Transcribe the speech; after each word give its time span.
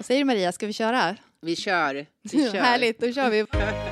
Vad 0.00 0.06
säger 0.06 0.20
du 0.20 0.24
Maria, 0.24 0.52
ska 0.52 0.66
vi 0.66 0.72
köra? 0.72 1.16
Vi 1.40 1.56
kör. 1.56 2.06
Vi 2.22 2.50
kör. 2.52 2.58
Härligt, 2.58 3.00
då 3.00 3.12
kör 3.12 3.30
vi. 3.30 3.46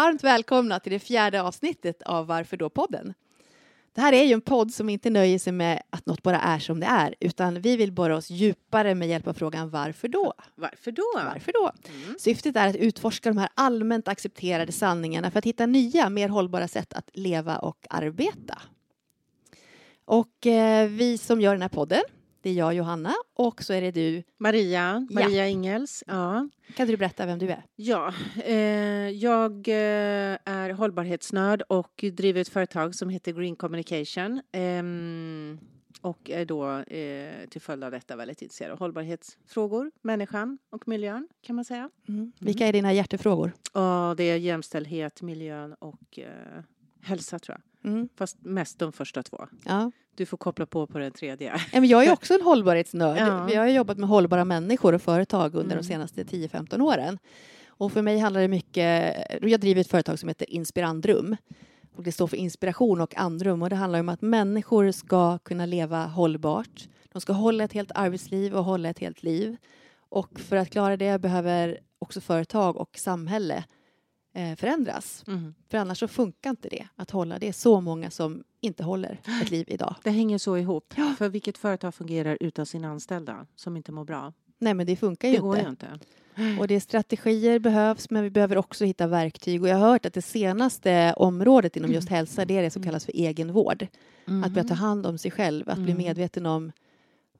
Varmt 0.00 0.24
välkomna 0.24 0.80
till 0.80 0.92
det 0.92 0.98
fjärde 0.98 1.42
avsnittet 1.42 2.02
av 2.02 2.26
Varför 2.26 2.56
då-podden. 2.56 3.14
Det 3.94 4.00
här 4.00 4.12
är 4.12 4.24
ju 4.24 4.32
en 4.32 4.40
podd 4.40 4.74
som 4.74 4.88
inte 4.88 5.10
nöjer 5.10 5.38
sig 5.38 5.52
med 5.52 5.82
att 5.90 6.06
något 6.06 6.22
bara 6.22 6.40
är 6.40 6.58
som 6.58 6.80
det 6.80 6.86
är, 6.86 7.14
utan 7.20 7.60
vi 7.60 7.76
vill 7.76 7.92
borra 7.92 8.16
oss 8.16 8.30
djupare 8.30 8.94
med 8.94 9.08
hjälp 9.08 9.26
av 9.26 9.32
frågan 9.32 9.70
varför 9.70 10.08
då? 10.08 10.34
Varför 10.54 10.92
då? 10.92 11.02
Varför 11.14 11.52
då? 11.52 11.72
Mm. 11.88 12.16
Syftet 12.18 12.56
är 12.56 12.68
att 12.68 12.76
utforska 12.76 13.30
de 13.30 13.38
här 13.38 13.48
allmänt 13.54 14.08
accepterade 14.08 14.72
sanningarna 14.72 15.30
för 15.30 15.38
att 15.38 15.46
hitta 15.46 15.66
nya, 15.66 16.08
mer 16.08 16.28
hållbara 16.28 16.68
sätt 16.68 16.92
att 16.92 17.10
leva 17.12 17.58
och 17.58 17.86
arbeta. 17.90 18.58
Och 20.04 20.46
eh, 20.46 20.88
vi 20.88 21.18
som 21.18 21.40
gör 21.40 21.52
den 21.52 21.62
här 21.62 21.68
podden, 21.68 22.02
det 22.42 22.50
är 22.50 22.54
jag, 22.54 22.74
Johanna, 22.74 23.12
och 23.34 23.62
så 23.62 23.72
är 23.72 23.80
det 23.82 23.90
du. 23.90 24.22
Maria, 24.38 25.06
Ja. 25.10 25.20
Maria 25.20 25.48
Ingels. 25.48 26.04
Ja, 26.06 26.48
Kan 26.76 26.86
du 26.88 26.96
berätta 26.96 27.26
vem 27.26 27.38
du 27.38 27.48
är? 27.48 27.64
ja 27.76 28.14
eh, 28.44 28.54
jag 29.08 29.68
eh, 29.68 30.38
är 30.44 30.70
hållbarhetsnörd 30.70 31.62
och 31.68 32.04
driver 32.12 32.40
ett 32.40 32.48
företag 32.48 32.94
som 32.94 33.08
heter 33.08 33.32
Green 33.32 33.56
Communication. 33.56 34.42
ehm, 34.52 35.58
och 36.02 36.30
är 36.30 36.44
då 36.44 36.68
eh, 36.78 37.48
till 37.48 37.60
följd 37.60 37.84
av 37.84 37.90
detta 37.90 38.16
väldigt 38.16 38.42
intresserad 38.42 38.72
av 38.72 38.78
hållbarhetsfrågor, 38.78 39.90
människan 40.02 40.58
och 40.70 40.88
miljön 40.88 41.28
kan 41.42 41.56
man 41.56 41.64
säga. 41.64 41.90
Vilka 42.38 42.66
är 42.66 42.72
dina 42.72 42.92
hjärtefrågor? 42.92 43.52
Och 43.72 44.16
det 44.16 44.24
är 44.24 44.36
jämställdhet, 44.36 45.22
miljön 45.22 45.74
och 45.78 46.18
eh, 46.18 46.62
hälsa 47.02 47.38
tror 47.38 47.58
jag. 47.82 47.90
Mm. 47.92 48.08
Fast 48.16 48.36
mest 48.44 48.78
de 48.78 48.92
första 48.92 49.22
två. 49.22 49.46
Ja. 49.64 49.92
Du 50.20 50.26
får 50.26 50.36
koppla 50.36 50.66
på 50.66 50.86
på 50.86 50.98
den 50.98 51.12
tredje. 51.12 51.60
Ja, 51.72 51.80
men 51.80 51.88
jag 51.88 52.04
är 52.04 52.12
också 52.12 52.34
en 52.34 52.42
hållbarhetsnörd. 52.42 53.18
Ja. 53.18 53.44
Vi 53.44 53.54
har 53.54 53.66
jobbat 53.66 53.98
med 53.98 54.08
hållbara 54.08 54.44
människor 54.44 54.94
och 54.94 55.02
företag 55.02 55.54
under 55.54 55.72
Mm. 55.72 55.76
de 55.76 55.84
senaste 55.88 56.24
10-15 56.24 56.80
åren. 56.80 57.18
Och 57.68 57.92
för 57.92 58.02
mig 58.02 58.18
handlar 58.18 58.40
det 58.40 58.48
mycket... 58.48 59.16
Jag 59.42 59.60
driver 59.60 59.80
ett 59.80 59.90
företag 59.90 60.18
som 60.18 60.28
heter 60.28 60.50
Inspirandrum. 60.50 61.36
Och 61.96 62.02
det 62.02 62.12
står 62.12 62.26
för 62.26 62.36
inspiration 62.36 63.00
och 63.00 63.16
andrum. 63.16 63.62
Och 63.62 63.70
det 63.70 63.76
handlar 63.76 64.00
om 64.00 64.08
att 64.08 64.22
människor 64.22 64.90
ska 64.90 65.38
kunna 65.38 65.66
leva 65.66 66.06
hållbart. 66.06 66.88
De 67.12 67.20
ska 67.20 67.32
hålla 67.32 67.64
ett 67.64 67.72
helt 67.72 67.92
arbetsliv 67.94 68.54
och 68.56 68.64
hålla 68.64 68.88
ett 68.88 68.98
helt 68.98 69.22
liv. 69.22 69.56
Och 70.08 70.40
för 70.40 70.56
att 70.56 70.70
klara 70.70 70.96
det 70.96 71.20
behöver 71.20 71.78
också 71.98 72.20
företag 72.20 72.76
och 72.76 72.98
samhälle 72.98 73.64
förändras. 74.58 75.24
Mm. 75.26 75.54
För 75.70 75.78
annars 75.78 75.98
så 75.98 76.08
funkar 76.08 76.50
inte 76.50 76.68
det 76.68 76.86
att 76.96 77.10
hålla. 77.10 77.38
Det 77.38 77.48
är 77.48 77.52
så 77.52 77.80
många 77.80 78.10
som 78.10 78.44
inte 78.60 78.84
håller 78.84 79.20
ett 79.42 79.50
liv 79.50 79.64
idag. 79.68 79.94
Det 80.02 80.10
hänger 80.10 80.38
så 80.38 80.56
ihop. 80.56 80.94
Ja. 80.96 81.14
För 81.18 81.28
vilket 81.28 81.58
företag 81.58 81.94
fungerar 81.94 82.36
utan 82.40 82.66
sina 82.66 82.88
anställda 82.88 83.46
som 83.56 83.76
inte 83.76 83.92
mår 83.92 84.04
bra? 84.04 84.32
Nej, 84.58 84.74
men 84.74 84.86
det 84.86 84.96
funkar 84.96 85.28
ju 85.28 85.32
Det 85.32 85.36
inte. 85.36 85.46
går 85.46 85.58
ju 85.58 85.68
inte. 85.68 85.98
Och 86.60 86.68
det 86.68 86.74
är 86.74 86.80
strategier 86.80 87.58
behövs, 87.58 88.10
men 88.10 88.22
vi 88.22 88.30
behöver 88.30 88.56
också 88.58 88.84
hitta 88.84 89.06
verktyg. 89.06 89.62
Och 89.62 89.68
jag 89.68 89.76
har 89.76 89.88
hört 89.88 90.06
att 90.06 90.14
det 90.14 90.22
senaste 90.22 91.12
området 91.16 91.76
inom 91.76 91.92
just 91.92 92.08
hälsa, 92.08 92.44
det 92.44 92.56
är 92.58 92.62
det 92.62 92.70
som 92.70 92.82
kallas 92.82 93.04
för 93.04 93.12
egenvård. 93.16 93.86
Att 94.44 94.52
börja 94.52 94.68
ta 94.68 94.74
hand 94.74 95.06
om 95.06 95.18
sig 95.18 95.30
själv, 95.30 95.68
att 95.70 95.78
bli 95.78 95.92
Mm. 95.92 96.04
medveten 96.04 96.46
om 96.46 96.72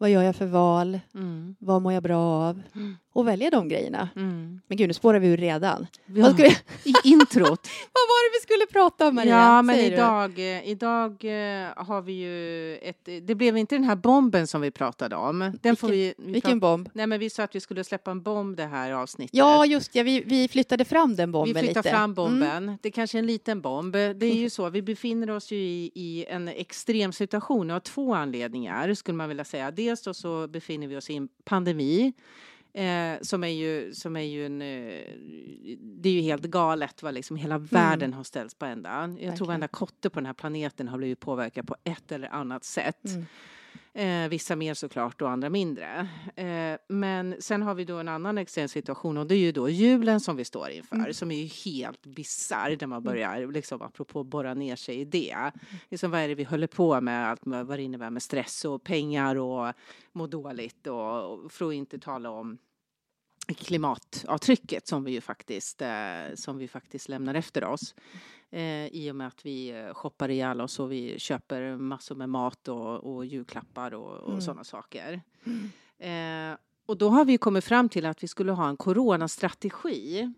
vad 0.01 0.11
gör 0.11 0.23
jag 0.23 0.37
för 0.37 0.47
val, 0.47 1.01
Mm. 1.15 1.57
vad 1.59 1.83
mår 1.83 1.93
jag 1.93 2.03
bra 2.03 2.19
av 2.21 2.63
Mm. 2.75 2.97
och 3.13 3.29
välja 3.29 3.51
de 3.51 3.69
grejerna. 3.69 4.09
Mm. 4.17 4.61
Men 4.67 4.77
gud, 4.79 4.89
nu 4.89 4.95
spårar 4.95 5.19
vi 5.19 5.29
ur 5.29 5.37
redan. 5.37 5.87
Ja. 6.07 6.23
Vad, 6.23 6.33
skulle, 6.33 6.49
I 6.85 6.95
introt. 7.05 7.69
vad 7.93 8.07
var 8.11 8.31
det 8.33 8.39
vi 8.39 8.43
skulle 8.43 8.67
prata 8.73 9.09
om, 9.09 9.15
Maria? 9.15 9.31
ja, 9.37 9.63
men 9.63 9.77
du? 9.77 9.83
idag, 9.83 10.39
eh, 10.39 10.69
idag 10.69 11.11
eh, 11.25 11.69
har 11.77 12.03
vi 12.03 12.13
ju 12.13 12.77
ett... 12.77 13.09
Det 13.23 13.35
blev 13.35 13.57
inte 13.57 13.75
den 13.75 13.85
här 13.85 13.97
bomben 13.97 14.47
som 14.47 14.61
vi 14.61 14.71
pratade 14.71 15.17
om. 15.17 15.53
Den 15.63 15.77
får 15.77 15.89
vi, 15.89 16.15
vi 16.19 16.33
Vilken 16.33 16.61
bomb? 16.61 16.89
Nej, 16.93 17.07
men 17.07 17.21
vi 17.21 17.31
sa 17.31 17.43
att 17.43 17.55
vi 17.55 17.61
skulle 17.61 17.85
släppa 17.85 18.11
en 18.11 18.23
bomb 18.23 18.57
det 18.57 18.67
här 18.67 18.91
avsnittet. 18.93 19.37
Ja, 19.37 19.67
just 19.67 19.95
ja, 19.95 20.03
vi, 20.03 20.21
vi 20.27 20.49
flyttade 20.49 20.85
fram 20.85 21.17
den 21.17 21.33
bomben 21.33 21.55
vi 21.55 21.61
flyttar 21.61 21.81
lite. 21.81 21.91
fram 21.91 22.01
Mm. 22.05 22.15
bomben. 22.15 22.79
Det 22.83 22.91
kanske 22.91 23.19
är 23.19 23.21
en 23.21 23.27
liten 23.27 23.61
bomb. 23.61 23.93
Det 23.93 24.27
är 24.27 24.35
ju 24.37 24.51
så, 24.51 24.71
vi 24.71 24.83
befinner 24.83 25.31
oss 25.31 25.51
ju 25.53 25.57
i, 25.57 25.91
i 25.95 26.25
en 26.29 26.49
extrem 26.49 27.13
situation 27.13 27.71
av 27.71 27.81
två 27.81 28.15
anledningar 28.15 28.95
skulle 28.95 29.17
man 29.17 29.29
vilja 29.29 29.45
säga. 29.45 29.71
Dels 29.71 29.90
då 30.03 30.15
så 30.15 30.49
befinner 30.49 30.87
vi 30.87 30.97
oss 30.97 31.11
i 31.11 31.17
en 31.17 31.29
pandemi. 31.45 32.13
Eh, 32.73 33.21
som 33.23 33.45
är 33.45 33.49
ju, 33.49 33.95
som 33.95 34.17
är 34.17 34.21
ju 34.21 34.47
en, 34.47 34.63
eh, 34.63 35.03
det 35.81 36.09
är 36.09 36.13
ju 36.13 36.21
helt 36.21 36.43
galet 36.45 37.03
vad 37.03 37.15
liksom 37.15 37.37
hela 37.37 37.59
världen 37.59 38.15
har 38.15 38.25
ställts 38.25 38.55
på 38.55 38.67
ända. 38.67 38.91
Jag 38.91 39.07
tror 39.09 39.17
Verkligen. 39.19 39.47
varenda 39.47 39.69
kotte 39.69 40.11
på 40.11 40.21
den 40.21 40.27
här 40.27 40.33
planeten 40.33 40.89
har 40.89 40.99
blivit 40.99 41.21
påverkad 41.21 41.67
på 41.67 41.77
ett 41.85 42.13
eller 42.13 42.29
annat 42.29 42.65
sätt. 42.65 43.05
Mm. 43.05 43.27
Eh, 43.95 44.29
vissa 44.29 44.57
mer 44.57 44.75
såklart 44.75 45.23
och 45.23 45.31
andra 45.31 45.51
mindre. 45.51 46.09
Eh, 46.37 46.79
men 46.89 47.37
sen 47.41 47.63
har 47.63 47.75
vi 47.75 47.85
då 47.85 47.97
en 47.97 48.09
annan 48.09 48.39
extrem 48.39 48.69
situation 48.69 49.19
och 49.19 49.27
det 49.27 49.35
är 49.35 49.39
ju 49.39 49.53
då 49.53 49.69
julen 49.69 50.21
som 50.21 50.37
vi 50.37 50.45
står 50.45 50.71
inför 50.71 50.97
Mm. 50.97 51.15
som 51.15 51.31
är 51.31 51.37
ju 51.37 51.47
helt 51.71 52.07
bisarr 52.07 52.77
när 52.81 52.87
man 52.87 53.03
börjar, 53.03 53.53
liksom 53.53 53.83
apropå 53.83 54.25
borra 54.25 54.55
ner 54.55 54.77
sig 54.77 55.01
i 55.01 55.05
det. 55.05 55.53
Liksom, 55.89 56.11
vad 56.11 56.21
är 56.21 56.29
det 56.29 56.35
vi 56.35 56.45
håller 56.45 56.67
på 56.67 57.01
med, 57.01 57.29
allt 57.29 57.45
med 57.47 57.67
vad 57.67 57.79
det 57.79 57.83
innebär 57.83 58.11
med 58.11 58.23
stress 58.23 58.65
och 58.65 58.85
pengar 58.85 59.37
och 59.37 59.73
må 60.13 60.27
dåligt 60.27 60.87
och, 60.87 61.33
och 61.33 61.53
för 61.53 61.69
att 61.69 61.75
inte 61.75 61.99
tala 61.99 62.31
om 62.31 62.59
klimatavtrycket 63.47 64.87
som 64.89 65.05
vi 65.05 65.13
ju 65.13 65.21
faktiskt, 65.21 65.83
eh, 65.83 66.35
som 66.35 66.59
vi 66.59 66.69
faktiskt 66.69 67.09
lämnar 67.09 67.35
efter 67.35 67.65
oss. 67.65 67.95
Eh, 68.51 68.87
I 68.87 69.11
och 69.11 69.17
med 69.17 69.27
att 69.27 69.47
vi 69.47 69.71
eh, 69.71 69.95
shoppar 69.95 70.29
ihjäl 70.29 70.61
oss 70.61 70.81
och 70.81 70.93
vi 70.93 71.19
köper 71.19 71.77
massor 71.77 72.15
med 72.15 72.29
mat 72.29 72.69
och, 72.69 73.15
och 73.15 73.25
julklappar 73.27 73.95
och, 73.95 74.17
och 74.17 74.29
Mm. 74.29 74.41
sådana 74.41 74.65
saker. 74.65 75.21
Eh, 75.99 76.57
och 76.87 76.97
då 76.97 77.09
har 77.09 77.25
vi 77.25 77.39
kommit 77.39 77.65
fram 77.65 77.89
till 77.89 78.07
att 78.07 78.23
vi 78.23 78.29
skulle 78.29 78.53
ha 78.53 78.69
en 78.69 78.77
coronastrategi 78.77 80.33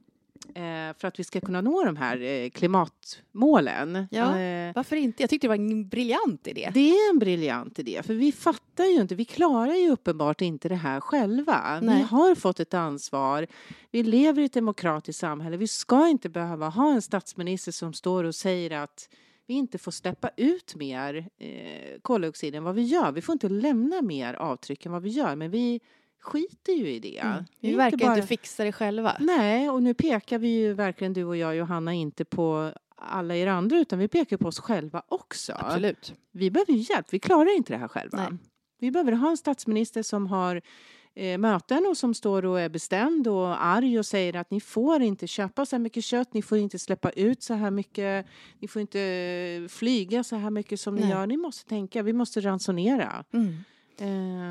för 0.99 1.05
att 1.05 1.19
vi 1.19 1.25
ska 1.25 1.41
kunna 1.41 1.61
nå 1.61 1.85
de 1.85 1.97
här 1.97 2.21
eh, 2.21 2.51
klimatmålen. 2.51 4.07
Ja. 4.11 4.39
Eh, 4.39 4.73
Varför 4.75 4.97
inte? 4.97 5.23
Jag 5.23 5.31
tyckte 5.31 5.47
det 5.47 5.49
var 5.49 5.55
en 5.55 5.89
briljant 5.89 6.47
idé. 6.47 6.71
det 6.75 6.91
är 6.91 7.11
en 7.11 7.19
briljant 7.19 7.79
idé, 7.79 8.03
för 8.03 8.15
vi 8.15 8.33
fattar 8.33 8.85
ju 8.85 9.01
inte, 9.01 9.15
vi 9.15 9.25
klarar 9.25 9.75
ju 9.75 9.91
uppenbart 9.91 10.41
inte 10.41 10.69
det 10.69 10.75
här 10.75 11.01
själva. 11.01 11.81
Nej. 11.83 11.97
Vi 11.97 12.03
har 12.03 12.35
fått 12.35 12.61
ett 12.61 12.75
ansvar, 12.75 13.47
vi 13.91 14.03
lever 14.03 14.43
i 14.43 14.45
ett 14.45 14.53
demokratiskt 14.53 15.21
samhälle, 15.21 15.57
vi 15.57 15.69
ska 15.69 16.09
inte 16.09 16.29
behöva 16.29 16.69
ha 16.69 16.93
en 16.93 17.03
statsminister 17.03 17.73
som 17.73 17.93
står 17.93 18.25
och 18.25 18.35
säger 18.35 18.71
att 18.71 19.09
vi 19.47 19.55
inte 19.55 19.79
får 19.79 19.93
släppa 19.93 20.31
ut 20.37 20.75
mer 20.75 21.29
eh, 21.39 22.01
koldioxid 22.03 22.55
än 22.55 22.65
vad 22.65 22.75
vi 22.75 22.83
gör. 22.83 23.13
Vi 23.13 23.23
får 23.23 23.33
inte 23.33 23.49
lämna 23.49 24.03
mer 24.03 24.35
avtryck 24.35 24.87
än 24.87 24.93
vad 24.93 25.03
vi 25.03 25.11
gör, 25.11 25.37
men 25.37 25.51
vi 25.51 25.81
skiter 26.23 26.73
ju 26.73 26.89
i 26.91 26.99
det. 26.99 27.19
Mm. 27.19 27.45
Vi 27.61 27.71
Vi 27.71 27.75
verkar 27.77 27.97
bara- 27.97 28.15
inte 28.17 28.27
fixa 28.27 28.65
det 28.65 28.73
själva. 28.73 29.17
Nej, 29.21 29.71
och 29.71 29.83
nu 29.83 29.95
pekar 29.95 30.39
vi 30.39 30.49
ju 30.49 30.73
verkligen 30.75 31.13
du 31.13 31.25
och 31.25 31.37
jag 31.37 31.57
Johanna 31.57 31.93
inte 31.95 32.25
på 32.25 32.73
alla 32.97 33.37
er 33.37 33.47
andra 33.47 33.79
utan 33.79 33.99
vi 33.99 34.09
pekar 34.09 34.37
på 34.37 34.49
oss 34.49 34.59
själva 34.61 35.03
också. 35.09 35.53
Absolut. 35.57 36.15
Vi 36.33 36.51
behöver 36.51 36.73
ju 36.73 36.79
hjälp, 36.95 37.07
vi 37.11 37.19
klarar 37.19 37.57
inte 37.57 37.73
det 37.73 37.79
här 37.79 37.89
själva. 37.89 38.29
Nej. 38.31 38.39
Vi 38.79 38.91
behöver 38.91 39.13
ha 39.13 39.31
en 39.31 39.37
statsminister 39.37 40.03
som 40.03 40.27
har 40.27 40.63
eh, 41.15 41.39
möten 41.39 41.87
och 41.91 41.97
som 41.97 42.15
står 42.15 42.45
och 42.45 42.61
är 42.61 42.69
bestämd 42.69 43.29
och 43.29 43.65
arg 43.65 43.99
och 43.99 44.07
säger 44.07 44.37
att 44.37 44.51
ni 44.51 44.61
får 44.61 45.03
inte 45.03 45.27
köpa 45.27 45.67
så 45.67 45.77
här 45.77 45.81
mycket 45.81 46.05
kött, 46.05 46.35
ni 46.35 46.43
får 46.43 46.59
inte 46.59 46.79
släppa 46.79 47.11
ut 47.11 47.43
så 47.43 47.55
här 47.55 47.71
mycket, 47.71 48.27
ni 48.59 48.69
får 48.69 48.81
inte 48.83 49.67
flyga 49.71 50.25
så 50.25 50.37
här 50.37 50.51
mycket 50.51 50.81
som 50.81 50.95
ni 50.95 51.01
Nej. 51.01 51.11
gör. 51.11 51.27
Ni 51.27 51.37
måste 51.37 51.69
tänka, 51.69 52.03
vi 52.03 52.13
måste 52.13 52.41
ransonera. 52.41 53.25
Mm. 53.33 53.57
Eh, 54.03 54.09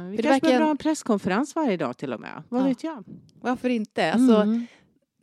vi 0.09 0.17
det 0.17 0.23
kanske 0.23 0.29
verkar- 0.29 0.47
behöver 0.47 0.63
ha 0.63 0.71
en 0.71 0.77
presskonferens 0.77 1.55
varje 1.55 1.77
dag 1.77 1.97
till 1.97 2.13
och 2.13 2.19
med. 2.21 2.43
Vad 2.49 2.61
Ja. 2.61 2.65
vet 2.65 2.83
jag? 2.83 3.03
Varför 3.41 3.69
inte? 3.69 4.13
Alltså, 4.13 4.35
Mm. 4.35 4.65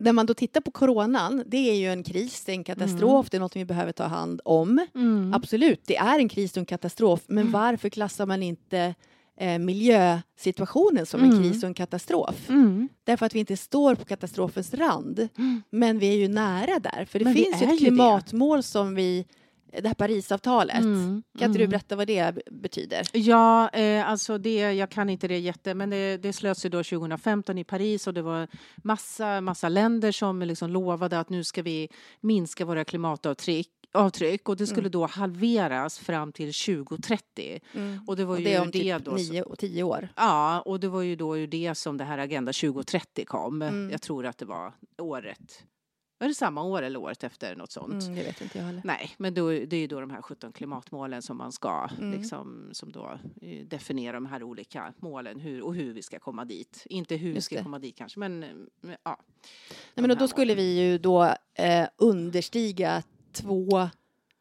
När 0.01 0.13
man 0.13 0.27
då 0.27 0.35
tittar 0.35 0.61
på 0.61 0.71
coronan, 0.71 1.43
det 1.47 1.57
är 1.71 1.75
ju 1.75 1.93
en 1.93 2.03
kris, 2.03 2.45
det 2.45 2.53
är 2.53 2.57
en 2.57 2.65
katastrof, 2.65 3.31
det 3.31 3.37
är 3.37 3.41
något 3.41 3.57
vi 3.57 3.65
behöver 3.65 3.93
ta 3.93 4.05
hand 4.05 4.41
om. 4.45 4.87
Mm. 4.95 5.35
Absolut, 5.35 5.81
det 5.87 5.97
är 5.97 6.19
en 6.19 6.29
kris 6.29 6.53
och 6.53 6.59
en 6.59 6.65
katastrof, 6.67 7.21
men 7.27 7.51
varför 7.51 7.89
klassar 7.89 8.27
man 8.27 8.43
inte 8.43 8.95
eh, 9.41 9.59
miljösituationen 9.59 11.07
som 11.07 11.21
en 11.23 11.31
Mm. 11.33 11.43
kris 11.43 11.63
och 11.63 11.67
en 11.69 11.75
katastrof? 11.75 12.49
Mm. 12.49 12.89
Därför 13.05 13.27
att 13.27 13.35
vi 13.35 13.39
inte 13.39 13.57
står 13.57 13.95
på 13.95 14.05
katastrofens 14.05 14.75
rand, 14.75 15.29
Mm. 15.39 15.63
men 15.71 15.99
vi 15.99 16.09
är 16.09 16.17
ju 16.17 16.29
nära 16.29 16.79
där. 16.79 17.05
För 17.05 17.19
det 17.19 17.25
Men 17.25 17.35
finns 17.35 17.63
ju 17.63 17.67
ett 17.67 17.73
ju 17.73 17.77
klimatmål 17.79 18.63
som 18.63 18.95
vi 18.95 19.27
det 19.73 19.87
här 19.89 19.95
Parisavtalet. 19.95 20.77
Mm, 20.77 21.23
Kan 21.39 21.47
inte 21.47 21.59
du 21.59 21.65
mm. 21.65 21.71
berätta 21.71 21.97
vad 21.97 22.07
det 22.07 22.39
betyder? 22.51 23.03
Ja, 23.13 23.69
eh, 23.69 24.09
alltså 24.09 24.39
det, 24.39 24.73
jag 24.73 24.91
kan 24.91 25.11
inte 25.11 25.29
det 25.29 25.39
jätte, 25.39 25.75
men 25.75 25.91
det, 25.91 26.17
det 26.17 26.33
slöts 26.33 26.65
ju 26.65 26.69
då 26.69 26.79
2015 26.85 27.59
i 27.59 27.65
Paris 27.65 28.07
och 28.07 28.15
det 28.15 28.23
var 28.23 28.49
massa, 28.77 29.41
massa 29.41 29.69
länder 29.69 30.13
som 30.13 30.43
liksom 30.43 30.71
lovade 30.71 31.19
att 31.19 31.31
nu 31.31 31.45
ska 31.45 31.63
vi 31.63 31.89
minska 32.21 32.65
våra 32.65 32.85
klimatavtryck 32.85 33.69
avtryck 33.93 34.49
och 34.49 34.57
det 34.57 34.67
skulle 34.67 34.81
Mm. 34.81 34.91
då 34.91 35.07
halveras 35.07 35.99
fram 35.99 36.33
till 36.33 36.53
2030. 36.53 37.61
Och 38.07 38.17
det 38.17 38.25
var 38.25 38.35
Och 38.35 38.41
ju 38.41 38.45
det 38.45 38.55
är 38.55 38.63
om 38.63 38.71
det 38.71 38.99
typ 38.99 39.05
då 39.05 39.11
nio 39.11 39.43
och 39.43 39.59
tio 39.59 39.83
år. 39.83 40.09
Ja, 40.17 40.61
och 40.61 40.81
det 40.81 40.89
var 40.89 41.03
ju 41.03 41.17
då 41.17 41.39
ur 41.39 41.47
det 41.47 41.75
som 41.75 41.97
det 41.97 42.05
här 42.05 42.19
Agenda 42.19 42.53
2030 42.53 43.25
kom. 43.25 43.63
Mm. 43.63 43.91
Jag 43.91 44.03
tror 44.03 44.27
att 44.27 44.39
det 44.39 44.45
var 44.45 44.73
året. 44.99 45.65
Var 46.19 46.29
det 46.29 46.35
samma 46.35 46.63
år 46.63 46.83
eller 46.83 46.99
året 46.99 47.25
efter 47.25 47.57
något 47.57 47.73
sånt? 47.73 48.03
Mm, 48.03 48.15
det 48.15 48.23
vet 48.23 48.41
inte 48.41 48.59
jag 48.59 48.65
heller. 48.65 48.83
Nej, 48.85 49.11
men 49.17 49.35
då, 49.35 49.51
det 49.51 49.77
är 49.77 49.81
ju 49.81 49.87
då 49.87 50.01
de 50.01 50.11
här 50.11 50.23
17 50.23 50.53
klimatmålen 50.53 51.23
som 51.23 51.37
man 51.37 51.53
ska 51.53 51.89
Mm. 51.99 52.13
liksom, 52.19 52.69
som 52.73 52.93
då 52.93 53.19
eh, 53.43 53.67
definierar 53.67 54.13
de 54.13 54.27
här 54.27 54.43
olika 54.43 54.93
målen 54.99 55.41
hur, 55.41 55.63
och 55.63 55.75
hur 55.75 55.93
vi 55.93 56.03
ska 56.03 56.19
komma 56.19 56.45
dit. 56.45 56.83
Inte 56.91 57.17
hur 57.17 57.33
vi 57.33 57.41
ska 57.41 57.63
komma 57.63 57.79
dit 57.79 57.97
kanske, 57.97 58.19
men 58.19 58.45
ja. 58.83 58.97
Nej, 59.05 59.17
men 59.95 60.09
då, 60.09 60.15
då 60.15 60.29
skulle 60.29 60.53
målen. 60.53 60.65
vi 60.65 60.81
ju 60.81 60.99
då 60.99 61.35
eh, 61.55 61.89
understiga 61.97 63.03
två, 63.33 63.89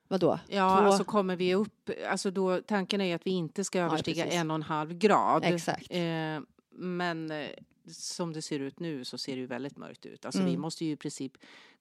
vadå? 0.08 0.40
Ja, 0.48 0.78
två, 0.80 0.86
alltså 0.86 1.04
kommer 1.04 1.36
vi 1.36 1.56
upp, 1.56 1.90
alltså 2.10 2.32
då, 2.32 2.62
tanken 2.62 3.02
är 3.02 3.06
ju 3.06 3.14
att 3.14 3.28
vi 3.28 3.32
inte 3.32 3.64
ska 3.64 3.80
överstiga 3.80 4.24
precis. 4.24 4.40
en 4.40 4.52
och 4.52 4.56
en 4.56 4.64
halv 4.64 4.94
grad. 4.94 5.44
Exakt. 5.46 5.88
Eh, 5.90 6.40
men 6.72 7.32
eh, 7.32 7.48
som 7.92 8.34
det 8.34 8.42
ser 8.42 8.60
ut 8.60 8.80
nu 8.80 9.06
så 9.06 9.18
ser 9.18 9.34
det 9.36 9.40
ju 9.42 9.46
väldigt 9.48 9.78
mörkt 9.78 10.06
ut. 10.06 10.26
Alltså 10.26 10.42
vi 10.42 10.50
Mm. 10.50 10.62
måste 10.62 10.86
ju 10.86 10.92
i 10.92 10.96
princip 10.96 11.32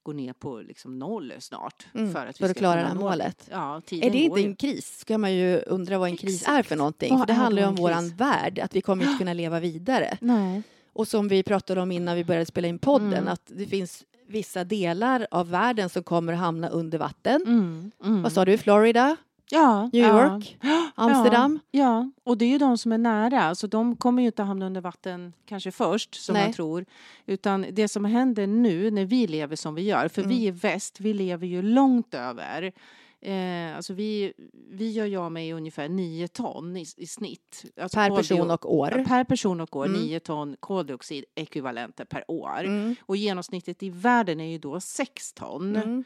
gå 0.02 0.12
ner 0.12 0.32
på 0.32 0.60
liksom 0.60 0.98
noll 0.98 1.32
snart. 1.38 1.86
Mm, 1.94 2.12
för 2.12 2.26
att, 2.26 2.36
för 2.38 2.44
vi 2.44 2.50
att 2.50 2.56
ska 2.56 2.60
klara 2.60 2.80
det 2.82 2.88
här 2.88 2.94
målet. 2.94 3.48
Ja, 3.50 3.76
är 3.90 4.10
det 4.10 4.18
inte 4.18 4.40
ju. 4.40 4.46
en 4.46 4.56
kris? 4.56 4.98
Ska 4.98 5.18
man 5.18 5.34
ju 5.34 5.58
undra 5.58 5.98
vad 5.98 6.08
en 6.08 6.16
kris 6.16 6.42
är 6.42 6.52
Exakt. 6.52 6.68
för 6.68 6.76
någonting. 6.76 7.10
Vad 7.10 7.20
för 7.20 7.26
det 7.26 7.32
handlar 7.32 7.62
ju 7.62 7.68
om 7.68 7.74
våran 7.74 8.08
värld, 8.16 8.58
att 8.58 8.76
vi 8.76 8.80
kommer 8.80 9.04
inte 9.04 9.18
kunna 9.18 9.32
leva 9.32 9.60
vidare. 9.60 10.18
Nej. 10.20 10.62
Och 10.92 11.08
som 11.08 11.28
vi 11.28 11.42
pratade 11.42 11.80
om 11.80 11.92
innan 11.92 12.16
vi 12.16 12.24
började 12.24 12.46
spela 12.46 12.68
in 12.68 12.78
podden, 12.78 13.12
Mm. 13.12 13.28
att 13.28 13.42
det 13.46 13.66
finns 13.66 14.04
vissa 14.28 14.64
delar 14.64 15.26
av 15.30 15.50
världen 15.50 15.88
som 15.88 16.02
kommer 16.02 16.32
att 16.32 16.38
hamna 16.38 16.68
under 16.68 16.98
vatten. 16.98 17.42
Mm, 17.46 17.90
mm. 18.04 18.22
Vad 18.22 18.32
sa 18.32 18.44
du? 18.44 18.58
Florida? 18.58 19.16
Ja, 19.50 19.90
New 19.93 20.02
ja. 20.02 20.25
York? 20.34 20.58
Amsterdam? 20.94 21.60
Ja, 21.70 22.10
och 22.25 22.38
det 22.38 22.44
är 22.44 22.48
ju 22.48 22.58
de 22.58 22.78
som 22.78 22.93
är 22.93 22.98
nära. 22.98 23.54
Så 23.54 23.66
de 23.66 23.96
kommer 23.96 24.22
ju 24.22 24.26
inte 24.26 24.43
hamna 24.43 24.66
under 24.66 24.81
vatten 24.81 25.32
kanske 25.46 25.70
först, 25.70 26.14
som 26.14 26.32
Nej. 26.32 26.44
man 26.44 26.52
tror. 26.52 26.84
Utan 27.26 27.66
det 27.72 27.88
som 27.88 28.04
händer 28.04 28.46
nu 28.46 28.90
när 28.90 29.04
vi 29.04 29.26
lever 29.26 29.56
som 29.56 29.75
vi 29.75 29.82
gör, 29.82 30.08
för 30.08 30.22
Mm. 30.22 30.37
vi 30.37 30.46
i 30.46 30.50
väst, 30.50 31.00
vi 31.00 31.14
lever 31.14 31.46
ju 31.46 31.62
långt 31.62 32.14
över. 32.14 32.72
Eh, 33.20 33.76
alltså 33.76 33.93
vi, 33.93 34.32
vi 34.70 34.90
gör 34.90 35.06
ju 35.06 35.16
av 35.16 35.32
med 35.32 35.54
ungefär 35.54 35.88
9 35.88 36.28
ton 36.28 36.76
i, 36.76 36.84
i 36.96 37.06
snitt. 37.06 37.64
Alltså 37.81 37.96
Per 37.99 38.16
person 38.16 38.50
och 38.50 38.60
Ja, 38.64 38.69
år. 38.69 39.04
Per 39.08 39.25
person 39.25 39.60
och 39.60 39.76
år, 39.76 39.87
Mm. 39.87 40.00
9 40.00 40.20
ton 40.20 40.56
koldioxidekvivalenter 40.60 42.04
per 42.04 42.25
år. 42.31 42.64
Mm. 42.64 42.94
Och 43.00 43.16
genomsnittet 43.16 43.82
i 43.82 43.90
världen 43.90 44.40
är 44.40 44.50
ju 44.50 44.58
då 44.58 44.81
6 44.81 45.32
ton. 45.32 45.76
Mm. 45.76 46.04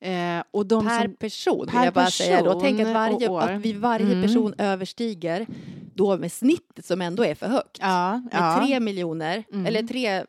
Eh, 0.00 0.42
och 0.50 0.66
de 0.66 0.86
Per 0.86 1.02
som, 1.04 1.14
person 1.14 1.60
vill 1.60 1.68
per 1.68 1.84
jag 1.84 1.94
bara 1.94 2.10
säga 2.10 2.42
då. 2.42 2.60
Tänk 2.60 2.80
att, 2.80 2.94
varje, 2.94 3.30
att 3.38 3.60
vi 3.60 3.72
varje 3.72 4.06
Mm. 4.12 4.22
person 4.22 4.54
överstiger 4.58 5.46
då 5.94 6.16
med 6.16 6.32
snittet 6.32 6.84
som 6.84 7.00
ändå 7.02 7.24
är 7.24 7.34
för 7.34 7.46
högt. 7.46 7.78
ja, 7.80 8.12
Med 8.16 8.28
ja. 8.32 8.60
tre 8.66 8.80
miljoner, 8.80 9.44
Mm. 9.52 9.66
eller 9.66 9.82
tre, 9.82 10.24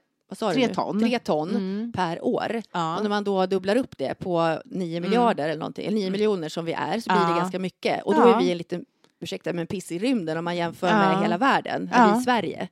Tre 0.54 0.68
nu? 0.68 0.74
ton. 0.74 1.00
Tre 1.00 1.20
ton 1.20 1.50
Mm. 1.50 1.92
per 1.96 2.24
år. 2.26 2.62
Ja. 2.72 2.96
Och 2.98 3.02
när 3.04 3.10
man 3.10 3.24
då 3.24 3.46
dubblar 3.46 3.76
upp 3.76 3.98
det 3.98 4.14
på 4.20 4.62
9 4.66 5.00
miljarder 5.02 5.44
eller 5.50 5.60
någonting, 5.60 5.86
eller 5.86 5.96
9 5.98 6.10
miljoner 6.12 6.50
som 6.50 6.66
vi 6.66 6.74
är, 6.74 7.00
så 7.00 7.10
blir 7.10 7.20
det 7.20 7.26
Mm. 7.26 7.38
Ganska 7.38 7.60
mycket. 7.60 8.04
Och 8.04 8.16
då 8.16 8.22
är 8.22 8.38
vi 8.40 8.52
en 8.52 8.58
liten, 8.58 8.86
ursäkta 9.20 9.54
men 9.54 9.68
piss 9.68 9.92
i 9.92 10.00
rymden 10.00 10.38
om 10.38 10.46
man 10.46 10.56
jämför 10.58 10.88
med 10.88 11.22
hela 11.22 11.38
världen, 11.38 11.92
vi 12.14 12.20
i 12.20 12.24
Sverige. 12.24 12.68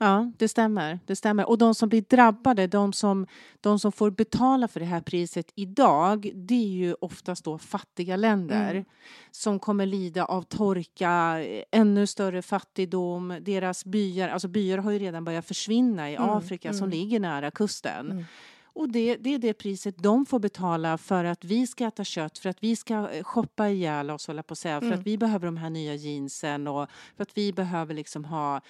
Ja, 0.00 0.32
det 0.38 0.48
stämmer. 0.48 0.98
det 1.06 1.16
stämmer. 1.16 1.48
Och 1.48 1.58
de 1.58 1.74
som 1.74 1.88
blir 1.88 2.04
drabbade, 2.08 2.66
de 2.66 2.92
som, 2.92 3.26
de 3.60 3.78
som 3.78 3.92
får 3.92 4.10
betala 4.10 4.68
för 4.68 4.80
det 4.80 4.86
här 4.86 5.00
priset 5.00 5.52
idag, 5.54 6.30
det 6.34 6.54
är 6.54 6.68
ju 6.68 6.94
oftast 7.00 7.44
då 7.44 7.58
fattiga 7.58 8.16
länder 8.16 8.70
Mm. 8.70 8.84
som 9.30 9.58
kommer 9.58 9.86
lida 9.86 10.24
av 10.24 10.42
torka, 10.42 11.36
ännu 11.70 12.06
större 12.06 12.42
fattigdom. 12.42 13.36
Deras 13.40 13.84
byar, 13.84 14.28
alltså 14.28 14.48
byar 14.48 14.78
har 14.78 14.90
ju 14.90 14.98
redan 14.98 15.24
börjat 15.24 15.46
försvinna 15.46 16.10
i 16.10 16.14
Mm, 16.16 16.30
Afrika 16.30 16.72
som 16.72 16.84
mm. 16.84 16.90
ligger 16.98 17.20
nära 17.20 17.50
kusten. 17.50 18.10
Mm. 18.10 18.24
Och 18.64 18.88
det, 18.88 19.16
det 19.16 19.34
är 19.34 19.38
det 19.38 19.52
priset 19.54 19.98
de 19.98 20.26
får 20.26 20.38
betala 20.38 20.98
för 20.98 21.24
att 21.24 21.44
vi 21.44 21.66
ska 21.66 21.86
äta 21.86 22.04
kött, 22.04 22.38
för 22.38 22.48
att 22.48 22.62
vi 22.62 22.76
ska 22.76 22.94
eh, 23.10 23.22
shoppa 23.24 23.68
ihjäl 23.68 24.10
oss, 24.10 24.26
hålla 24.26 24.42
på 24.42 24.52
att 24.52 24.58
säga, 24.58 24.80
för 24.80 24.86
Mm. 24.86 24.98
att 24.98 25.06
vi 25.06 25.18
behöver 25.18 25.46
de 25.46 25.56
här 25.56 25.70
nya 25.70 25.94
jeansen 25.94 26.66
och 26.68 26.88
för 27.16 27.22
att 27.22 27.36
vi 27.38 27.52
behöver 27.52 27.94
liksom 27.94 28.24
ha 28.24 28.60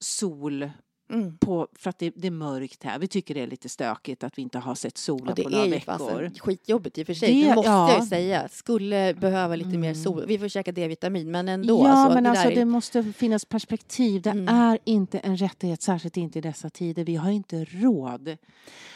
sol 0.00 0.70
Mm. 1.12 1.38
på, 1.38 1.68
för 1.78 1.90
att 1.90 1.98
det, 1.98 2.12
det 2.16 2.26
är 2.26 2.30
mörkt 2.30 2.84
här. 2.84 2.98
Vi 2.98 3.08
tycker 3.08 3.34
det 3.34 3.40
är 3.40 3.46
lite 3.46 3.68
stökigt 3.68 4.24
att 4.24 4.38
vi 4.38 4.42
inte 4.42 4.58
har 4.58 4.74
sett 4.74 4.98
solen 4.98 5.34
det 5.36 5.42
på 5.42 5.48
några 5.48 5.62
är 5.62 5.66
ju 5.66 5.70
veckor. 5.72 5.84
fasen 5.98 6.34
skitjobbigt 6.34 6.98
i 6.98 7.02
och 7.02 7.06
för 7.06 7.14
sig, 7.14 7.42
Det- 7.42 7.48
det, 7.48 7.54
måste 7.54 7.70
jag 7.70 7.90
ja. 7.90 8.00
ju 8.00 8.06
säga. 8.06 8.48
Skulle 8.48 9.14
behöva 9.14 9.56
lite 9.56 9.78
mer 9.78 9.90
Mm. 9.90 10.02
sol. 10.02 10.24
Vi 10.26 10.38
får 10.38 10.48
käka 10.48 10.72
D-vitamin, 10.72 11.30
men 11.30 11.48
ändå. 11.48 11.78
ja, 11.84 11.88
alltså, 11.88 12.14
men 12.14 12.24
det 12.24 12.30
alltså 12.30 12.50
är- 12.50 12.54
det 12.54 12.64
måste 12.64 13.02
finnas 13.12 13.44
perspektiv. 13.44 14.22
Det 14.22 14.30
Mm. 14.30 14.48
är 14.54 14.78
inte 14.84 15.18
en 15.18 15.36
rättighet, 15.36 15.82
särskilt 15.82 16.16
inte 16.16 16.38
i 16.38 16.42
dessa 16.42 16.70
tider. 16.70 17.04
Vi 17.04 17.16
har 17.16 17.30
inte 17.30 17.64
råd. 17.64 18.28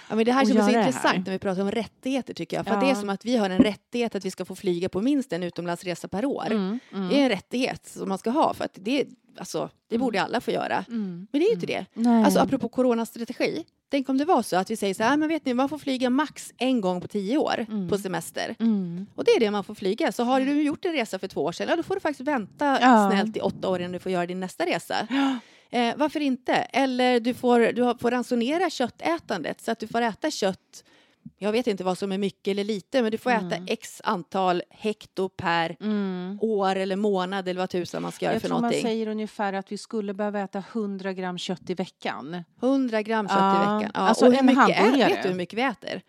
Ja, 0.08 0.16
men 0.16 0.24
det 0.24 0.32
här 0.32 0.42
är 0.42 0.46
så 0.46 0.54
det 0.54 0.78
intressant 0.78 1.26
när 1.26 1.32
vi 1.32 1.38
pratar 1.38 1.62
om 1.62 1.70
rättigheter 1.70 2.34
tycker 2.34 2.56
jag. 2.56 2.66
För 2.66 2.74
att 2.74 2.80
det 2.80 2.86
är 2.86 2.90
Ja. 2.90 2.94
som 3.00 3.10
att 3.10 3.24
vi 3.24 3.36
har 3.36 3.50
en 3.50 3.58
rättighet 3.62 4.14
att 4.14 4.24
vi 4.24 4.30
ska 4.30 4.44
få 4.44 4.54
flyga 4.54 4.88
på 4.88 5.00
minst 5.00 5.32
en 5.32 5.42
utomlandsresa 5.42 6.08
per 6.08 6.24
år. 6.24 6.46
Mm, 6.50 6.78
mm, 6.94 7.08
Det 7.08 7.14
är 7.20 7.22
en 7.22 7.28
rättighet 7.28 7.86
som 7.86 8.08
man 8.08 8.18
ska 8.18 8.30
ha 8.30 8.54
för 8.54 8.64
att 8.64 8.78
det, 8.80 9.04
alltså, 9.40 9.70
det 9.88 9.98
borde 9.98 10.22
alla 10.22 10.40
få 10.40 10.50
göra. 10.50 10.84
mm. 10.88 11.26
Men 11.32 11.40
det 11.40 11.46
är 11.46 11.48
ju 11.48 11.54
inte 11.54 11.66
det. 11.66 11.86
Nej. 11.94 12.24
Alltså 12.24 12.40
apropå 12.40 12.68
coronastrategi. 12.68 13.64
Tänk 13.90 14.08
om 14.08 14.18
det 14.18 14.24
var 14.24 14.42
så 14.42 14.56
att 14.56 14.70
vi 14.70 14.76
säger 14.76 14.94
så 14.94 15.02
här, 15.02 15.12
"Ah, 15.12 15.16
men 15.16 15.28
vet 15.28 15.44
ni, 15.44 15.54
man 15.54 15.68
får 15.68 15.78
flyga 15.78 16.10
max 16.10 16.52
en 16.58 16.80
gång 16.80 17.00
på 17.00 17.08
tio 17.08 17.38
år 17.38 17.66
Mm. 17.68 17.88
på 17.88 17.98
semester. 17.98 18.54
Mm. 18.60 19.06
Och 19.14 19.24
det 19.24 19.30
är 19.30 19.40
det 19.40 19.50
man 19.50 19.64
får 19.64 19.74
flyga. 19.74 20.12
Så 20.12 20.24
har 20.24 20.40
du 20.40 20.62
gjort 20.62 20.84
en 20.84 20.92
resa 20.92 21.18
för 21.18 21.28
två 21.28 21.44
år 21.44 21.52
sedan, 21.52 21.66
ja, 21.70 21.76
då 21.76 21.82
får 21.82 21.94
du 21.94 22.00
faktiskt 22.00 22.28
vänta 22.28 22.78
Ja. 22.80 23.10
snällt 23.10 23.36
i 23.36 23.40
åtta 23.40 23.68
år 23.68 23.80
innan 23.80 23.92
du 23.92 23.98
får 23.98 24.12
göra 24.12 24.26
din 24.26 24.40
nästa 24.40 24.66
resa. 24.66 25.06
Eh, 25.72 25.94
varför 25.96 26.20
inte? 26.20 26.52
Eller 26.54 27.20
du 27.20 27.34
får, 27.34 27.60
du 27.60 27.94
får 28.00 28.10
ransonera 28.10 28.70
köttätandet 28.70 29.60
så 29.60 29.70
att 29.70 29.78
du 29.78 29.86
får 29.88 30.00
äta 30.02 30.30
kött 30.30 30.84
jag 31.38 31.52
vet 31.52 31.66
inte 31.66 31.84
vad 31.84 31.98
som 31.98 32.12
är 32.12 32.18
mycket 32.18 32.48
eller 32.52 32.64
lite, 32.64 33.02
men 33.02 33.10
du 33.12 33.18
får 33.18 33.30
äta 33.30 33.56
Mm. 33.56 33.66
x 33.68 34.00
antal 34.04 34.62
hekto 34.70 35.28
per 35.28 35.76
Mm. 35.80 36.38
år 36.40 36.76
eller 36.76 36.96
månad 36.96 37.48
eller 37.48 37.60
vad 37.60 37.70
tusan 37.70 38.02
man 38.02 38.12
ska 38.12 38.24
göra 38.24 38.34
Jag 38.34 38.42
för 38.42 38.48
tror 38.48 38.54
man 38.56 38.62
någonting. 38.62 38.82
säger 38.82 39.06
ungefär 39.08 39.52
att 39.52 39.72
vi 39.72 39.78
skulle 39.78 40.14
behöva 40.14 40.40
äta 40.40 40.58
100 40.72 41.12
gram 41.12 41.38
kött 41.38 41.70
i 41.70 41.74
veckan. 41.74 42.44
100 42.60 43.02
gram 43.02 43.28
kött 43.28 43.36
Ja, 43.38 43.54
i 43.56 43.58
veckan. 43.58 43.90
Ja, 43.94 44.00
alltså 44.00 44.26
och 44.26 44.32
hur 44.32 44.42
mycket 44.42 44.68
är, 44.68 44.74
hamburgare. 44.74 45.08
vet 45.14 45.22
du 45.22 45.28
hur 45.28 45.36
mycket 45.36 45.58
vi 45.58 45.62
äter? 45.62 46.02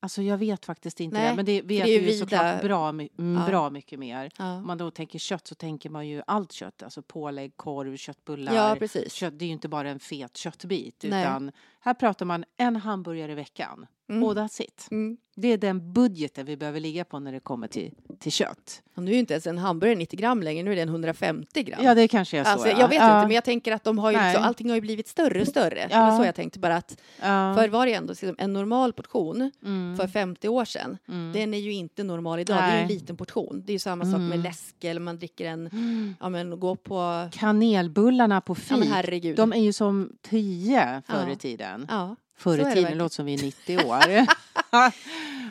Alltså 0.00 0.22
jag 0.22 0.38
vet 0.38 0.64
faktiskt 0.66 1.00
inte 1.00 1.16
Nej, 1.16 1.30
det, 1.30 1.36
men 1.36 1.44
det 1.44 1.62
vet 1.62 1.84
det 1.84 1.90
ju 1.90 2.00
vida- 2.00 2.18
såklart 2.18 2.62
bra, 2.62 2.88
mm, 2.88 3.08
Ja. 3.18 3.46
bra 3.46 3.70
mycket 3.70 3.98
mer. 3.98 4.30
Ja, 4.38 4.52
Om 4.56 4.66
man 4.66 4.78
då 4.78 4.90
tänker 4.90 5.18
kött 5.18 5.46
så 5.46 5.54
tänker 5.54 5.90
man 5.90 6.08
ju 6.08 6.22
allt 6.26 6.52
kött, 6.52 6.82
alltså 6.82 7.02
pålägg, 7.02 7.56
korv, 7.56 7.96
köttbullar. 7.96 8.54
ja 8.54 8.76
precis. 8.78 9.12
Kött, 9.12 9.38
det 9.38 9.44
är 9.44 9.46
ju 9.46 9.52
inte 9.52 9.68
bara 9.68 9.90
en 9.90 10.00
fet 10.00 10.36
köttbit, 10.36 11.04
Nej. 11.08 11.22
utan 11.22 11.52
här 11.80 11.94
pratar 11.94 12.26
man 12.26 12.44
en 12.56 12.76
hamburgare 12.76 13.32
i 13.32 13.34
veckan. 13.34 13.86
Mm. 14.10 14.24
Och 14.24 14.34
that's 14.34 14.62
it. 14.62 14.88
Mm. 14.90 15.16
Det 15.36 15.48
är 15.48 15.58
den 15.58 15.92
budgeten 15.92 16.46
vi 16.46 16.56
behöver 16.56 16.80
ligga 16.80 17.04
på 17.04 17.18
när 17.18 17.32
det 17.32 17.40
kommer 17.40 17.68
till, 17.68 17.94
till 18.18 18.32
kött. 18.32 18.82
Och 18.96 19.02
nu 19.02 19.10
är 19.10 19.14
ju 19.14 19.20
inte 19.20 19.34
ens 19.34 19.46
en 19.46 19.58
hamburgare 19.58 19.96
90 19.96 20.18
gram 20.18 20.42
längre, 20.42 20.62
nu 20.62 20.72
är 20.72 20.76
den 20.76 20.88
150 20.88 21.62
gram. 21.62 21.84
Ja, 21.84 21.94
det 21.94 22.08
kanske 22.08 22.38
är 22.38 22.44
så. 22.44 22.50
Alltså, 22.50 22.68
ja. 22.68 22.80
jag 22.80 22.88
vet 22.88 22.98
ja. 22.98 23.18
inte, 23.18 23.26
men 23.26 23.34
jag 23.34 23.44
tänker 23.44 23.72
att 23.72 23.84
de 23.84 23.98
har 23.98 24.10
ju 24.10 24.16
Nej. 24.16 24.32
liksom, 24.32 24.44
allting 24.48 24.68
har 24.68 24.74
ju 24.74 24.80
blivit 24.80 25.08
större 25.08 25.40
och 25.40 25.48
större. 25.48 25.88
Ja. 25.90 26.00
Var 26.10 26.18
så 26.18 26.24
jag 26.24 26.34
tänkte 26.34 26.58
bara 26.58 26.76
att 26.76 27.00
ja. 27.20 27.54
förr 27.56 27.68
var 27.68 27.86
det 27.86 27.94
ändå 27.94 28.10
liksom 28.10 28.34
en 28.38 28.52
normal 28.52 28.92
portion 28.92 29.50
mm. 29.64 29.96
för 29.96 30.06
50 30.06 30.48
år 30.48 30.64
sedan. 30.64 30.98
mm. 31.08 31.32
Den 31.32 31.54
är 31.54 31.58
ju 31.58 31.72
inte 31.72 32.02
normal 32.04 32.38
idag, 32.40 32.56
det 32.56 32.62
är 32.62 32.80
en 32.80 32.86
Nej. 32.86 32.94
liten 32.94 33.16
portion. 33.16 33.62
Det 33.66 33.70
är 33.70 33.74
ju 33.74 33.78
samma 33.78 34.04
sak 34.04 34.18
med 34.20 34.26
Mm. 34.26 34.40
läsk 34.42 34.84
eller 34.84 35.00
man 35.00 35.18
dricker 35.18 35.44
en, 35.46 35.66
Mm. 35.66 36.14
ja 36.20 36.28
men 36.28 36.60
gå 36.60 36.76
på, 36.76 37.28
Kanelbullarna 37.32 38.40
på 38.40 38.56
ja 38.68 38.76
men 38.76 38.82
fik, 38.82 38.92
herregud. 38.94 39.36
de 39.36 39.52
är 39.52 39.60
ju 39.60 39.72
som 39.72 40.12
tio 40.22 41.02
förr 41.06 41.28
i 41.28 41.30
Ja. 41.30 41.36
Tiden. 41.76 41.86
ja. 41.90 42.16
Förr 42.36 42.54
i 42.54 42.56
tiden 42.56 42.74
verkligen. 42.74 42.98
låter 42.98 43.14
som 43.14 43.26
vi 43.26 43.34
är 43.34 43.42
90 43.42 43.78
år. 43.86 44.26
Ja, 44.70 44.92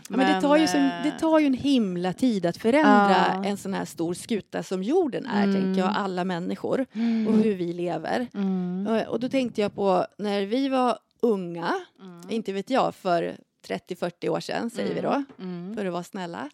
men, 0.10 0.20
det, 0.36 0.42
tar 0.42 0.58
ju 0.58 0.64
eh, 0.64 1.04
det 1.04 1.12
tar 1.20 1.40
ju 1.40 1.46
en 1.46 1.54
himla 1.54 2.14
tid 2.14 2.46
att 2.46 2.58
förändra 2.58 3.26
Ja. 3.34 3.44
en 3.46 3.58
sån 3.58 3.74
här 3.74 3.86
stor 3.86 4.14
skuta 4.14 4.64
som 4.64 4.84
jorden 4.84 5.26
är, 5.26 5.44
Mm. 5.44 5.56
tänker 5.56 5.82
jag, 5.82 5.94
alla 5.98 6.24
människor 6.24 6.80
och 6.82 6.96
Mm. 6.96 7.42
hur 7.44 7.56
vi 7.56 7.74
lever. 7.74 8.28
Mm. 8.34 8.88
Och- 8.88 9.08
Och 9.14 9.20
då 9.20 9.30
tänkte 9.30 9.62
jag 9.62 9.76
på 9.76 10.06
när 10.18 10.46
vi 10.46 10.70
var 10.70 11.00
unga, 11.22 11.74
Mm. 12.02 12.22
inte 12.30 12.54
vet 12.54 12.70
jag, 12.70 12.96
för 12.96 13.36
30-40 13.68 14.30
år 14.30 14.40
sedan 14.40 14.70
säger 14.70 14.96
vi 14.96 15.02
då, 15.02 15.24
Mm. 15.40 15.76
för 15.76 15.86
att 15.86 15.94
vara 15.94 16.04
snälla. 16.04 16.50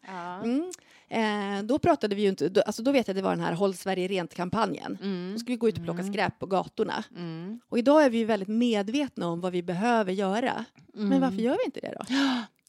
Ja. 1.13 1.19
Mm. 1.19 1.57
Eh, 1.59 1.63
då 1.63 1.79
pratade 1.79 2.15
vi 2.15 2.21
ju 2.21 2.29
inte, 2.29 2.49
då, 2.49 2.61
alltså 2.61 2.83
då 2.83 2.91
vet 2.91 3.07
jag 3.07 3.13
att 3.13 3.17
det 3.17 3.21
var 3.23 3.31
den 3.35 3.39
här 3.45 3.53
Håll 3.53 3.73
Sverige 3.75 4.07
Rent-kampanjen. 4.07 4.97
Mm. 5.01 5.31
Då 5.33 5.39
skulle 5.39 5.53
vi 5.53 5.57
gå 5.57 5.69
ut 5.69 5.77
och 5.77 5.83
plocka 5.83 6.01
Mm. 6.01 6.13
skräp 6.13 6.39
på 6.39 6.45
gatorna. 6.45 7.03
Mm. 7.17 7.59
Och 7.69 7.77
idag 7.77 8.03
är 8.05 8.09
vi 8.09 8.17
ju 8.17 8.25
väldigt 8.25 8.49
medvetna 8.49 9.27
om 9.27 9.41
vad 9.41 9.51
vi 9.51 9.63
behöver 9.63 10.11
göra. 10.13 10.65
Men 10.93 11.05
Mm. 11.07 11.21
varför 11.21 11.37
gör 11.37 11.57
vi 11.57 11.65
inte 11.65 11.79
det 11.79 11.95
då? 11.99 12.05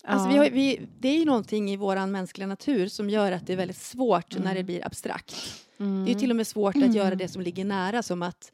Alltså, 0.07 0.29
vi 0.29 0.37
har, 0.37 0.51
vi, 0.51 0.81
det 0.99 1.09
är 1.09 1.19
ju 1.19 1.25
någonting 1.25 1.71
i 1.71 1.77
vår 1.77 2.07
mänskliga 2.07 2.47
natur 2.47 2.89
som 2.89 3.11
gör 3.11 3.33
att 3.33 3.47
det 3.47 3.53
är 3.53 3.57
väldigt 3.57 3.77
svårt 3.77 4.37
när 4.39 4.45
det 4.45 4.51
Mm. 4.61 4.67
blir 4.67 4.87
abstrakt. 4.87 5.35
Mm. 5.81 6.05
Det 6.05 6.11
är 6.11 6.15
ju 6.15 6.21
till 6.21 6.31
och 6.31 6.37
med 6.37 6.47
svårt 6.47 6.77
att 6.77 6.95
göra 6.95 7.15
det 7.15 7.29
som 7.29 7.43
ligger 7.43 7.65
nära 7.65 8.03
som 8.03 8.23
att 8.23 8.53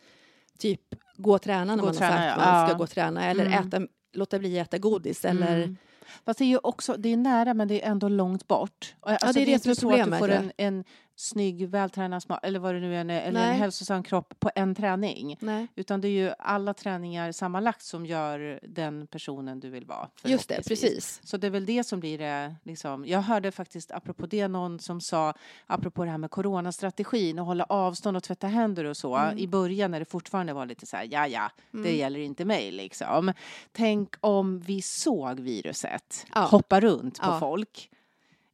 typ 0.59 0.80
gå 1.16 1.35
och 1.35 1.42
träna 1.42 1.76
när 1.76 1.82
Gå 1.82 1.87
man 1.88 1.94
träna, 1.97 2.12
har 2.16 2.18
sagt 2.28 2.37
ja. 2.38 2.42
att 2.44 2.52
man 2.54 2.66
ska 2.68 2.75
Ja. 2.75 2.78
gå 2.78 2.82
och 2.85 2.90
träna 2.90 3.25
eller 3.25 3.47
Mm. 3.47 3.68
äta, 3.68 3.80
låta 4.12 4.38
bli 4.38 4.61
att 4.61 4.66
äta 4.68 4.78
godis 4.78 5.25
eller 5.25 5.56
Mm. 5.56 5.76
Fast 6.25 6.38
det 6.38 6.45
är 6.45 6.47
ju 6.47 6.59
också, 6.62 6.97
det 6.99 7.09
är 7.09 7.17
nära 7.17 7.55
men 7.55 7.69
det 7.69 7.85
är 7.85 7.90
ändå 7.90 8.09
långt 8.09 8.49
bort. 8.49 8.95
Alltså, 9.00 9.33
det 9.33 9.40
är 9.43 9.47
det 9.47 9.52
inte 9.52 9.75
som 9.75 9.90
är 9.90 9.93
att 9.93 9.99
du 9.99 10.11
problemet, 10.11 10.19
får 10.19 10.29
ja. 10.29 10.35
en, 10.37 10.52
en 10.57 10.85
snygg, 11.21 11.69
vältränad, 11.69 12.23
sma- 12.23 12.39
eller 12.43 12.59
vad 12.59 12.75
det 12.75 12.81
nu 12.81 12.97
än 12.97 13.11
är, 13.11 13.21
eller 13.21 13.41
Nej. 13.41 13.50
en 13.50 13.57
hälsosam 13.57 14.03
kropp 14.03 14.35
på 14.41 14.50
en 14.55 14.75
träning. 14.75 15.37
Nej. 15.41 15.67
Utan 15.77 16.00
det 16.00 16.09
är 16.09 16.11
ju 16.11 16.33
alla 16.39 16.75
träningar 16.75 17.33
sammanlagt 17.33 17.83
som 17.83 18.07
gör 18.07 18.61
den 18.62 19.07
personen 19.07 19.61
du 19.61 19.71
vill 19.71 19.85
vara. 19.87 20.09
Just 20.25 20.49
det, 20.49 20.69
precis. 20.69 21.21
Så 21.25 21.37
det 21.37 21.47
är 21.47 21.50
väl 21.50 21.67
det 21.67 21.85
som 21.85 22.00
blir 22.00 22.19
det. 22.19 22.55
Liksom. 22.62 23.05
Jag 23.07 23.21
hörde 23.23 23.50
faktiskt 23.53 23.91
apropå 23.93 24.27
det 24.27 24.49
någon 24.49 24.79
som 24.79 25.00
sa, 25.00 25.35
apropå 25.67 26.05
det 26.05 26.11
här 26.11 26.19
med 26.19 26.31
coronastrategin 26.31 27.39
och 27.39 27.47
hålla 27.47 27.65
avstånd 27.65 28.17
och 28.17 28.23
tvätta 28.23 28.47
händer 28.47 28.85
och 28.85 28.97
så. 28.97 29.17
Mm. 29.17 29.39
I 29.39 29.47
början 29.49 29.91
när 29.91 29.99
det 29.99 30.05
fortfarande 30.11 30.53
var 30.53 30.67
lite 30.67 30.87
så 30.87 30.97
här, 30.97 31.09
ja 31.11 31.27
ja, 31.27 31.50
det 31.71 31.79
Mm. 31.79 31.97
gäller 31.97 32.21
inte 32.21 32.45
mig 32.45 32.71
liksom. 32.73 33.33
Tänk 33.73 34.15
om 34.21 34.61
vi 34.61 34.83
såg 34.83 35.41
viruset 35.41 36.27
Ja. 36.35 36.41
hoppa 36.41 36.81
runt 36.81 37.21
på 37.21 37.27
Ja. 37.31 37.41
folk. 37.41 37.91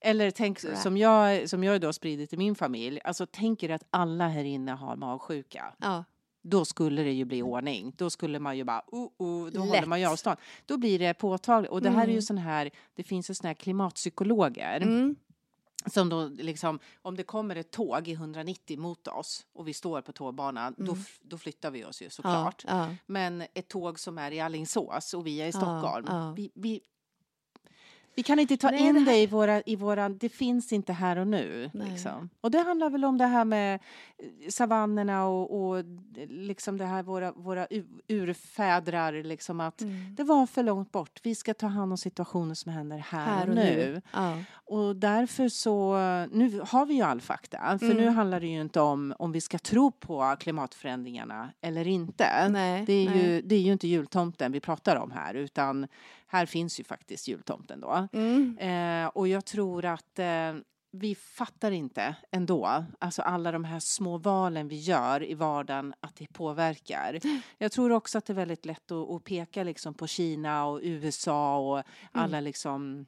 Eller 0.06 0.30
tänk 0.30 0.64
Right. 0.64 0.78
som 0.82 0.96
jag, 0.96 1.48
som 1.50 1.64
jag 1.64 1.80
då 1.80 1.92
spridit 1.92 2.32
i 2.32 2.36
min 2.36 2.54
familj. 2.54 3.00
Alltså 3.04 3.26
tänker 3.26 3.70
att 3.70 3.82
alla 3.90 4.28
här 4.28 4.44
inne 4.44 4.72
har 4.72 4.96
magsjuka. 4.96 5.74
Ja. 5.78 6.04
Då 6.42 6.64
skulle 6.64 7.02
det 7.02 7.12
ju 7.12 7.24
bli 7.24 7.42
ordning. 7.42 7.92
Då 7.96 8.10
skulle 8.10 8.38
man 8.38 8.56
ju 8.56 8.64
bara, 8.64 8.82
oh, 8.86 9.08
oh, 9.18 9.46
då 9.50 9.60
håller 9.60 9.72
Lätt. 9.72 9.88
man 9.88 10.00
ju 10.00 10.06
avstånd. 10.06 10.36
Då 10.66 10.76
blir 10.76 10.98
det 10.98 11.14
påtagligt. 11.14 11.70
Och 11.72 11.82
det 11.82 11.90
här 11.90 12.02
är 12.02 12.06
ju 12.06 12.12
Mm. 12.12 12.22
sån 12.22 12.38
här, 12.38 12.70
det 12.94 13.02
finns 13.02 13.30
ju 13.30 13.34
såna 13.34 13.48
här 13.48 13.54
klimatpsykologer. 13.54 14.80
Mm. 14.80 15.16
Som 15.86 16.08
då 16.08 16.24
liksom, 16.28 16.78
om 17.02 17.16
det 17.16 17.22
kommer 17.22 17.56
ett 17.56 17.70
tåg 17.70 18.08
i 18.08 18.12
190 18.12 18.78
mot 18.78 19.08
oss 19.08 19.46
och 19.54 19.68
vi 19.68 19.72
står 19.74 20.00
på 20.00 20.12
tågbanan, 20.12 20.74
då, 20.78 20.84
Mm. 20.92 21.00
f- 21.06 21.18
då 21.22 21.38
flyttar 21.38 21.70
vi 21.70 21.84
oss 21.84 22.02
ju 22.02 22.06
Ja, 22.06 22.10
såklart. 22.10 22.64
ja. 22.68 22.88
Men 23.06 23.42
ett 23.54 23.68
tåg 23.68 24.00
som 24.00 24.18
är 24.18 24.30
i 24.32 24.40
Alingsås 24.40 25.14
och 25.14 25.26
vi 25.26 25.40
är 25.40 25.44
i 25.44 25.46
Ja, 25.46 25.52
Stockholm, 25.52 26.06
ja. 26.08 26.32
Vi, 26.36 26.50
vi, 26.54 26.80
vi 28.16 28.22
kan 28.22 28.38
inte 28.38 28.56
ta 28.56 28.70
Nej, 28.70 28.80
in 28.80 28.94
det 28.94 29.00
det, 29.04 29.10
här- 29.10 29.18
i 29.18 29.26
våra, 29.26 29.62
i 29.66 29.76
våra, 29.76 30.08
det 30.08 30.28
finns 30.28 30.72
inte 30.72 30.92
här 30.92 31.16
och 31.18 31.26
nu. 31.26 31.70
Liksom. 31.74 32.28
Och 32.40 32.50
det 32.50 32.58
handlar 32.58 32.90
väl 32.90 33.04
om 33.04 33.18
det 33.18 33.26
här 33.26 33.44
med 33.44 33.74
eh, 34.18 34.48
savannerna 34.50 35.26
och, 35.26 35.60
och 35.70 35.84
liksom 36.28 36.78
det 36.78 36.84
här 36.84 37.02
våra, 37.02 37.32
våra 37.32 37.66
urfädrar, 38.08 39.12
liksom 39.22 39.60
att 39.60 39.80
Mm. 39.80 40.14
det 40.14 40.24
var 40.24 40.46
för 40.46 40.62
långt 40.62 40.92
bort. 40.92 41.20
Vi 41.22 41.34
ska 41.34 41.54
ta 41.54 41.66
hand 41.66 41.92
om 41.92 41.98
situationer 41.98 42.54
som 42.54 42.72
händer 42.72 42.98
här, 42.98 43.24
Här 43.24 43.42
och 43.42 43.48
och 43.48 43.54
nu. 43.54 43.62
nu. 43.62 44.02
Ja. 44.12 44.38
Och 44.64 44.96
därför 44.96 45.48
så, 45.48 45.96
nu 46.32 46.60
har 46.68 46.86
vi 46.86 46.94
ju 46.94 47.02
all 47.02 47.20
fakta, 47.20 47.78
för 47.78 47.94
nu 47.94 48.02
Mm. 48.02 48.14
handlar 48.14 48.40
det 48.40 48.46
ju 48.46 48.60
inte 48.60 48.80
om 48.80 49.14
om 49.18 49.32
vi 49.32 49.40
ska 49.40 49.58
tro 49.58 49.90
på 49.90 50.36
klimatförändringarna 50.40 51.52
eller 51.60 51.86
inte. 51.88 52.48
Nej, 52.48 52.84
Det 52.86 52.92
är, 52.92 53.10
nej. 53.10 53.18
ju, 53.34 53.40
det 53.42 53.54
är 53.54 53.60
ju 53.60 53.72
inte 53.72 53.88
jultomten 53.88 54.52
vi 54.52 54.60
pratar 54.60 54.96
om 54.96 55.10
här, 55.10 55.34
utan 55.34 55.86
här 56.36 56.46
finns 56.46 56.80
ju 56.80 56.84
faktiskt 56.84 57.28
jultomten 57.28 57.80
då. 57.80 58.08
Mm. 58.12 58.58
Eh, 58.58 59.08
och 59.08 59.28
jag 59.28 59.44
tror 59.44 59.84
att 59.84 60.18
eh, 60.18 60.54
vi 60.90 61.14
fattar 61.14 61.70
inte 61.70 62.16
ändå, 62.30 62.84
alltså 63.00 63.22
alla 63.22 63.52
de 63.52 63.64
här 63.64 63.80
små 63.80 64.18
valen 64.18 64.68
vi 64.68 64.76
gör 64.76 65.22
i 65.30 65.34
vardagen, 65.34 65.94
att 66.00 66.16
det 66.16 66.32
påverkar. 66.32 67.18
Jag 67.58 67.72
tror 67.72 67.92
också 67.92 68.18
att 68.18 68.24
det 68.26 68.32
är 68.32 68.34
väldigt 68.34 68.66
lätt 68.66 68.90
att, 68.90 69.10
att 69.10 69.24
peka 69.24 69.62
liksom 69.64 69.94
på 69.94 70.06
Kina 70.06 70.66
och 70.66 70.80
USA 70.82 71.58
och 71.58 71.82
alla 72.12 72.40
liksom 72.40 73.06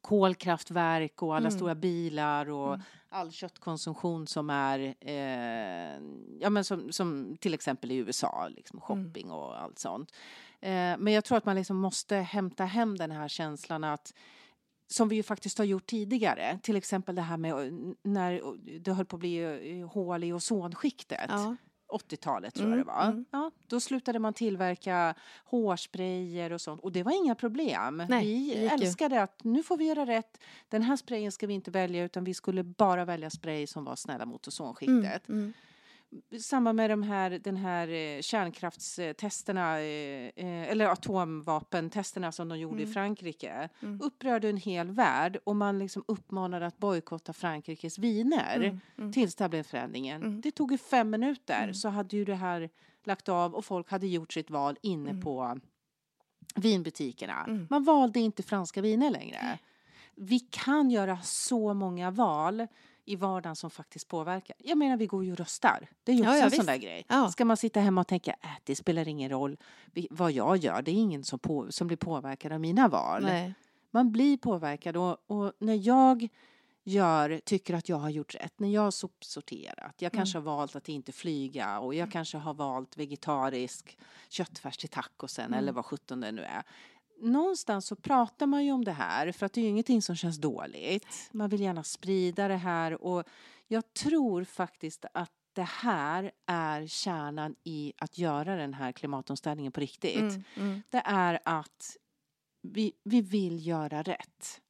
kolkraftverk 0.00 1.22
och 1.22 1.36
alla 1.36 1.48
Mm. 1.48 1.58
stora 1.58 1.74
bilar 1.74 2.50
och 2.50 2.74
Mm. 2.74 2.80
all 3.08 3.32
köttkonsumtion 3.32 4.26
som 4.26 4.50
är, 4.50 4.94
eh, 5.00 6.00
ja 6.40 6.50
men 6.50 6.64
som, 6.64 6.92
som 6.92 7.36
till 7.40 7.54
exempel 7.54 7.90
i 7.90 7.96
USA, 7.96 8.48
liksom 8.48 8.78
Mm. 8.78 9.04
shopping 9.06 9.30
och 9.30 9.62
allt 9.62 9.78
sånt. 9.78 10.12
Eh, 10.60 10.96
men 10.98 11.08
jag 11.12 11.24
tror 11.24 11.38
att 11.38 11.44
man 11.44 11.56
liksom 11.56 11.76
måste 11.76 12.16
hämta 12.16 12.64
hem 12.64 12.96
den 12.96 13.10
här 13.10 13.28
känslan 13.28 13.84
att 13.84 14.14
som 14.86 15.08
vi 15.08 15.16
ju 15.16 15.22
faktiskt 15.22 15.58
har 15.58 15.64
gjort 15.64 15.86
tidigare, 15.86 16.58
till 16.62 16.76
exempel 16.76 17.14
det 17.14 17.22
här 17.22 17.36
med 17.36 17.52
eh, 17.52 17.72
när 18.02 18.42
det 18.80 18.92
höll 18.92 19.06
på 19.06 19.16
att 19.16 19.20
bli 19.20 19.38
eh, 19.80 19.88
hål 19.88 20.24
i 20.24 20.32
ozonskiktet. 20.32 21.26
Ja. 21.28 21.56
80-talet 21.92 22.54
tror 22.54 22.66
Mm, 22.66 22.78
jag 22.78 22.86
det 22.86 22.92
var. 22.92 23.04
mm. 23.04 23.24
Ja, 23.30 23.50
då 23.66 23.80
slutade 23.80 24.18
man 24.18 24.34
tillverka 24.34 25.14
hårsprayer 25.44 26.52
och 26.52 26.60
sånt 26.60 26.80
och 26.80 26.92
det 26.92 27.02
var 27.02 27.12
inga 27.24 27.34
problem. 27.34 28.02
Nej, 28.08 28.24
vi 28.26 28.32
gick 28.32 28.56
ju. 28.56 28.66
älskade 28.66 29.22
att 29.22 29.44
nu 29.44 29.62
får 29.62 29.76
vi 29.76 29.84
göra 29.84 30.06
rätt. 30.06 30.40
Den 30.68 30.82
här 30.82 30.96
sprayen 30.96 31.32
ska 31.32 31.46
vi 31.46 31.54
inte 31.54 31.70
välja 31.70 32.04
utan 32.04 32.24
vi 32.24 32.34
skulle 32.34 32.64
bara 32.64 33.04
välja 33.04 33.30
spray 33.30 33.66
som 33.66 33.84
var 33.84 33.96
snälla 33.96 34.26
mot 34.26 34.48
ozonskiktet. 34.48 35.28
Mm. 35.28 35.52
Mm. 36.12 36.40
Samma 36.40 36.72
med 36.72 36.90
de 36.90 37.02
här, 37.02 37.30
den 37.30 37.56
här 37.56 37.88
eh, 37.88 38.20
kärnkraftstesterna 38.20 39.80
eh, 39.80 40.26
eh, 40.36 40.70
eller 40.70 40.86
atomvapentesterna 40.86 42.32
som 42.32 42.48
de 42.48 42.58
gjorde 42.58 42.80
i 42.80 42.82
Mm. 42.82 42.92
Frankrike. 42.94 43.68
Mm. 43.82 44.00
Upprörde 44.02 44.48
en 44.48 44.56
hel 44.56 44.90
värld 44.90 45.38
och 45.44 45.56
man 45.56 45.78
liksom 45.78 46.04
uppmanade 46.08 46.66
att 46.66 46.78
bojkotta 46.78 47.32
Frankrikes 47.32 47.98
viner 47.98 48.56
Mm. 48.56 48.80
Mm. 48.98 49.12
tills 49.12 49.34
det 49.34 49.48
blev 49.48 49.62
förändringen. 49.62 50.22
Mm. 50.22 50.40
Det 50.40 50.50
tog 50.50 50.72
ju 50.72 50.78
fem 50.78 51.10
minuter 51.10 51.62
Mm. 51.62 51.74
så 51.74 51.88
hade 51.88 52.16
ju 52.16 52.24
det 52.24 52.34
här 52.34 52.70
lagt 53.04 53.28
av 53.28 53.54
och 53.54 53.64
folk 53.64 53.90
hade 53.90 54.06
gjort 54.06 54.32
sitt 54.32 54.50
val 54.50 54.76
inne 54.82 55.10
Mm. 55.10 55.22
på 55.22 55.60
vinbutikerna. 56.54 57.66
Man 57.70 57.84
valde 57.84 58.20
inte 58.20 58.42
franska 58.42 58.80
viner 58.80 59.10
längre. 59.10 59.58
Vi 60.14 60.40
kan 60.40 60.90
göra 60.90 61.18
så 61.22 61.74
många 61.74 62.10
val 62.10 62.66
i 63.10 63.16
vardagen 63.16 63.56
som 63.56 63.70
faktiskt 63.70 64.08
påverkar. 64.08 64.56
Jag 64.58 64.78
menar, 64.78 64.96
vi 64.96 65.06
går 65.06 65.24
ju 65.24 65.32
och 65.32 65.38
röstar. 65.38 65.88
Det 66.04 66.12
är 66.12 66.16
ju 66.16 66.22
Ja, 66.22 66.28
också 66.30 66.38
ja, 66.38 66.44
en 66.44 66.50
sån 66.50 66.58
visst. 66.58 66.66
där 66.66 66.76
grej. 66.76 67.04
Ja. 67.08 67.30
Ska 67.30 67.44
man 67.44 67.56
sitta 67.56 67.80
hemma 67.80 68.00
och 68.00 68.06
tänka, 68.06 68.30
äh, 68.42 68.48
det 68.64 68.76
spelar 68.76 69.08
ingen 69.08 69.30
roll 69.30 69.56
vad 70.10 70.32
jag 70.32 70.56
gör. 70.56 70.82
Det 70.82 70.90
är 70.90 70.94
ingen 70.94 71.24
som, 71.24 71.38
på, 71.38 71.66
som 71.72 71.86
blir 71.86 71.96
påverkad 71.96 72.52
av 72.52 72.60
mina 72.60 72.88
val. 72.88 73.22
Nej. 73.22 73.54
Man 73.90 74.12
blir 74.12 74.36
påverkad 74.36 74.96
och, 74.96 75.16
och 75.26 75.52
när 75.58 75.74
jag 75.86 76.28
gör, 76.84 77.40
tycker 77.44 77.74
att 77.74 77.88
jag 77.88 77.96
har 77.96 78.10
gjort 78.10 78.34
rätt, 78.34 78.60
när 78.60 78.68
jag 78.68 78.82
har 78.82 78.90
sopsorterat, 78.90 79.94
jag 80.02 80.12
kanske 80.12 80.38
Mm. 80.38 80.48
har 80.48 80.56
valt 80.56 80.76
att 80.76 80.88
inte 80.88 81.12
flyga 81.12 81.78
och 81.80 81.94
jag 81.94 82.12
kanske 82.12 82.38
har 82.38 82.54
valt 82.54 82.96
vegetarisk 82.96 83.98
köttfärs 84.28 84.76
till 84.76 84.88
tacosen 84.88 85.44
Mm. 85.46 85.58
eller 85.58 85.72
vad 85.72 85.84
sjutton 85.84 86.20
det 86.20 86.32
nu 86.32 86.42
är. 86.42 86.62
Någonstans 87.20 87.86
så 87.86 87.96
pratar 87.96 88.46
man 88.46 88.64
ju 88.64 88.72
om 88.72 88.84
det 88.84 88.92
här 88.92 89.32
för 89.32 89.46
att 89.46 89.52
det 89.52 89.60
är 89.60 89.62
ju 89.62 89.68
ingenting 89.68 90.02
som 90.02 90.16
känns 90.16 90.38
dåligt. 90.38 91.06
Man 91.32 91.48
vill 91.50 91.60
gärna 91.60 91.82
sprida 91.82 92.48
det 92.48 92.56
här 92.56 93.02
och 93.02 93.24
jag 93.68 93.92
tror 93.94 94.44
faktiskt 94.44 95.04
att 95.14 95.30
det 95.52 95.62
här 95.68 96.30
är 96.46 96.86
kärnan 96.86 97.54
i 97.64 97.92
att 97.98 98.18
göra 98.18 98.56
den 98.56 98.74
här 98.74 98.92
klimatomställningen 98.92 99.72
på 99.72 99.80
riktigt 99.80 100.20
Mm. 100.20 100.42
Mm. 100.56 100.82
det 100.90 101.02
är 101.04 101.38
att 101.44 101.96
vi, 102.62 102.92
vi 103.04 103.20
vill 103.22 103.66
göra 103.66 104.02
rätt. 104.02 104.60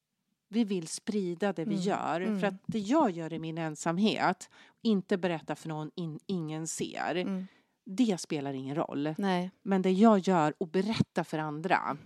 Vi 0.48 0.64
vill 0.64 0.88
sprida 0.88 1.52
det 1.52 1.64
vi 1.64 1.74
Mm, 1.74 1.84
gör. 1.86 2.20
mm. 2.20 2.40
För 2.40 2.46
att 2.46 2.54
det 2.66 2.78
jag 2.78 3.10
gör 3.10 3.32
i 3.32 3.38
min 3.38 3.58
ensamhet, 3.58 4.50
inte 4.82 5.16
berätta 5.18 5.56
för 5.56 5.68
någon 5.68 5.90
in, 5.94 6.18
ingen 6.26 6.66
ser, 6.66 7.14
Mm. 7.14 7.46
det 7.86 8.20
spelar 8.20 8.52
ingen 8.52 8.74
roll. 8.76 9.14
Nej. 9.18 9.50
Men 9.62 9.82
det 9.82 9.90
jag 9.90 10.18
gör 10.18 10.54
och 10.58 10.68
berättar 10.68 11.24
för 11.24 11.38
andra, 11.38 11.96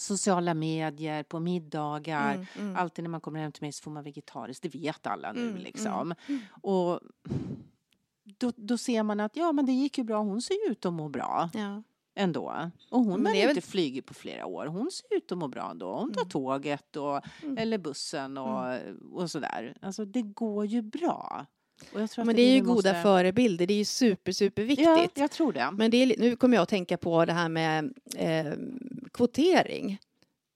sociala 0.00 0.54
medier, 0.54 1.22
på 1.22 1.40
middagar, 1.40 2.34
Mm. 2.34 2.46
Mm. 2.58 2.76
alltid 2.76 3.02
när 3.02 3.10
man 3.10 3.20
kommer 3.20 3.40
hem 3.40 3.52
till 3.52 3.62
mig 3.62 3.72
så 3.72 3.82
får 3.82 3.90
man 3.90 4.04
vegetariskt, 4.04 4.62
det 4.62 4.74
vet 4.74 5.06
alla 5.06 5.32
nu 5.32 5.48
Mm, 5.50 5.56
liksom. 5.62 6.14
mm. 6.28 6.40
Och 6.62 7.00
då, 8.24 8.52
då 8.56 8.78
ser 8.78 9.02
man 9.02 9.20
att 9.20 9.36
ja 9.36 9.52
men 9.52 9.66
det 9.66 9.72
gick 9.72 9.98
ju 9.98 10.04
bra, 10.04 10.22
hon 10.22 10.42
ser 10.42 10.54
ju 10.66 10.72
ut 10.72 10.86
att 10.86 10.92
må 10.92 11.08
bra 11.08 11.50
Ja. 11.54 11.82
ändå. 12.14 12.70
Och 12.90 13.00
hon 13.00 13.26
har 13.26 13.34
inte 13.48 13.60
flugit 13.60 14.06
på 14.06 14.14
flera 14.14 14.46
år. 14.46 14.66
Hon 14.66 14.90
ser 14.90 15.16
ut 15.16 15.32
att 15.32 15.38
må 15.38 15.48
bra 15.48 15.70
ändå. 15.70 15.96
Hon 15.98 16.12
tar 16.12 16.20
Mm. 16.22 16.30
tåget 16.30 16.96
och, 16.96 17.20
Mm. 17.42 17.58
eller 17.58 17.78
bussen 17.78 18.38
och, 18.38 18.76
och 19.12 19.30
sådär. 19.30 19.76
Alltså 19.82 20.04
det 20.04 20.22
går 20.22 20.66
ju 20.66 20.82
bra. 20.82 21.46
Men 22.16 22.36
det 22.36 22.42
är 22.42 22.54
ju 22.54 22.60
goda 22.60 22.74
måste- 22.74 23.02
förebilder. 23.02 23.66
Det 23.66 23.74
är 23.74 23.78
ju 23.78 23.84
super, 23.84 24.32
superviktigt. 24.32 24.88
Ja, 24.88 25.06
jag 25.14 25.30
tror 25.30 25.52
det. 25.52 25.70
Men 25.72 25.90
det 25.90 25.96
är, 26.02 26.14
nu 26.18 26.36
kommer 26.36 26.56
jag 26.56 26.62
att 26.62 26.68
tänka 26.68 26.96
på 26.96 27.24
det 27.24 27.32
här 27.32 27.48
med 27.48 27.92
eh, 28.16 28.52
kvotering. 29.12 29.98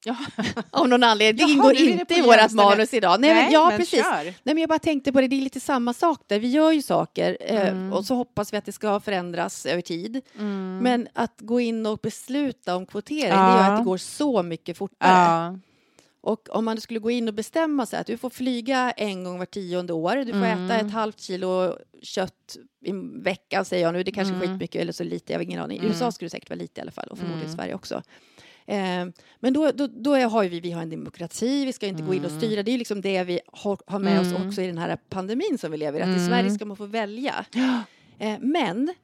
Ja. 0.05 0.17
Av 0.71 0.89
någon 0.89 1.03
anledning. 1.03 1.47
Det 1.47 1.53
ingår 1.53 1.77
inte 1.77 2.15
i 2.15 2.23
vårt 2.23 2.51
manus 2.53 2.95
idag. 2.95 3.21
Nej, 3.21 3.35
men, 3.35 3.53
ja, 3.53 3.73
precis. 3.77 4.05
kör. 4.05 4.25
Nej, 4.25 4.35
men 4.45 4.59
jag 4.59 4.69
bara 4.69 4.79
tänkte 4.79 5.13
på 5.13 5.21
det, 5.21 5.29
det 5.29 5.37
är 5.37 5.41
lite 5.41 5.61
samma 5.61 5.93
sak 5.95 6.21
där. 6.27 6.39
Vi 6.39 6.51
gör 6.51 6.73
ju 6.73 6.83
saker 6.83 7.37
eh, 7.41 7.69
Mm. 7.69 7.93
och 7.93 8.05
så 8.05 8.15
hoppas 8.15 8.53
vi 8.53 8.57
att 8.57 8.65
det 8.65 8.73
ska 8.73 9.01
förändras 9.01 9.67
över 9.67 9.83
tid. 9.83 10.21
Mm. 10.39 10.79
Men 10.83 11.09
att 11.13 11.35
gå 11.39 11.61
in 11.61 11.87
och 11.87 11.99
besluta 12.03 12.77
om 12.77 12.87
kvotering, 12.87 13.29
Ja. 13.33 13.55
det 13.55 13.63
gör 13.65 13.71
att 13.73 13.79
det 13.79 13.85
går 13.85 13.97
så 13.97 14.43
mycket 14.43 14.77
fortare. 14.79 15.11
ja. 15.11 15.59
Och 16.25 16.49
om 16.51 16.65
man 16.65 16.81
skulle 16.81 16.99
gå 17.01 17.11
in 17.11 17.29
och 17.29 17.35
bestämma 17.35 17.87
sig 17.87 17.99
att 18.01 18.07
du 18.07 18.17
får 18.17 18.31
flyga 18.31 18.91
en 18.91 19.25
gång 19.25 19.39
var 19.39 19.47
tionde 19.47 19.93
år, 19.93 20.17
du 20.17 20.33
får 20.33 20.39
Mm. 20.45 20.65
äta 20.71 20.77
ett 20.87 20.93
halvt 20.93 21.21
kilo 21.21 21.77
kött 22.03 22.57
i 22.85 22.91
veckan 23.23 23.65
säger 23.65 23.85
jag 23.85 23.93
nu, 23.93 24.03
det 24.03 24.11
är 24.11 24.13
kanske 24.13 24.35
Mm. 24.35 24.49
skitmycket 24.49 24.81
eller 24.83 24.93
så 24.93 25.05
lite, 25.05 25.33
jag 25.33 25.39
har 25.39 25.45
ingen 25.45 25.61
aning. 25.63 25.77
I 25.77 25.81
Mm. 25.81 25.91
USA 25.93 26.13
skulle 26.13 26.27
det 26.27 26.31
säkert 26.31 26.51
vara 26.51 26.59
lite 26.59 26.81
i 26.81 26.83
alla 26.83 26.91
fall 26.91 27.09
och 27.09 27.19
förmodligen 27.19 27.47
Mm. 27.47 27.57
Sverige 27.57 27.75
också. 27.75 28.03
Eh, 28.67 29.07
men 29.41 29.53
då, 29.53 29.71
då, 29.75 29.87
då 29.87 30.15
är- 30.15 30.27
har 30.29 30.45
vi, 30.45 30.61
vi 30.61 30.71
har 30.71 30.83
en 30.83 30.91
demokrati, 30.91 31.65
vi 31.65 31.73
ska 31.73 31.87
inte 31.87 32.03
gå 32.03 32.15
in 32.15 32.25
och 32.25 32.31
Mm. 32.31 32.41
styra. 32.41 32.63
Det 32.63 32.71
är 32.71 32.79
liksom 32.79 33.01
det 33.01 33.25
vi 33.25 33.41
har, 33.53 33.79
har 33.87 33.99
med 33.99 34.21
oss 34.21 34.27
Mm. 34.33 34.49
också 34.49 34.63
i 34.63 34.67
den 34.67 34.79
här 34.79 34.97
pandemin 35.09 35.59
som 35.59 35.71
vi 35.71 35.77
lever 35.77 35.99
i. 35.99 36.03
Att 36.03 36.09
i 36.09 36.13
Mm. 36.13 36.27
Sverige 36.29 36.51
ska 36.51 36.65
man 36.65 36.77
få 36.77 36.87
välja. 36.87 37.45
Eh, 38.19 38.35
men 38.41 38.95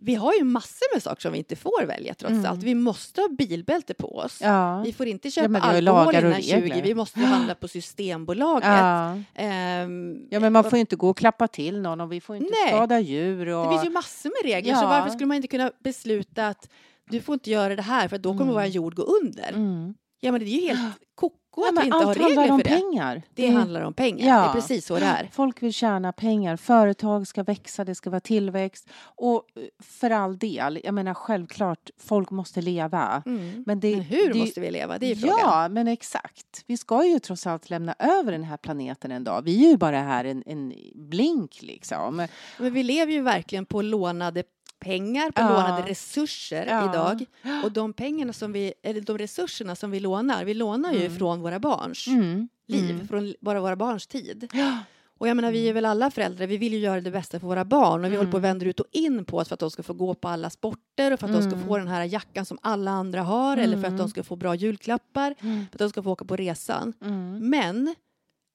vi 0.00 0.14
har 0.14 0.34
ju 0.34 0.44
massor 0.44 0.94
med 0.94 1.02
saker 1.02 1.20
som 1.22 1.32
vi 1.32 1.38
inte 1.38 1.56
får 1.56 1.86
välja 1.86 2.14
trots 2.14 2.32
Mm. 2.32 2.44
allt. 2.46 2.62
Vi 2.62 2.74
måste 2.74 3.20
ha 3.20 3.28
bilbälte 3.28 3.94
på 3.94 4.16
oss. 4.16 4.38
Ja. 4.42 4.82
Vi 4.84 4.92
får 4.92 5.06
inte 5.06 5.28
Ja, 5.28 5.32
köpa 5.32 5.48
ju 5.80 5.88
alkohol 5.88 6.14
innan 6.14 6.42
20. 6.42 6.54
regler. 6.60 6.82
Vi 6.82 6.94
måste 6.94 7.20
handla 7.20 7.54
på 7.54 7.68
Systembolaget. 7.68 8.68
Ja. 8.68 9.18
Ehm, 9.34 10.26
ja, 10.30 10.40
men 10.40 10.52
man 10.52 10.64
får 10.64 10.72
ju 10.74 10.80
inte 10.80 10.96
gå 10.96 11.10
och 11.10 11.16
klappa 11.18 11.48
till 11.48 11.80
någon 11.80 12.00
och 12.00 12.12
vi 12.12 12.20
får 12.20 12.36
inte 12.36 12.50
Nej. 12.64 12.68
skada 12.74 13.00
djur. 13.00 13.48
Och... 13.48 13.64
Det 13.64 13.70
finns 13.70 13.84
ju 13.84 13.90
massor 13.90 14.28
med 14.30 14.52
regler. 14.52 14.74
Så 14.74 14.82
Ja. 14.84 14.88
varför 14.88 15.10
skulle 15.10 15.26
man 15.26 15.36
inte 15.36 15.48
kunna 15.48 15.72
besluta 15.84 16.46
att 16.48 16.68
du 17.10 17.20
får 17.20 17.32
inte 17.32 17.50
göra 17.50 17.76
det 17.76 17.82
här 17.82 18.08
för 18.08 18.18
då 18.18 18.30
kommer 18.32 18.42
Mm. 18.52 18.54
vår 18.54 18.64
jord 18.64 18.94
gå 18.94 19.02
under? 19.02 19.48
Mm. 19.48 19.94
Ja 20.20 20.32
men 20.32 20.40
det 20.40 20.46
är 20.46 20.60
ju 20.60 20.68
helt 20.68 20.80
koko 21.14 21.34
Ja, 21.56 21.68
att 21.68 21.74
men 21.74 21.82
vi 21.82 21.86
inte 21.86 22.06
har 22.06 22.14
regler 22.14 22.36
handlar 22.36 22.50
om 22.50 22.58
för 22.58 22.64
det. 22.64 22.70
pengar. 22.70 23.22
Det 23.34 23.48
handlar 23.48 23.80
om 23.82 23.94
pengar. 23.94 24.28
Ja. 24.28 24.42
Det 24.42 24.48
är 24.48 24.52
precis 24.52 24.86
så 24.86 24.98
det 24.98 25.06
är. 25.06 25.28
Folk 25.32 25.62
vill 25.62 25.72
tjäna 25.72 26.12
pengar, 26.12 26.56
företag 26.56 27.26
ska 27.26 27.42
växa, 27.42 27.84
det 27.84 27.94
ska 27.94 28.10
vara 28.10 28.20
tillväxt. 28.20 28.88
Och 29.00 29.34
eh, 29.34 29.62
för 29.82 30.10
all 30.10 30.38
del, 30.38 30.80
jag 30.84 30.94
menar 30.94 31.14
självklart, 31.14 31.90
folk 32.00 32.30
måste 32.30 32.60
leva. 32.60 33.22
Mm. 33.26 33.64
Men, 33.66 33.80
det, 33.80 33.96
Men 33.96 34.00
hur 34.00 34.32
det, 34.32 34.38
måste 34.38 34.60
vi 34.60 34.70
leva? 34.70 34.98
Det 34.98 35.06
är 35.06 35.14
ju 35.14 35.16
frågan. 35.16 35.38
Ja, 35.42 35.68
men 35.68 35.88
exakt. 35.88 36.64
Vi 36.66 36.76
ska 36.76 37.06
ju 37.06 37.18
trots 37.18 37.46
allt 37.46 37.70
lämna 37.70 37.94
över 37.98 38.32
den 38.32 38.44
här 38.44 38.56
planeten 38.56 39.12
en 39.12 39.24
dag. 39.24 39.42
Vi 39.42 39.66
är 39.66 39.70
ju 39.70 39.76
bara 39.76 40.00
här 40.00 40.24
en, 40.24 40.42
en 40.46 40.72
blink 40.94 41.62
liksom. 41.62 42.26
Men 42.58 42.72
vi 42.72 42.82
lever 42.82 43.12
ju 43.12 43.20
verkligen 43.20 43.66
på 43.66 43.82
lånade 43.82 44.42
pengar, 44.78 45.30
på 45.30 45.40
Ja. 45.40 45.48
lånade 45.48 45.90
resurser 45.90 46.66
Ja. 46.66 46.90
idag. 46.90 47.24
Och 47.64 47.72
de 47.72 47.92
pengarna 47.92 48.32
som 48.32 48.52
vi, 48.52 48.72
eller 48.82 49.00
de 49.00 49.18
resurserna 49.18 49.76
som 49.76 49.90
vi 49.90 50.00
lånar, 50.00 50.44
vi 50.44 50.54
lånar 50.54 50.92
ju 50.92 51.04
Mm. 51.06 51.18
från 51.18 51.40
våra 51.40 51.58
barns 51.58 52.06
Mm. 52.06 52.48
liv, 52.68 52.90
Mm. 52.90 53.08
från 53.08 53.34
bara 53.40 53.60
våra 53.60 53.76
barns 53.76 54.06
tid. 54.06 54.50
Ja. 54.54 54.78
Och 55.20 55.28
jag 55.28 55.36
menar, 55.36 55.52
vi 55.52 55.68
är 55.68 55.72
väl 55.72 55.84
alla 55.84 56.10
föräldrar, 56.10 56.46
vi 56.46 56.56
vill 56.56 56.72
ju 56.72 56.78
göra 56.78 57.00
det 57.00 57.10
bästa 57.10 57.40
för 57.40 57.46
våra 57.46 57.64
barn 57.64 58.04
och 58.04 58.12
vi 58.12 58.16
håller 58.16 58.30
på 58.30 58.36
och 58.36 58.40
Mm. 58.44 58.48
vänder 58.50 58.66
ut 58.66 58.80
och 58.80 58.86
in 58.92 59.24
på 59.24 59.36
oss 59.36 59.48
för 59.48 59.54
att 59.54 59.60
de 59.60 59.70
ska 59.70 59.82
få 59.82 59.92
gå 59.92 60.14
på 60.14 60.28
alla 60.28 60.50
sporter 60.50 61.12
och 61.12 61.20
för 61.20 61.26
att 61.26 61.32
de 61.32 61.42
ska 61.42 61.52
Mm. 61.52 61.68
få 61.68 61.78
den 61.78 61.88
här 61.88 62.04
jackan 62.04 62.44
som 62.44 62.58
alla 62.62 62.90
andra 62.90 63.22
har 63.22 63.56
eller 63.56 63.76
för 63.76 63.82
att 63.82 63.86
Mm. 63.88 63.98
de 63.98 64.08
ska 64.08 64.22
få 64.22 64.36
bra 64.36 64.54
julklappar, 64.54 65.34
Mm. 65.40 65.66
för 65.70 65.76
att 65.76 65.78
de 65.78 65.90
ska 65.90 66.02
få 66.02 66.10
åka 66.10 66.24
på 66.24 66.36
resan. 66.36 66.92
Mm. 67.04 67.50
Men 67.50 67.94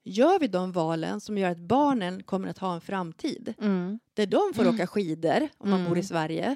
gör 0.03 0.39
vi 0.39 0.47
de 0.47 0.71
valen 0.71 1.21
som 1.21 1.37
gör 1.37 1.49
att 1.51 1.57
barnen 1.57 2.23
kommer 2.23 2.47
att 2.47 2.57
ha 2.57 2.73
en 2.75 2.81
framtid 2.81 3.53
Mm. 3.61 3.99
där 4.13 4.25
de 4.25 4.53
får 4.55 4.67
åka 4.67 4.87
skidor 4.87 5.47
om 5.57 5.69
man 5.69 5.79
Mm. 5.79 5.89
bor 5.89 5.97
i 5.97 6.03
Sverige, 6.03 6.55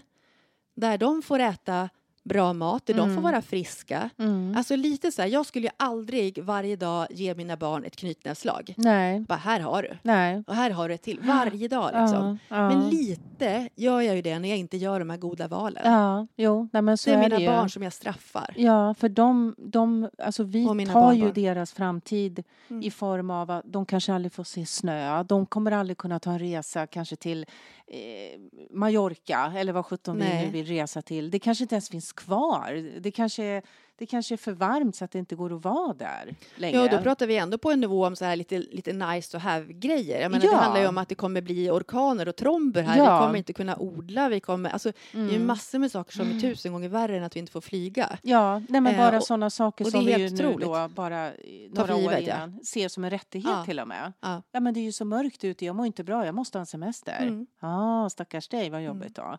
där 0.75 0.97
de 0.97 1.21
får 1.21 1.39
äta 1.39 1.89
bra 2.27 2.53
mat, 2.53 2.85
där 2.85 2.93
de 2.93 2.99
får 2.99 3.11
Mm. 3.11 3.23
vara 3.23 3.41
friska. 3.41 4.09
Mm. 4.19 4.53
Alltså 4.57 4.75
lite 4.75 5.11
så 5.11 5.21
här, 5.21 5.29
jag 5.29 5.45
skulle 5.45 5.65
ju 5.67 5.71
aldrig 5.77 6.43
varje 6.43 6.75
dag 6.75 7.07
ge 7.09 7.35
mina 7.35 7.57
barn 7.57 7.83
ett 7.85 7.95
knytnävsslag. 7.95 8.73
Nej, 8.77 9.19
Bara 9.19 9.35
här 9.37 9.59
har 9.59 9.81
du. 9.83 9.97
nej. 10.01 10.43
Och 10.47 10.55
här 10.55 10.69
har 10.71 10.89
du 10.89 10.95
ett 10.95 11.01
till. 11.01 11.19
Varje 11.19 11.67
dag 11.67 11.85
liksom. 12.01 12.39
Ja, 12.49 12.55
ja. 12.57 12.69
Men 12.69 12.89
lite 12.89 13.69
gör 13.75 14.01
jag 14.01 14.15
ju 14.15 14.21
det 14.21 14.39
när 14.39 14.49
jag 14.49 14.57
inte 14.57 14.77
gör 14.77 14.99
de 14.99 15.09
här 15.09 15.17
goda 15.17 15.47
valen. 15.47 15.91
Ja, 15.91 16.27
jo, 16.35 16.69
nej, 16.73 16.81
men 16.81 16.97
så 16.97 17.09
det 17.09 17.13
är 17.15 17.17
är 17.19 17.23
mina 17.23 17.35
det 17.35 17.41
ju. 17.41 17.47
barn 17.49 17.69
som 17.69 17.83
jag 17.83 17.93
straffar. 17.93 18.53
Ja, 18.57 18.93
för 18.93 19.09
de, 19.09 19.55
de 19.57 20.09
alltså 20.17 20.43
vi 20.43 20.65
tar 20.65 20.75
ju 20.75 20.85
barnbarn. 20.85 21.31
deras 21.33 21.71
framtid 21.73 22.43
Mm. 22.69 22.83
i 22.83 22.91
form 22.91 23.29
av 23.31 23.51
att 23.51 23.63
de 23.65 23.85
kanske 23.85 24.13
aldrig 24.13 24.33
får 24.33 24.43
se 24.43 24.65
snö. 24.65 25.23
De 25.23 25.45
kommer 25.45 25.71
aldrig 25.71 25.97
kunna 25.97 26.19
ta 26.19 26.31
en 26.31 26.39
resa 26.39 26.87
kanske 26.87 27.15
till 27.15 27.45
eh, 27.87 28.39
Mallorca 28.71 29.53
eller 29.55 29.73
vad 29.73 29.85
sjutton 29.85 30.17
vi 30.17 30.23
nu 30.45 30.49
vill 30.51 30.65
resa 30.65 31.01
till. 31.01 31.31
Det 31.31 31.39
kanske 31.39 31.63
inte 31.63 31.75
ens 31.75 31.89
finns 31.89 32.13
kvar. 32.17 32.99
Det 32.99 33.11
kanske, 33.11 33.43
är- 33.43 33.61
det 33.97 34.05
kanske 34.05 34.35
är 34.35 34.37
för 34.37 34.51
varmt 34.51 34.95
så 34.95 35.05
att 35.05 35.11
det 35.11 35.19
inte 35.19 35.35
går 35.35 35.55
att 35.55 35.63
vara 35.63 35.93
där 35.93 36.35
längre. 36.55 36.77
Ja, 36.77 36.87
då 36.97 37.03
pratar 37.03 37.27
vi 37.27 37.37
ändå 37.37 37.57
på 37.57 37.71
en 37.71 37.79
nivå 37.79 38.05
om 38.07 38.15
så 38.15 38.25
här 38.25 38.35
lite, 38.35 38.57
lite 38.57 38.93
nice 38.93 39.31
to 39.31 39.37
have-grejer. 39.37 40.21
Jag 40.21 40.31
menar, 40.31 40.45
Ja. 40.45 40.51
Det 40.51 40.57
handlar 40.57 40.81
ju 40.81 40.87
om 40.87 40.97
att 40.97 41.09
det 41.09 41.15
kommer 41.15 41.41
bli 41.41 41.69
orkaner 41.69 42.27
och 42.27 42.35
tromber 42.35 42.81
här. 42.81 42.97
Ja. 42.97 43.19
Vi 43.19 43.25
kommer 43.25 43.37
inte 43.37 43.53
kunna 43.53 43.77
odla. 43.77 44.29
Vi 44.29 44.39
kommer, 44.39 44.69
alltså, 44.69 44.91
Det 45.11 45.17
är 45.17 45.23
ju 45.23 45.29
Mm. 45.35 45.47
massor 45.47 45.79
med 45.79 45.91
saker 45.91 46.13
som 46.13 46.31
är 46.35 46.39
tusen 46.39 46.71
gånger 46.73 46.89
värre 46.89 47.17
än 47.17 47.23
att 47.23 47.35
vi 47.35 47.39
inte 47.39 47.51
får 47.51 47.61
flyga. 47.61 48.17
Ja, 48.21 48.59
nej 48.69 48.81
men 48.81 48.87
Eh, 48.87 48.97
bara 48.97 49.17
och- 49.17 49.23
sådana 49.23 49.49
saker 49.49 49.85
och 49.85 49.91
som 49.91 50.05
vi 50.05 50.11
ju 50.11 50.17
helt 50.17 50.41
nu 50.41 50.55
då 50.59 50.87
bara 50.95 51.27
eh, 51.27 51.33
några 51.71 51.95
år 51.95 51.99
givet, 52.01 52.27
ja. 52.27 52.35
innan 52.35 52.59
ser 52.63 52.87
som 52.87 53.03
en 53.03 53.09
rättighet 53.09 53.49
Ja. 53.51 53.65
till 53.65 53.79
och 53.79 53.87
med. 53.87 54.13
Ja. 54.21 54.41
Ja 54.51 54.59
men 54.59 54.73
det 54.73 54.79
är 54.79 54.81
ju 54.83 54.91
så 54.91 55.05
mörkt 55.05 55.43
ute, 55.43 55.65
jag 55.65 55.75
mår 55.75 55.85
inte 55.85 56.03
bra, 56.03 56.25
jag 56.25 56.35
måste 56.35 56.57
ha 56.57 56.61
en 56.61 56.65
semester. 56.65 57.17
Mm. 57.21 57.47
Ja, 57.61 58.09
stackars 58.11 58.47
dig, 58.47 58.69
vad 58.69 58.83
jobbigt 58.83 59.15
då. 59.15 59.37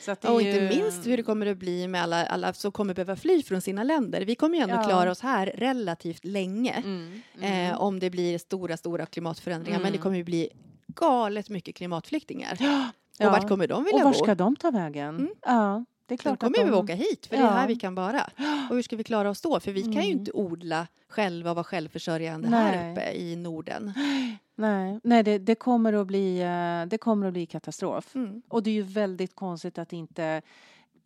Så 0.00 0.10
att 0.12 0.20
det 0.20 0.28
är 0.28 0.32
Och 0.32 0.42
ju... 0.42 0.48
inte 0.62 0.76
minst 0.78 1.06
hur 1.06 1.16
det 1.16 1.22
kommer 1.22 1.46
att 1.46 1.56
bli 1.58 1.88
med 1.88 2.02
alla, 2.02 2.26
alla 2.26 2.52
som 2.52 2.72
kommer 2.72 2.94
behöva 2.94 3.16
fly 3.16 3.42
från 3.42 3.60
sina 3.60 3.82
länder. 3.86 4.20
Vi 4.24 4.34
kommer 4.34 4.56
ju 4.56 4.62
ändå 4.62 4.74
Ja. 4.74 4.82
klara 4.82 5.10
oss 5.10 5.20
här 5.20 5.46
relativt 5.46 6.24
länge. 6.24 6.72
Mm, 6.72 7.20
mm. 7.38 7.70
Eh, 7.72 7.80
om 7.80 7.98
det 8.00 8.10
blir 8.10 8.38
stora, 8.38 8.76
stora 8.76 9.06
klimatförändringar. 9.06 9.78
Men 9.78 9.92
det 9.92 9.96
Mm. 9.96 10.02
kommer 10.02 10.16
ju 10.16 10.24
bli 10.24 10.48
galet 10.86 11.48
mycket 11.50 11.74
klimatflyktingar. 11.74 12.56
Ja. 12.60 13.26
Och 13.26 13.32
vart 13.32 13.48
kommer 13.48 13.66
de 13.68 13.84
vilja 13.84 13.98
Och 13.98 14.04
var 14.04 14.12
bo? 14.12 14.18
ska 14.24 14.34
de 14.34 14.56
ta 14.56 14.70
vägen? 14.70 15.08
Mm. 15.16 15.30
Ja, 15.46 15.84
det 16.06 16.14
är 16.14 16.18
klart 16.18 16.40
kommer 16.40 16.58
att 16.60 16.66
ju 16.66 16.70
de... 16.70 16.78
åka 16.78 16.94
hit, 16.94 17.26
för 17.26 17.36
det 17.36 17.42
är 17.42 17.46
här 17.46 17.68
vi 17.68 17.76
kan 17.76 17.94
vara. 17.94 18.30
Och 18.70 18.74
hur 18.76 18.82
ska 18.82 18.96
vi 18.96 19.04
klara 19.04 19.30
oss 19.30 19.40
då? 19.40 19.60
För 19.60 19.72
vi 19.72 19.82
kan 19.82 19.92
ju 19.92 19.98
Mm. 20.00 20.10
inte 20.18 20.32
odla 20.32 20.86
själva 21.08 21.50
och 21.50 21.56
vara 21.56 21.64
självförsörjande 21.64 22.48
här 22.48 22.76
Nej. 22.76 22.92
uppe 22.92 23.12
i 23.12 23.36
Norden. 23.36 23.92
Nej, 24.58 25.00
nej 25.04 25.22
det, 25.22 25.38
det, 25.38 25.54
kommer 25.54 25.92
att 25.92 26.06
bli, 26.06 26.40
eh, 26.42 26.88
det 26.88 26.98
kommer 26.98 27.26
att 27.26 27.32
bli 27.32 27.46
katastrof. 27.46 28.14
Mm. 28.14 28.42
Och 28.48 28.62
det 28.62 28.70
är 28.70 28.74
ju 28.74 28.82
väldigt 28.82 29.34
konstigt 29.34 29.78
att 29.78 29.92
inte 29.92 30.42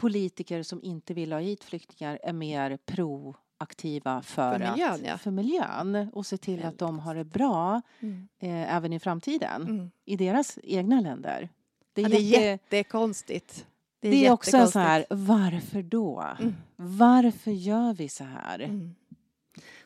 politiker 0.01 0.63
som 0.63 0.83
inte 0.83 1.15
vill 1.15 1.33
ha 1.33 1.41
hit 1.41 1.65
flyktingar 1.65 2.19
är 2.23 2.33
mer 2.33 2.79
proaktiva 2.87 4.23
för, 4.23 4.59
För 4.59 4.71
miljön, 4.71 4.91
att, 4.93 5.01
ja. 5.07 5.19
för 5.19 5.31
miljön 5.31 6.09
och 6.13 6.27
se 6.27 6.37
till 6.37 6.65
att 6.65 6.79
de 6.79 6.99
har 6.99 7.15
det 7.15 7.25
bra 7.25 7.83
Mm. 8.01 8.29
eh, 8.39 8.77
även 8.77 8.93
i 8.93 9.01
framtiden 9.01 9.63
Mm. 9.63 9.91
i 10.05 10.17
deras 10.17 10.59
egna 10.63 11.01
länder. 11.01 11.49
Det 11.93 12.01
är, 12.03 12.05
Ja, 12.05 12.09
det 12.09 12.17
är 12.17 12.21
jätte, 12.21 12.45
jättekonstigt. 12.45 13.67
det 14.01 14.27
är 14.27 14.33
också 14.33 14.57
en 14.57 14.69
sån 14.69 14.83
här, 14.83 14.99
jättekonstigt. 14.99 15.29
varför 15.39 15.83
då? 15.83 16.25
Mm. 16.41 16.55
Varför 16.77 17.51
gör 17.51 17.95
vi 17.95 18.09
så 18.09 18.25
här? 18.25 18.61
Mm. 18.61 18.95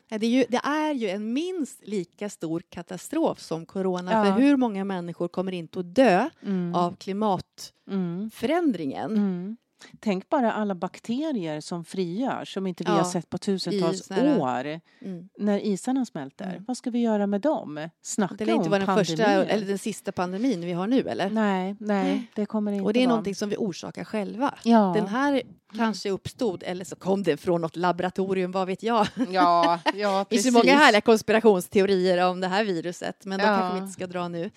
Det 0.07 0.15
är, 0.25 0.29
ju, 0.29 0.45
det 0.49 0.57
är 0.63 0.93
ju 0.93 1.09
en 1.09 1.33
minst 1.33 1.87
lika 1.87 2.29
stor 2.29 2.61
katastrof 2.69 3.39
som 3.39 3.65
corona. 3.65 4.11
Ja. 4.11 4.23
För 4.23 4.31
hur 4.41 4.57
många 4.57 4.83
människor 4.85 5.27
kommer 5.27 5.51
inte 5.51 5.79
att 5.79 5.95
dö 5.95 6.29
Mm. 6.43 6.75
av 6.75 6.95
klimatförändringen? 6.95 9.11
Mm. 9.11 9.57
Tänk 9.99 10.29
bara 10.29 10.53
alla 10.53 10.75
bakterier 10.75 11.61
som 11.61 11.85
frigörs 11.85 12.53
som 12.53 12.67
inte 12.67 12.83
vi 12.83 12.89
Ja, 12.89 12.95
har 12.97 13.03
sett 13.03 13.29
på 13.29 13.37
tusentals 13.37 14.11
år 14.11 14.79
Mm. 15.01 15.29
när 15.37 15.59
isarna 15.65 16.05
smälter. 16.05 16.49
Mm. 16.49 16.63
Vad 16.67 16.77
ska 16.77 16.89
vi 16.89 16.99
göra 16.99 17.27
med 17.27 17.41
dem? 17.41 17.89
Snacka 18.01 18.35
Det 18.37 18.45
lär 18.45 18.53
inte 18.53 18.69
vara 18.69 18.79
den 18.79 18.85
pandemier. 18.85 19.05
första 19.05 19.45
eller 19.45 19.67
den 19.67 19.77
sista 19.77 20.11
pandemin 20.11 20.61
vi 20.61 20.71
har 20.73 20.87
nu, 20.87 20.99
eller? 21.01 21.29
Nej, 21.29 21.75
nej, 21.79 22.27
det 22.35 22.45
kommer 22.45 22.71
inte 22.71 22.83
Och 22.85 22.93
det 22.93 22.99
är 22.99 23.01
vara. 23.01 23.09
någonting 23.09 23.35
som 23.35 23.49
vi 23.49 23.55
orsakar 23.57 24.03
själva. 24.03 24.53
Ja. 24.63 24.91
Den 24.95 25.07
här 25.07 25.41
kanske 25.77 26.09
uppstod, 26.09 26.63
eller 26.65 26.85
så 26.85 26.95
kom 26.95 27.23
den 27.23 27.37
från 27.37 27.61
något 27.61 27.75
laboratorium, 27.75 28.51
vad 28.51 28.67
vet 28.67 28.83
jag? 28.83 29.07
Ja, 29.31 29.79
ja, 29.95 30.25
Det 30.29 30.35
finns 30.35 30.43
precis. 30.45 30.53
många 30.53 30.75
härliga 30.77 31.01
konspirationsteorier 31.01 32.25
om 32.29 32.39
det 32.41 32.47
här 32.47 32.63
viruset, 32.63 33.25
men 33.25 33.39
de 33.39 33.45
Ja. 33.45 33.57
kanske 33.57 33.73
vi 33.75 33.79
inte 33.81 33.93
ska 33.93 34.07
dra 34.07 34.27
nu. 34.27 34.51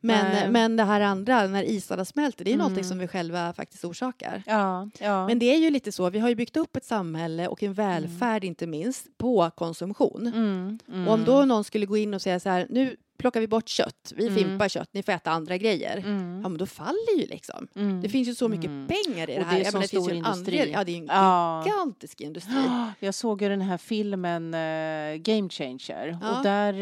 Men, 0.00 0.24
Nej. 0.32 0.50
men 0.50 0.76
det 0.76 0.84
här 0.84 1.00
andra, 1.00 1.46
när 1.46 1.62
isarna 1.62 2.04
smälter, 2.04 2.44
det 2.44 2.50
är 2.50 2.54
Mm. 2.54 2.84
som 2.84 2.98
vi 2.98 3.08
själva 3.08 3.52
faktiskt 3.52 3.84
orsakar. 3.84 4.42
Ja, 4.46 4.88
ja. 4.98 5.26
Men 5.26 5.38
det 5.38 5.46
är 5.54 5.58
ju 5.58 5.70
lite 5.70 5.92
så, 5.92 6.10
vi 6.10 6.18
har 6.18 6.28
ju 6.28 6.34
byggt 6.34 6.56
upp 6.56 6.76
ett 6.76 6.84
samhälle 6.84 7.48
och 7.48 7.62
en 7.62 7.74
välfärd 7.74 8.44
inte 8.44 8.66
minst 8.66 9.18
på 9.18 9.50
konsumtion. 9.56 10.26
Mm, 10.26 10.78
mm. 10.88 11.08
Och 11.08 11.14
om 11.14 11.24
då 11.24 11.44
någon 11.44 11.64
skulle 11.64 11.86
gå 11.86 11.96
in 11.96 12.14
och 12.14 12.22
säga 12.22 12.40
så 12.40 12.48
här, 12.48 12.66
nu 12.70 12.96
plockar 13.18 13.40
vi 13.40 13.46
bort 13.48 13.68
kött, 13.68 14.12
vi 14.16 14.26
Mm. 14.28 14.38
fimpar 14.38 14.68
kött, 14.68 14.88
ni 14.92 15.02
får 15.02 15.12
äta 15.12 15.30
andra 15.30 15.56
grejer. 15.56 15.96
Mm, 15.96 16.40
Ja 16.42 16.48
men 16.48 16.58
då 16.58 16.66
faller 16.66 17.18
ju 17.20 17.26
liksom. 17.26 17.68
mm. 17.76 18.02
Det 18.02 18.08
finns 18.08 18.28
ju 18.28 18.34
så 18.34 18.48
mycket 18.48 18.66
Mm. 18.66 18.88
pengar 18.88 19.30
i 19.30 19.34
det 19.34 19.40
Och 19.40 19.46
här. 19.46 19.58
det 19.58 19.66
är 19.66 19.72
finns 19.72 19.86
stor 19.88 20.12
industri. 20.12 20.58
andel- 20.58 20.70
Ja, 20.72 20.84
det 20.84 20.92
är 20.92 20.98
en 20.98 21.06
Ja. 21.06 21.62
gigantisk 21.66 22.20
industri. 22.20 22.54
Jag 23.00 23.14
såg 23.14 23.42
ju 23.42 23.48
den 23.48 23.60
här 23.60 23.78
filmen 23.78 24.54
eh, 24.54 25.16
Game 25.16 25.48
Changer 25.48 26.18
Ja. 26.22 26.36
och 26.38 26.42
där 26.42 26.72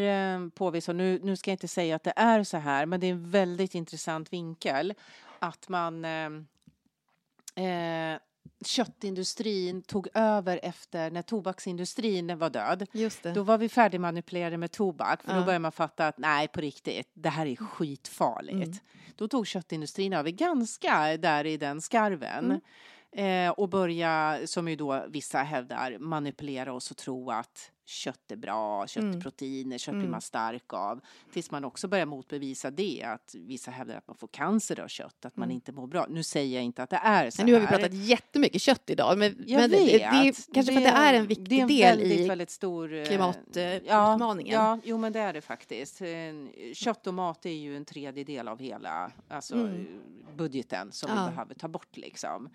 eh, 0.43 0.49
påvisar, 0.49 0.93
nu, 0.93 1.19
nu 1.23 1.35
ska 1.35 1.51
jag 1.51 1.53
inte 1.53 1.67
säga 1.67 1.95
att 1.95 2.03
det 2.03 2.13
är 2.15 2.43
så 2.43 2.57
här, 2.57 2.85
men 2.85 2.99
det 2.99 3.07
är 3.07 3.11
en 3.11 3.31
väldigt 3.31 3.75
intressant 3.75 4.33
vinkel 4.33 4.93
att 5.39 5.69
man 5.69 6.05
eh, 6.05 6.29
köttindustrin 8.65 9.81
tog 9.81 10.07
över 10.13 10.59
efter 10.63 11.11
när 11.11 11.21
tobaksindustrin 11.21 12.37
var 12.37 12.49
död. 12.49 12.87
Då 13.33 13.43
var 13.43 13.57
vi 13.57 13.69
färdigmanipulerade 13.69 14.57
med 14.57 14.71
tobak 14.71 15.23
för 15.23 15.31
Ja. 15.31 15.39
då 15.39 15.45
började 15.45 15.59
man 15.59 15.71
fatta 15.71 16.07
att 16.07 16.17
nej 16.17 16.47
på 16.47 16.61
riktigt, 16.61 17.09
det 17.13 17.29
här 17.29 17.45
är 17.45 17.55
skitfarligt. 17.55 18.53
Mm. 18.53 18.77
Då 19.15 19.27
tog 19.27 19.47
köttindustrin 19.47 20.13
över 20.13 20.31
ganska 20.31 21.17
där 21.17 21.45
i 21.45 21.57
den 21.57 21.81
skarven. 21.81 22.45
Mm. 22.45 23.47
Eh, 23.47 23.51
och 23.51 23.69
börja, 23.69 24.39
som 24.45 24.67
ju 24.67 24.75
då 24.75 25.05
vissa 25.09 25.37
hävdar, 25.37 25.97
manipulera 25.99 26.73
oss 26.73 26.91
och 26.91 26.97
tro 26.97 27.31
att 27.31 27.71
kött 27.85 28.31
är 28.31 28.35
bra, 28.35 28.87
kött 28.87 29.03
är 29.03 29.07
Mm. 29.07 29.21
proteiner, 29.21 29.77
kött 29.77 29.91
blir 29.93 29.99
Mm. 30.01 30.11
man 30.11 30.21
stark 30.21 30.73
av. 30.73 30.99
Tills 31.33 31.51
man 31.51 31.65
också 31.65 31.87
börjar 31.87 32.05
motbevisa 32.05 32.71
det, 32.71 33.03
att 33.03 33.35
vissa 33.37 33.71
hävdar 33.71 33.95
att 33.95 34.07
man 34.07 34.15
får 34.17 34.27
cancer 34.27 34.79
av 34.79 34.87
kött, 34.87 35.25
att 35.25 35.37
man 35.37 35.43
Mm. 35.47 35.55
inte 35.55 35.71
mår 35.71 35.87
bra. 35.87 36.05
Nu 36.09 36.23
säger 36.23 36.55
jag 36.55 36.63
inte 36.63 36.83
att 36.83 36.89
det 36.89 36.99
är 37.03 37.29
så 37.29 37.39
Men 37.41 37.45
nu 37.45 37.53
har 37.53 37.59
vi 37.61 37.67
pratat 37.67 37.93
jättemycket 37.93 38.61
kött 38.61 38.89
idag. 38.89 39.17
Men, 39.17 39.43
Jag 39.47 39.61
men 39.61 39.69
vet. 39.71 39.79
det, 39.87 40.03
är 40.03 40.53
kanske 40.53 40.73
för 40.73 40.79
att 40.79 40.83
det 40.83 40.89
är 40.99 41.13
en 41.13 41.27
viktig 41.27 41.47
det 41.49 41.55
är 41.57 41.61
en 41.61 41.67
del 41.67 41.97
väldigt, 41.99 42.19
i 42.19 42.27
väldigt 42.27 42.49
stor 42.49 42.93
eh, 42.93 43.05
klimatutmaningen. 43.05 44.53
Ja, 44.53 44.79
jo 44.83 44.97
men 44.97 45.13
det 45.13 45.19
är 45.19 45.33
det 45.33 45.41
faktiskt. 45.41 46.01
Eh, 46.01 46.07
Kött 46.73 47.07
och 47.07 47.13
mat 47.13 47.45
är 47.45 47.49
ju 47.49 47.77
en 47.77 47.85
tredjedel 47.85 48.47
av 48.47 48.59
hela 48.59 49.11
alltså, 49.27 49.55
Mm. 49.55 49.87
budgeten 50.35 50.91
som 50.91 51.09
Ja. 51.15 51.25
vi 51.25 51.31
behöver 51.31 51.53
ta 51.55 51.67
bort 51.67 51.97
liksom 51.97 52.49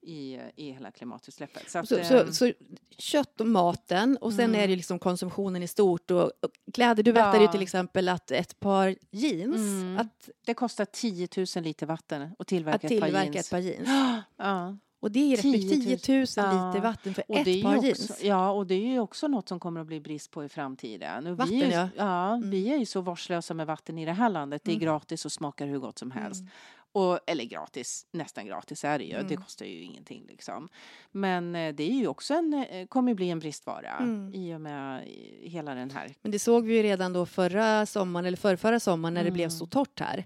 i, 0.00 0.38
i 0.56 0.70
hela 0.72 0.90
klimatutsläppet. 0.90 1.70
Så, 1.70 1.78
att, 1.78 1.88
Så, 1.88 2.04
så, 2.04 2.32
så 2.34 2.52
kött 2.98 3.40
och 3.40 3.46
maten 3.46 4.16
och 4.20 4.32
sen 4.32 4.44
Mm. 4.44 4.60
Är 4.68 4.76
det 4.76 4.76
liksom 4.76 4.98
konsumtionen 4.98 5.62
i 5.62 5.68
stort 5.68 6.10
och, 6.10 6.22
och 6.22 6.32
kläder. 6.74 7.02
Du 7.02 7.12
berättade 7.12 7.38
ju 7.38 7.44
Ja. 7.44 7.52
till 7.52 7.62
exempel 7.62 8.08
att 8.08 8.30
ett 8.30 8.60
par 8.60 8.94
jeans, 9.10 9.56
Mm. 9.56 9.98
att, 9.98 10.28
det 10.46 10.54
kostar 10.54 10.84
10 10.84 11.28
000 11.56 11.64
liter 11.64 11.86
vatten 11.86 12.30
att 12.38 12.46
tillverka, 12.46 12.76
att 12.76 12.88
tillverka 12.88 13.38
ett 13.38 13.44
ett 13.46 13.50
par 13.50 13.56
par 13.58 13.62
jeans. 13.62 13.88
Ja. 14.36 14.76
Och 15.00 15.10
det 15.10 15.32
är 15.32 15.36
rätt 15.36 15.44
mycket, 15.44 15.70
10 15.70 15.88
000. 15.90 15.98
10 15.98 16.18
000 16.18 16.26
Ja. 16.36 16.66
liter 16.72 16.80
vatten 16.80 17.14
för 17.14 17.24
Och 17.28 17.36
ett 17.38 17.46
ju 17.46 17.62
par 17.62 17.76
också, 17.76 17.86
jeans. 17.86 18.20
Ja, 18.24 18.50
och 18.50 18.66
det 18.66 18.74
är 18.74 18.86
ju 18.92 19.00
också 19.00 19.28
något 19.28 19.48
som 19.48 19.60
kommer 19.60 19.80
att 19.80 19.86
bli 19.86 20.00
brist 20.00 20.30
på 20.30 20.44
i 20.44 20.48
framtiden. 20.48 21.26
Och 21.26 21.36
Vatten, 21.36 21.54
vi 21.54 21.62
är, 21.62 21.66
ju- 21.66 21.72
ja. 21.72 21.88
ja. 21.96 22.34
Mm. 22.34 22.50
Vi 22.50 22.72
är 22.72 22.76
ju 22.76 22.86
så 22.86 23.00
vårdslösa 23.00 23.54
med 23.54 23.66
vatten 23.66 23.98
i 23.98 24.04
det 24.04 24.12
här 24.12 24.28
landet. 24.30 24.62
Det 24.64 24.70
är 24.70 24.74
Mm. 24.74 24.84
gratis 24.84 25.24
och 25.24 25.32
smakar 25.32 25.66
hur 25.66 25.78
gott 25.78 25.98
som 25.98 26.10
helst. 26.10 26.40
Mm. 26.40 26.50
Och, 26.92 27.18
eller 27.26 27.44
gratis, 27.44 28.06
nästan 28.12 28.46
gratis 28.46 28.84
är 28.84 28.98
det 28.98 29.04
ju. 29.04 29.12
Det 29.12 29.20
Mm. 29.20 29.42
kostar 29.42 29.66
ju 29.66 29.82
ingenting 29.82 30.24
liksom. 30.28 30.68
Men 31.10 31.54
eh, 31.54 31.74
det 31.74 31.82
är 31.90 31.94
ju 31.94 32.06
också 32.06 32.34
en, 32.34 32.54
eh, 32.70 32.86
kommer 32.86 33.14
bli 33.14 33.30
en 33.30 33.38
bristvara 33.38 33.90
Mm. 34.00 34.34
i 34.34 34.54
och 34.54 34.60
med 34.60 35.02
hela 35.42 35.74
den 35.74 35.90
här. 35.90 36.14
Men 36.22 36.32
det 36.32 36.38
såg 36.38 36.64
vi 36.66 36.76
ju 36.76 36.82
redan 36.82 37.12
då 37.12 37.26
förra 37.26 37.86
sommaren, 37.86 38.26
eller 38.26 38.36
förrförra 38.36 38.80
sommaren 38.80 39.14
när 39.14 39.24
det 39.24 39.30
blev 39.30 39.44
Mm. 39.44 39.50
så 39.58 39.66
torrt 39.66 40.00
här. 40.00 40.24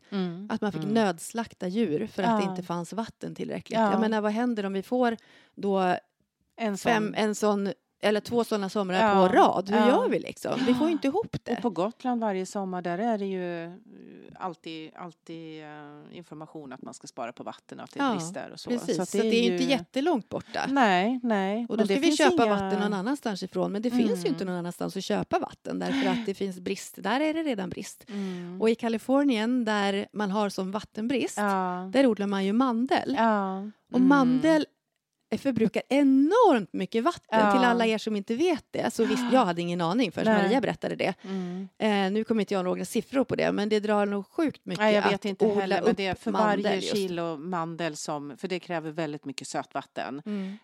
Att 0.49 0.61
man 0.61 0.73
fick 0.73 0.83
Mm. 0.83 0.95
nödslakta 0.95 1.69
djur 1.69 2.07
för 2.07 2.23
att 2.23 2.41
det 2.41 2.45
Ja. 2.45 2.51
inte 2.51 2.63
fanns 2.63 2.93
vatten 2.93 3.35
tillräckligt. 3.35 3.79
Ja. 3.79 3.91
Jag 3.91 4.01
menar, 4.01 4.21
vad 4.21 4.33
händer 4.33 4.67
om 4.67 4.73
vi 4.73 4.83
får 4.83 5.17
då 5.55 5.97
En 6.57 6.79
fem, 6.79 7.05
sån. 7.05 7.15
en 7.15 7.35
sån, 7.35 7.73
eller 8.03 8.21
två 8.21 8.45
sådana 8.45 8.69
somrar 8.69 9.09
Ja. 9.09 9.29
på 9.29 9.35
rad? 9.35 9.71
Hur 9.71 9.77
Ja. 9.77 9.89
gör 9.89 10.09
vi 10.09 10.19
liksom? 10.19 10.61
Vi 10.67 10.75
får 10.75 10.87
ju 10.87 10.93
inte 10.93 11.07
ihop 11.09 11.37
det. 11.43 11.53
Och 11.57 11.63
på 11.63 11.71
Gotland 11.71 12.21
varje 12.21 12.47
sommar, 12.47 12.83
där 12.83 12.99
är 12.99 13.19
det 13.19 13.27
ju 13.27 13.65
eh, 13.65 13.73
alltid, 14.35 14.91
alltid 14.97 15.63
eh, 15.63 15.69
information 16.19 16.73
att 16.73 16.83
man 16.83 16.95
ska 16.95 17.07
spara 17.07 17.33
på 17.33 17.43
vatten 17.45 17.79
och 17.79 17.85
att 17.85 17.91
det 17.95 18.01
är 18.01 18.05
Ja, 18.05 18.13
brister 18.15 18.51
och 18.53 18.61
så. 18.61 18.71
Precis, 18.71 18.97
så, 18.97 19.03
att 19.03 19.13
det 19.13 19.19
är 19.19 19.43
ju 19.45 19.53
inte 19.53 19.65
jättelångt 19.65 20.29
borta. 20.29 20.61
Nej, 20.69 21.21
nej. 21.23 21.67
Och 21.69 21.77
då 21.79 21.85
ska 21.85 21.95
det 21.95 22.01
vi 22.01 22.17
köpa 22.17 22.45
inga- 22.45 22.55
vatten 22.55 22.81
någon 22.81 22.93
annanstans 22.95 23.43
ifrån. 23.43 23.73
Men 23.73 23.83
det 23.83 23.91
finns 23.91 24.25
ju 24.25 24.29
inte 24.29 24.43
Mm. 24.45 24.47
någon 24.47 24.59
annanstans 24.59 24.97
att 24.97 25.05
köpa 25.05 25.39
vatten 25.39 25.79
därför 25.79 26.11
att 26.11 26.27
det 26.27 26.35
finns 26.35 26.61
brist. 26.61 26.95
Där 27.03 27.21
är 27.21 27.35
det 27.35 27.43
redan 27.43 27.71
brist. 27.71 28.05
Mm. 28.09 28.61
Och 28.63 28.71
i 28.71 28.75
Kalifornien 28.75 29.65
där 29.65 30.07
man 30.13 30.31
har 30.31 30.49
som 30.49 30.71
vattenbrist, 30.71 31.39
Ja. 31.39 31.91
där 31.93 32.07
odlar 32.07 32.27
man 32.27 32.45
ju 32.45 32.53
mandel. 32.53 33.11
Och 33.91 33.97
Mm. 33.99 34.09
mandel 34.09 34.67
förbrukar 35.39 35.83
enormt 35.89 36.73
mycket 36.73 37.05
vatten. 37.05 37.41
Ja. 37.41 37.53
Till 37.53 37.61
alla 37.65 37.87
er 37.87 37.99
som 37.99 38.17
inte 38.17 38.35
vet 38.35 38.65
det. 38.71 38.95
Så 38.95 39.05
visst, 39.05 39.25
jag 39.33 39.45
hade 39.45 39.61
ingen 39.63 39.81
aning 39.81 40.13
förrän 40.13 40.35
Nej. 40.35 40.43
Maria 40.43 40.61
berättade 40.61 40.97
det. 40.97 41.15
Mm. 41.23 41.69
Eh, 41.79 42.13
nu 42.13 42.25
kommer 42.25 42.41
inte 42.41 42.55
jag 42.55 42.65
några 42.65 42.85
siffror 42.85 43.25
på 43.25 43.37
det, 43.37 43.53
men 43.53 43.69
det 43.69 43.81
drar 43.81 44.07
nog 44.07 44.27
sjukt 44.27 44.67
mycket 44.67 44.81
Nej, 44.81 44.95
jag 44.95 45.03
vet 45.03 45.15
att 45.15 45.25
inte 45.25 45.47
odla 45.47 45.61
heller. 45.61 45.83
Men 45.85 45.95
det 45.95 46.07
är 46.07 46.15
för 46.15 46.31
varje 46.31 46.75
just. 46.75 46.93
kilo 46.97 47.37
mandel 47.37 47.97
som, 47.97 48.37
för 48.37 48.49
det 48.49 48.61
kräver 48.61 48.91
väldigt 48.91 49.25
mycket 49.25 49.49
sötvatten 49.49 50.23
Mm. 50.27 50.59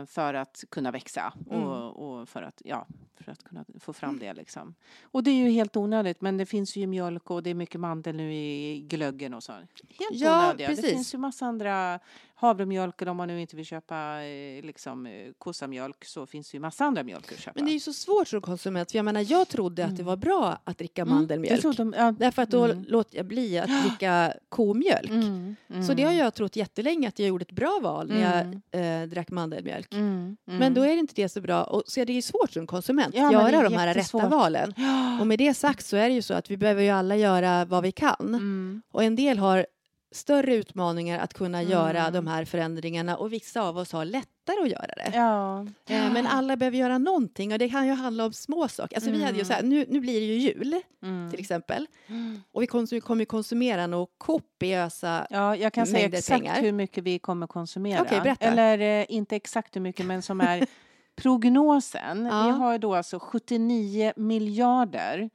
eh, 0.00 0.06
för 0.06 0.34
att 0.34 0.64
kunna 0.70 0.90
växa 0.90 1.32
Mm. 1.50 1.62
och, 1.64 2.20
och 2.20 2.28
för, 2.28 2.42
att, 2.42 2.62
ja, 2.64 2.86
för 3.24 3.32
att 3.32 3.42
kunna 3.44 3.64
få 3.80 3.92
fram 3.92 4.18
det. 4.18 4.32
Liksom. 4.34 4.74
Och 5.02 5.22
det 5.24 5.30
är 5.30 5.34
ju 5.34 5.50
helt 5.50 5.76
onödigt, 5.76 6.20
men 6.20 6.36
det 6.36 6.46
finns 6.46 6.76
ju 6.76 6.86
mjölk 6.86 7.30
och 7.30 7.42
det 7.42 7.50
är 7.50 7.54
mycket 7.54 7.80
mandel 7.80 8.16
nu 8.16 8.34
i 8.34 8.80
glöggen 8.88 9.34
och 9.34 9.42
så. 9.42 9.52
Helt 9.52 9.66
Ja, 10.12 10.44
onödiga. 10.44 10.68
Det 10.68 10.74
precis. 10.76 10.90
finns 10.90 11.14
ju 11.14 11.18
massa 11.18 11.46
andra 11.46 11.98
havremjölk 12.42 13.02
eller 13.02 13.10
om 13.10 13.16
man 13.16 13.28
nu 13.28 13.40
inte 13.40 13.56
vill 13.56 13.64
köpa 13.66 14.22
eh, 14.24 14.64
liksom, 14.64 15.06
eh, 15.06 15.12
kossamjölk 15.38 16.04
så 16.04 16.26
finns 16.26 16.50
det 16.50 16.56
ju 16.56 16.60
massa 16.60 16.84
andra 16.84 17.02
mjölker 17.02 17.34
att 17.34 17.40
köpa. 17.40 17.52
Men 17.54 17.64
det 17.64 17.70
är 17.70 17.74
ju 17.74 17.80
så 17.80 17.92
svårt 17.92 18.28
som 18.28 18.40
konsument, 18.40 18.90
för 18.90 18.98
jag 18.98 19.04
menar 19.04 19.24
jag 19.28 19.48
trodde 19.48 19.84
att 19.84 19.90
det 19.96 20.02
Mm. 20.02 20.06
var 20.06 20.16
bra 20.16 20.58
att 20.64 20.78
dricka 20.78 21.02
Mm, 21.02 21.14
mandelmjölk. 21.14 21.62
det 21.62 21.72
trodde- 21.72 21.96
ja. 21.98 22.14
Därför 22.18 22.42
att 22.42 22.50
då 22.50 22.64
Mm. 22.64 22.84
låter 22.88 23.16
jag 23.16 23.26
bli 23.26 23.58
att 23.58 23.82
dricka 23.84 24.32
komjölk. 24.48 25.10
Mm, 25.10 25.56
Så 25.86 25.94
det 25.94 26.02
har 26.02 26.10
mm, 26.12 26.24
jag 26.24 26.34
trott 26.34 26.56
jättelänge 26.56 27.08
att 27.08 27.18
jag 27.18 27.28
gjorde 27.28 27.42
ett 27.42 27.52
bra 27.52 27.78
val 27.82 28.08
när 28.08 28.40
Mm. 28.42 28.60
jag 28.70 29.02
eh, 29.02 29.08
drack 29.08 29.30
mandelmjölk. 29.30 29.92
mm, 29.94 30.36
mm. 30.46 30.58
Men 30.58 30.74
då 30.74 30.82
är 30.82 30.88
det 30.88 30.98
inte 31.00 31.14
det 31.16 31.28
så 31.28 31.40
bra. 31.40 31.64
Och 31.64 31.82
så 31.86 32.00
är 32.00 32.06
det 32.06 32.12
ju 32.12 32.22
svårt 32.22 32.50
som 32.52 32.66
konsument 32.66 33.14
Ja, 33.14 33.26
att 33.26 33.32
göra 33.32 33.48
är 33.48 33.62
de 33.70 33.74
här 33.74 33.94
rätta 33.94 34.28
valen. 34.28 34.74
Och 35.20 35.26
med 35.26 35.38
det 35.38 35.54
sagt 35.54 35.86
så 35.86 35.96
är 35.96 36.08
det 36.08 36.14
ju 36.14 36.22
så 36.22 36.34
att 36.34 36.50
vi 36.50 36.56
behöver 36.56 36.82
ju 36.82 36.88
alla 36.90 37.16
göra 37.16 37.64
vad 37.64 37.82
vi 37.82 37.92
kan. 37.92 38.16
Mm. 38.20 38.82
Och 38.92 39.04
en 39.04 39.16
del 39.16 39.38
har 39.38 39.66
större 40.12 40.54
utmaningar 40.54 41.18
att 41.18 41.34
kunna 41.34 41.62
göra 41.62 42.00
Mm. 42.00 42.12
de 42.12 42.26
här 42.26 42.44
förändringarna 42.44 43.16
och 43.16 43.32
vissa 43.32 43.62
av 43.62 43.76
oss 43.78 43.92
har 43.92 44.04
lättare 44.04 44.62
att 44.62 44.68
göra 44.70 44.86
det. 44.96 45.10
Ja. 45.14 45.60
Eh, 45.88 46.12
Men 46.12 46.26
alla 46.26 46.56
behöver 46.56 46.78
göra 46.78 46.98
någonting 46.98 47.52
och 47.52 47.58
det 47.58 47.68
kan 47.68 47.86
ju 47.86 47.92
handla 47.92 48.24
om 48.24 48.32
små 48.32 48.68
saker. 48.68 48.96
Alltså 48.96 49.10
vi 49.10 49.24
hade 49.24 49.38
ju 49.38 49.44
så 49.44 49.52
här, 49.52 49.62
nu, 49.62 49.86
nu 49.88 50.00
blir 50.00 50.20
det 50.20 50.26
ju 50.26 50.34
jul 50.36 50.80
Mm. 51.02 51.30
till 51.30 51.40
exempel 51.40 51.86
Mm. 52.06 52.40
och 52.52 52.62
vi 52.62 52.66
konsum- 52.66 53.00
kommer 53.00 53.24
konsumera 53.24 53.86
nog 53.86 54.08
kopiösa 54.18 55.26
Ja, 55.30 55.56
jag 55.56 55.72
kan 55.72 55.86
säga 55.86 56.06
exakt 56.06 56.28
pengar. 56.42 56.60
hur 56.60 56.72
mycket 56.72 57.04
vi 57.04 57.18
kommer 57.18 57.46
konsumera. 57.46 58.02
Okej, 58.02 58.20
berätta. 58.20 58.44
Eller 58.46 58.78
eh, 59.00 59.06
inte 59.08 59.36
exakt 59.36 59.76
hur 59.76 59.80
mycket, 59.80 60.06
men 60.06 60.22
som 60.22 60.40
är 60.40 60.66
prognosen. 61.16 62.26
Ja. 62.30 62.42
Vi 62.46 62.50
har 62.50 62.78
då 62.78 62.94
alltså 62.94 63.18
79 63.18 64.12
miljarder 64.16 65.30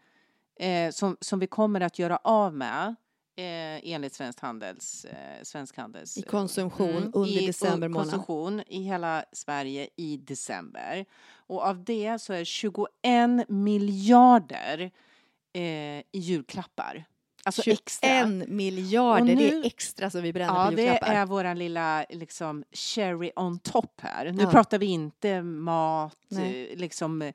eh, 0.59 0.91
som, 0.91 1.17
som 1.21 1.39
vi 1.39 1.47
kommer 1.47 1.81
att 1.81 1.99
göra 1.99 2.17
av 2.23 2.53
med 2.53 2.95
eh, 3.37 3.79
enligt 3.93 4.13
Svensk 4.13 4.39
Handels, 4.39 5.05
eh, 5.05 5.43
Svensk 5.43 5.77
Handels 5.77 6.17
i 6.17 6.21
konsumtion 6.21 6.89
Mm, 6.97 7.11
under 7.13 7.41
i 7.41 7.45
december 7.47 7.87
månad. 7.87 8.11
konsumtion 8.11 8.61
i 8.67 8.81
hela 8.83 9.25
Sverige 9.31 9.89
i 9.95 10.17
december. 10.17 11.05
Och 11.35 11.61
av 11.63 11.83
det 11.83 12.19
så 12.21 12.33
är 12.33 12.43
21 12.43 13.49
miljarder 13.49 14.91
eh, 15.53 15.61
i 15.99 16.03
julklappar. 16.11 17.05
Alltså 17.47 17.61
21 17.61 17.79
extra. 17.79 18.25
miljarder, 18.47 19.21
Och 19.21 19.27
det 19.27 19.35
nu- 19.35 19.59
är 19.61 19.65
extra 19.65 20.09
som 20.09 20.21
vi 20.21 20.33
bränner 20.33 20.53
Ja, 20.53 20.69
på 20.69 20.75
det 20.75 20.81
julklappar. 20.81 21.13
är 21.13 21.25
våran 21.25 21.59
lilla 21.59 22.05
liksom, 22.09 22.63
cherry 22.71 23.31
on 23.35 23.59
top 23.59 24.01
här. 24.01 24.31
Nu 24.31 24.43
Ja. 24.43 24.51
pratar 24.51 24.77
vi 24.79 24.85
inte 24.85 25.41
mat, 25.41 26.17
Nej. 26.27 26.71
eh, 26.71 26.77
liksom 26.77 27.21
eh, 27.21 27.33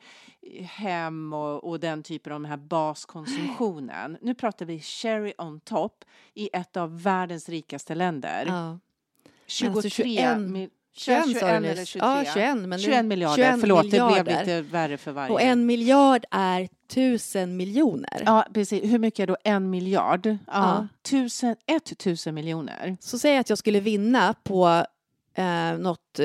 hem 0.65 1.33
och, 1.33 1.65
och 1.65 1.81
den 1.81 2.03
typen 2.03 2.33
av 2.33 2.41
den 2.41 2.51
här 2.51 2.57
baskonsumtionen. 2.57 4.19
Nu 4.21 4.35
pratar 4.35 4.67
vi 4.67 4.81
cherry 4.81 5.33
on 5.39 5.61
top 5.61 6.05
i 6.35 6.51
ett 6.53 6.77
av 6.77 7.03
världens 7.03 7.49
rikaste 7.49 7.95
länder. 7.95 8.45
Ja. 8.49 8.79
23 9.47 9.69
Alltså 9.77 9.89
21 9.91 10.39
mil- 10.39 10.71
21 10.95 11.23
sa 11.23 11.27
du 11.27 11.33
21 11.35 11.43
eller 11.43 11.75
nyss. 11.75 11.89
23. 11.89 12.09
Ja, 12.09 12.25
21. 12.35 12.57
Men 12.57 12.71
det- 12.71 12.79
21 12.79 13.05
miljarder, 13.05 13.37
21 13.37 13.61
förlåt 13.61 13.85
miljarder. 13.85 14.17
det 14.17 14.25
blev 14.25 14.39
lite 14.41 14.63
värre 14.63 14.97
för 14.99 15.13
varje. 15.13 15.33
Och 15.33 15.41
en 15.43 15.67
miljard 15.67 16.25
är 16.31 16.69
tusen 16.95 17.57
miljoner. 17.57 18.23
Ja, 18.27 18.47
precis. 18.55 18.85
Hur 18.85 18.99
mycket 18.99 19.21
är 19.23 19.27
då 19.27 19.37
en 19.45 19.71
miljard? 19.71 20.27
Ja, 20.27 20.37
Ja. 20.47 20.87
Tusen, 21.11 21.57
ett 21.67 21.99
tusen 21.99 22.35
miljoner. 22.35 22.97
Så 23.01 23.19
säg 23.19 23.39
att 23.39 23.49
jag 23.49 23.59
skulle 23.59 23.81
vinna 23.81 24.35
på 24.45 24.85
eh, 25.35 25.79
något 25.79 26.19
eh, 26.19 26.25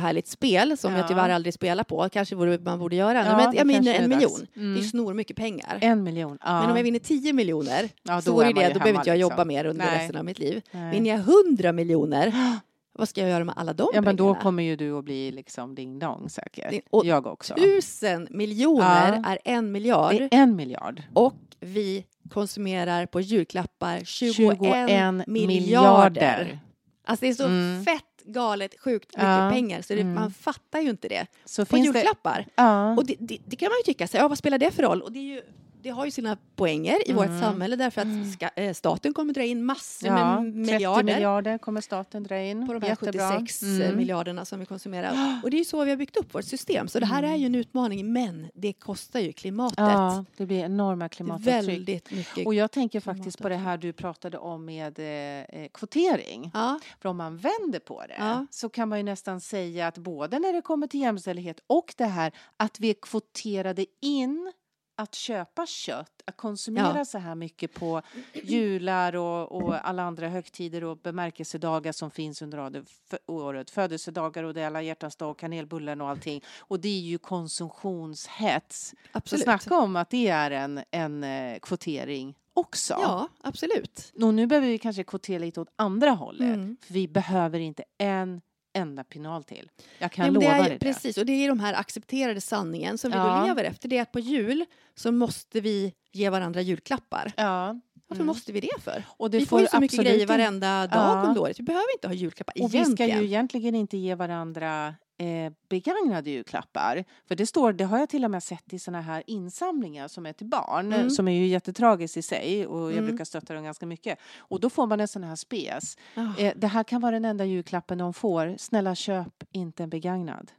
härligt 0.00 0.28
spel 0.28 0.78
som 0.78 0.92
Ja. 0.92 0.98
jag 0.98 1.08
tyvärr 1.08 1.28
aldrig 1.30 1.54
spelar 1.54 1.84
på. 1.84 2.08
Kanske 2.12 2.36
borde, 2.36 2.58
man 2.58 2.78
borde 2.78 2.96
göra. 2.96 3.24
Ja, 3.26 3.36
men 3.36 3.54
jag 3.56 3.64
vinner 3.64 3.94
en 3.94 4.08
miljon. 4.10 4.46
Mm. 4.56 4.74
Det 4.74 4.80
är 4.80 4.84
snor 4.84 5.14
mycket 5.14 5.36
pengar. 5.36 5.78
En 5.80 6.02
miljon. 6.02 6.38
Ja. 6.44 6.60
Men 6.60 6.70
om 6.70 6.76
jag 6.76 6.84
vinner 6.84 6.98
10 6.98 7.32
miljoner 7.32 7.88
ja, 8.02 8.20
så 8.20 8.30
då 8.30 8.36
vore 8.36 8.46
är 8.46 8.54
det, 8.54 8.68
då 8.68 8.78
behöver 8.78 8.98
inte 8.98 9.10
jag 9.10 9.16
liksom. 9.16 9.30
jobba 9.30 9.44
mer 9.44 9.64
under 9.64 9.86
Nej. 9.86 9.98
resten 9.98 10.16
av 10.16 10.24
mitt 10.24 10.38
liv. 10.38 10.62
Nej. 10.70 10.90
Vinner 10.92 11.10
jag 11.10 11.18
100 11.48 11.72
miljoner, 11.72 12.32
vad 12.92 13.08
ska 13.08 13.20
jag 13.20 13.30
göra 13.30 13.44
med 13.44 13.54
alla 13.58 13.72
de 13.72 13.88
Ja, 13.94 14.00
men 14.00 14.16
då 14.16 14.24
pengarna? 14.24 14.40
kommer 14.42 14.62
ju 14.62 14.76
du 14.76 14.98
att 14.98 15.04
bli 15.04 15.32
liksom 15.32 15.74
ding 15.74 15.98
dong 15.98 16.28
säkert. 16.30 16.84
Och 16.90 17.06
jag 17.06 17.26
också. 17.26 17.54
Tusen 17.54 18.28
miljoner 18.30 19.20
Ja. 19.24 19.30
är 19.30 19.38
en 19.44 19.72
miljard 19.72 20.12
Det 20.14 20.22
är 20.24 20.28
en 20.42 20.56
miljard. 20.56 21.02
och 21.14 21.34
vi 21.60 22.04
konsumerar 22.30 23.06
på 23.06 23.20
julklappar 23.20 24.00
21, 24.04 24.36
21 24.36 24.60
miljarder. 24.60 25.46
miljarder. 25.46 26.58
Alltså 27.04 27.24
det 27.24 27.30
är 27.30 27.34
så 27.34 27.44
Mm. 27.46 27.84
fett 27.84 28.04
galet 28.24 28.80
sjukt 28.80 29.08
mycket 29.16 29.22
Ja. 29.22 29.50
pengar 29.52 29.82
så 29.82 29.94
det, 29.94 30.00
Mm. 30.00 30.14
man 30.14 30.30
fattar 30.30 30.80
ju 30.80 30.90
inte 30.90 31.08
det. 31.08 31.26
Så 31.44 31.64
På 31.64 31.76
finns 31.76 31.92
det... 31.92 31.98
julklappar. 31.98 32.46
Ja. 32.54 32.96
Och 32.96 33.06
det, 33.06 33.14
det, 33.18 33.38
det 33.46 33.56
kan 33.56 33.66
man 33.66 33.76
ju 33.78 33.82
tycka, 33.92 34.06
så, 34.08 34.16
ja, 34.16 34.28
vad 34.28 34.38
spelar 34.38 34.58
det 34.58 34.70
för 34.70 34.82
roll? 34.82 35.02
Och 35.02 35.12
det 35.12 35.18
är 35.18 35.22
ju 35.34 35.42
det 35.82 35.90
har 35.90 36.04
ju 36.04 36.10
sina 36.10 36.36
poänger 36.56 37.10
i 37.10 37.12
vårt 37.12 37.26
Mm. 37.26 37.40
samhälle 37.40 37.76
därför 37.76 38.00
att 38.00 38.32
ska, 38.32 38.48
eh, 38.62 38.72
staten 38.74 39.14
kommer 39.14 39.32
dra 39.34 39.42
in 39.42 39.64
massor 39.64 40.08
Ja, 40.08 40.40
med 40.40 40.54
30 40.68 40.72
miljarder 40.72 41.02
miljarder 41.14 41.58
kommer 41.58 41.80
staten 41.80 42.22
dra 42.22 42.38
in. 42.40 42.66
på 42.66 42.72
de 42.72 42.82
här 42.82 42.88
Jättebra. 42.88 43.28
76 43.30 43.62
Mm. 43.62 43.96
miljarderna 43.96 44.44
som 44.44 44.60
vi 44.60 44.66
konsumerar. 44.66 45.40
Och 45.42 45.50
det 45.50 45.56
är 45.56 45.58
ju 45.58 45.64
så 45.64 45.84
vi 45.84 45.90
har 45.90 45.96
byggt 45.96 46.16
upp 46.16 46.34
vårt 46.34 46.44
system. 46.44 46.88
Så 46.88 47.00
det 47.00 47.06
här 47.06 47.22
är 47.22 47.36
ju 47.36 47.46
en 47.46 47.54
utmaning, 47.54 48.12
men 48.12 48.46
det 48.54 48.72
kostar 48.72 49.20
ju 49.20 49.32
klimatet. 49.32 49.78
Ja, 49.78 50.24
det 50.36 50.46
blir 50.46 50.64
enorma 50.64 51.08
klimatavtryck. 51.08 51.54
Väldigt 51.68 52.10
mycket. 52.10 52.46
Och 52.46 52.54
jag 52.54 52.70
tänker 52.70 53.00
faktiskt 53.00 53.38
på 53.42 53.48
det 53.48 53.56
här 53.56 53.76
du 53.78 53.92
pratade 53.92 54.38
om 54.38 54.64
med 54.64 54.98
eh, 54.98 55.60
eh, 55.62 55.68
kvotering. 55.74 56.50
Ja, 56.54 56.80
För 57.02 57.08
om 57.08 57.16
man 57.16 57.36
vänder 57.36 57.78
på 57.78 58.02
det 58.08 58.16
Ja. 58.18 58.46
så 58.50 58.68
kan 58.68 58.88
man 58.88 58.98
ju 58.98 59.04
nästan 59.04 59.40
säga 59.40 59.86
att 59.86 59.98
både 59.98 60.38
när 60.38 60.52
det 60.52 60.62
kommer 60.62 60.86
till 60.86 61.00
jämställdhet 61.00 61.60
och 61.66 61.94
det 61.96 62.04
här 62.04 62.32
att 62.56 62.80
vi 62.80 62.90
är 62.90 62.94
kvoterade 63.02 63.86
in 64.00 64.52
att 65.00 65.14
köpa 65.14 65.66
kött, 65.66 66.22
att 66.24 66.36
konsumera 66.36 66.96
Ja. 66.96 67.04
så 67.04 67.18
här 67.18 67.34
mycket 67.34 67.74
på 67.74 68.02
jular 68.44 69.16
och, 69.16 69.52
och 69.52 69.88
alla 69.88 70.02
andra 70.02 70.28
högtider 70.28 70.84
och 70.84 70.96
bemärkelsedagar 70.96 71.92
som 71.92 72.10
finns 72.10 72.42
under 72.42 72.84
året-. 73.26 73.70
Födelsedagar 73.70 74.44
och 74.44 74.54
det 74.54 74.60
är 74.60 74.66
alla 74.66 74.82
hjärtans 74.82 75.16
dag 75.16 75.30
och 75.30 75.38
kanelbullen 75.38 76.00
och 76.00 76.08
allting. 76.08 76.44
Och 76.58 76.80
det 76.80 76.88
är 76.88 77.00
ju 77.00 77.18
konsumtionshets. 77.18 78.88
Så 78.90 78.96
absolut. 79.12 79.42
snacka 79.44 79.78
om 79.78 79.96
att 79.96 80.10
det 80.10 80.28
är 80.28 80.50
en, 80.50 80.80
en 80.90 81.24
eh, 81.24 81.58
kvotering 81.58 82.34
också. 82.52 82.94
Ja, 83.02 83.28
absolut. 83.40 84.12
Och 84.22 84.34
nu 84.34 84.46
behöver 84.46 84.68
vi 84.68 84.78
kanske 84.78 85.04
kvotera 85.04 85.38
lite 85.38 85.60
åt 85.60 85.72
andra 85.76 86.10
hållet. 86.10 86.54
Mm. 86.54 86.76
För 86.82 86.94
vi 86.94 87.08
behöver 87.08 87.58
inte 87.58 87.84
en 87.98 88.40
enda 88.72 89.04
pinal 89.04 89.44
till. 89.44 89.70
Jag 89.98 90.12
kan 90.12 90.22
Nej, 90.24 90.32
lova 90.32 90.46
det 90.46 90.60
är, 90.60 90.68
dig 90.68 90.78
det. 90.78 90.78
Precis, 90.86 91.18
och 91.18 91.26
det 91.26 91.32
är 91.32 91.48
de 91.48 91.60
här 91.60 91.74
accepterade 91.74 92.40
sanningen 92.40 92.98
som 92.98 93.10
vi 93.10 93.16
Ja. 93.16 93.40
då 93.40 93.46
lever 93.46 93.64
efter. 93.64 93.88
Det 93.88 93.98
är 93.98 94.02
att 94.02 94.12
på 94.12 94.20
jul 94.20 94.64
så 94.94 95.12
måste 95.12 95.60
vi 95.60 95.92
ge 96.12 96.30
varandra 96.30 96.60
julklappar. 96.60 97.32
Ja. 97.36 97.80
Varför 98.06 98.22
Mm. 98.22 98.26
måste 98.26 98.52
vi 98.52 98.60
det 98.60 98.82
för? 98.82 99.04
Och 99.08 99.30
det 99.30 99.38
vi 99.38 99.46
får 99.46 99.60
ju 99.60 99.66
så 99.66 99.80
mycket 99.80 100.00
grejer 100.00 100.26
varenda 100.26 100.86
dag 100.86 101.18
Ja. 101.18 101.28
under 101.28 101.40
året. 101.40 101.58
Vi 101.58 101.62
behöver 101.64 101.92
inte 101.94 102.08
ha 102.08 102.14
julklappar 102.14 102.52
Och 102.62 102.66
vi 102.66 102.68
ska 102.68 102.78
egentligen. 102.78 103.18
ju 103.20 103.24
egentligen 103.26 103.74
inte 103.74 103.96
ge 103.96 104.14
varandra 104.14 104.94
eh, 105.20 105.52
begagnade 105.68 106.30
julklappar. 106.30 107.04
För 107.28 107.34
det 107.34 107.46
står, 107.46 107.72
det 107.72 107.84
har 107.84 107.98
jag 107.98 108.08
till 108.08 108.24
och 108.24 108.30
med 108.30 108.42
sett 108.42 108.72
i 108.72 108.78
såna 108.78 109.00
här 109.00 109.22
insamlingar 109.26 110.08
som 110.08 110.26
är 110.26 110.32
till 110.32 110.46
barn, 110.46 110.92
Mm. 110.92 111.10
som 111.10 111.28
är 111.28 111.32
ju 111.32 111.46
jättetragiskt 111.46 112.16
i 112.16 112.22
sig 112.22 112.66
och 112.66 112.80
jag 112.80 112.92
Mm. 112.92 113.06
brukar 113.06 113.24
stötta 113.24 113.54
dem 113.54 113.64
ganska 113.64 113.86
mycket. 113.86 114.18
Och 114.38 114.60
då 114.60 114.70
får 114.70 114.86
man 114.86 115.00
en 115.00 115.08
sån 115.08 115.24
här 115.24 115.36
spes. 115.36 115.96
Ah, 116.14 116.20
Eh, 116.38 116.52
det 116.56 116.66
här 116.66 116.84
kan 116.84 117.00
vara 117.00 117.10
den 117.12 117.24
enda 117.24 117.44
julklappen 117.44 117.98
de 117.98 118.14
får. 118.14 118.54
Snälla 118.58 118.94
köp 118.94 119.44
inte 119.52 119.82
en 119.82 119.90
begagnad. 119.90 120.50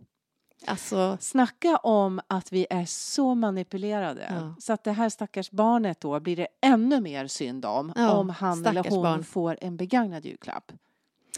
alltså, 0.67 1.17
Snacka 1.21 1.77
om 1.77 2.21
att 2.27 2.51
vi 2.53 2.67
är 2.69 2.85
så 2.85 3.35
manipulerade. 3.35 4.27
Ja. 4.29 4.55
Så 4.59 4.73
att 4.73 4.83
det 4.83 4.91
här 4.91 5.09
stackars 5.09 5.51
barnet 5.51 6.01
då 6.01 6.19
blir 6.19 6.35
det 6.35 6.47
ännu 6.61 7.01
mer 7.01 7.27
synd 7.27 7.65
om. 7.65 7.93
Ja, 7.95 8.11
om 8.11 8.29
han 8.29 8.65
eller 8.65 8.83
hon 8.89 9.03
barn. 9.03 9.23
får 9.23 9.57
en 9.61 9.77
begagnad 9.77 10.25
julklapp. 10.25 10.71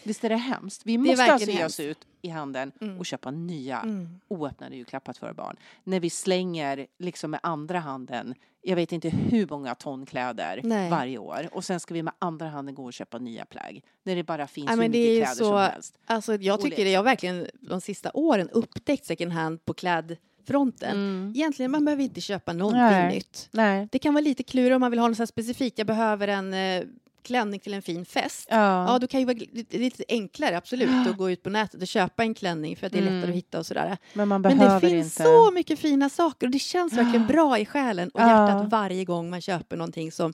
Visst 0.04 0.24
är 0.24 0.30
det 0.30 0.36
hemskt? 0.36 0.82
Vi 0.86 0.98
måste 0.98 1.24
alltså 1.24 1.52
ge 1.52 1.66
oss 1.66 1.80
ut 1.80 1.98
i 2.22 2.30
handeln 2.30 2.72
Mm. 2.82 2.98
och 3.00 3.06
köpa 3.06 3.32
nya 3.32 3.80
mm. 3.80 4.20
oöppnade 4.28 4.76
julklappar 4.76 5.14
för 5.14 5.34
barn. 5.34 5.56
När 5.84 6.00
vi 6.00 6.10
slänger 6.10 6.88
liksom 7.00 7.32
med 7.32 7.40
andra 7.44 7.80
handen, 7.80 8.36
jag 8.62 8.76
vet 8.76 8.92
inte 8.92 9.10
hur 9.10 9.48
många 9.50 9.76
ton 9.76 10.06
kläder 10.06 10.62
Nej. 10.64 10.90
varje 10.90 11.18
år. 11.18 11.50
Och 11.52 11.66
sen 11.66 11.80
ska 11.80 11.94
vi 11.94 12.04
med 12.04 12.14
andra 12.20 12.48
handen 12.50 12.76
gå 12.76 12.84
och 12.86 12.94
köpa 12.94 13.18
nya 13.18 13.46
plagg. 13.46 13.82
När 14.04 14.16
det 14.16 14.24
bara 14.24 14.48
finns 14.48 14.66
Ja, 14.70 14.72
hur 14.76 14.78
mycket 14.90 14.94
kläder 14.94 15.26
så- 15.36 15.46
som 15.46 15.58
helst. 15.58 16.00
Alltså, 16.06 16.36
jag 16.36 16.62
tycker 16.62 16.78
det- 16.78 16.84
det. 16.84 16.92
Jag 16.92 17.00
har 17.00 17.04
verkligen 17.04 17.48
de 17.62 17.82
sista 17.82 18.12
åren 18.14 18.50
upptäckt 18.50 19.06
second 19.06 19.32
hand 19.32 19.66
på 19.66 19.74
klädfronten. 19.74 20.92
Mm. 20.98 21.34
Egentligen, 21.36 21.72
man 21.72 21.86
behöver 21.86 22.04
inte 22.04 22.22
köpa 22.22 22.54
någonting 22.54 22.82
Nej. 22.82 23.16
nytt. 23.16 23.50
Nej. 23.52 23.88
Det 23.92 24.00
kan 24.00 24.14
vara 24.14 24.22
lite 24.24 24.44
klurigt 24.44 24.76
om 24.76 24.80
man 24.82 24.92
vill 24.92 25.00
ha 25.00 25.08
något 25.08 25.30
specifikt. 25.30 25.78
Jag 25.78 25.88
behöver 25.88 26.28
en 26.28 26.54
eh, 26.54 26.84
klänning 27.24 27.60
till 27.60 27.74
en 27.74 27.82
fin 27.82 28.06
fest. 28.06 28.48
Ja. 28.50 28.92
Ja, 28.92 29.00
då 29.00 29.08
kan 29.08 29.20
ju 29.20 29.26
vara 29.26 29.38
lite, 29.52 29.78
lite 29.78 30.04
enklare 30.10 30.58
absolut 30.58 31.08
att 31.08 31.18
gå 31.18 31.30
ut 31.32 31.44
på 31.44 31.50
nätet 31.50 31.82
och 31.82 31.88
köpa 31.88 32.24
en 32.24 32.34
klänning 32.34 32.76
för 32.76 32.88
att 32.88 32.94
det 32.94 33.00
är 33.00 33.02
lättare 33.02 33.18
Mm. 33.18 33.30
att 33.30 33.36
hitta 33.36 33.60
och 33.60 33.66
sådär. 33.66 33.98
men 34.14 34.28
man 34.28 34.42
Men 34.42 34.58
behöver 34.58 34.82
det 34.82 34.90
finns 34.90 35.20
inte. 35.20 35.24
så 35.24 35.52
mycket 35.52 35.80
fina 35.80 36.10
saker 36.10 36.48
och 36.48 36.52
det 36.52 36.60
känns 36.60 36.94
verkligen 36.94 37.28
bra 37.34 37.60
i 37.60 37.66
själen 37.66 38.10
och 38.10 38.22
Ja. 38.22 38.28
hjärtat 38.48 38.72
varje 38.72 39.06
gång 39.06 39.30
man 39.30 39.42
köper 39.42 39.78
någonting 39.78 40.12
som 40.12 40.34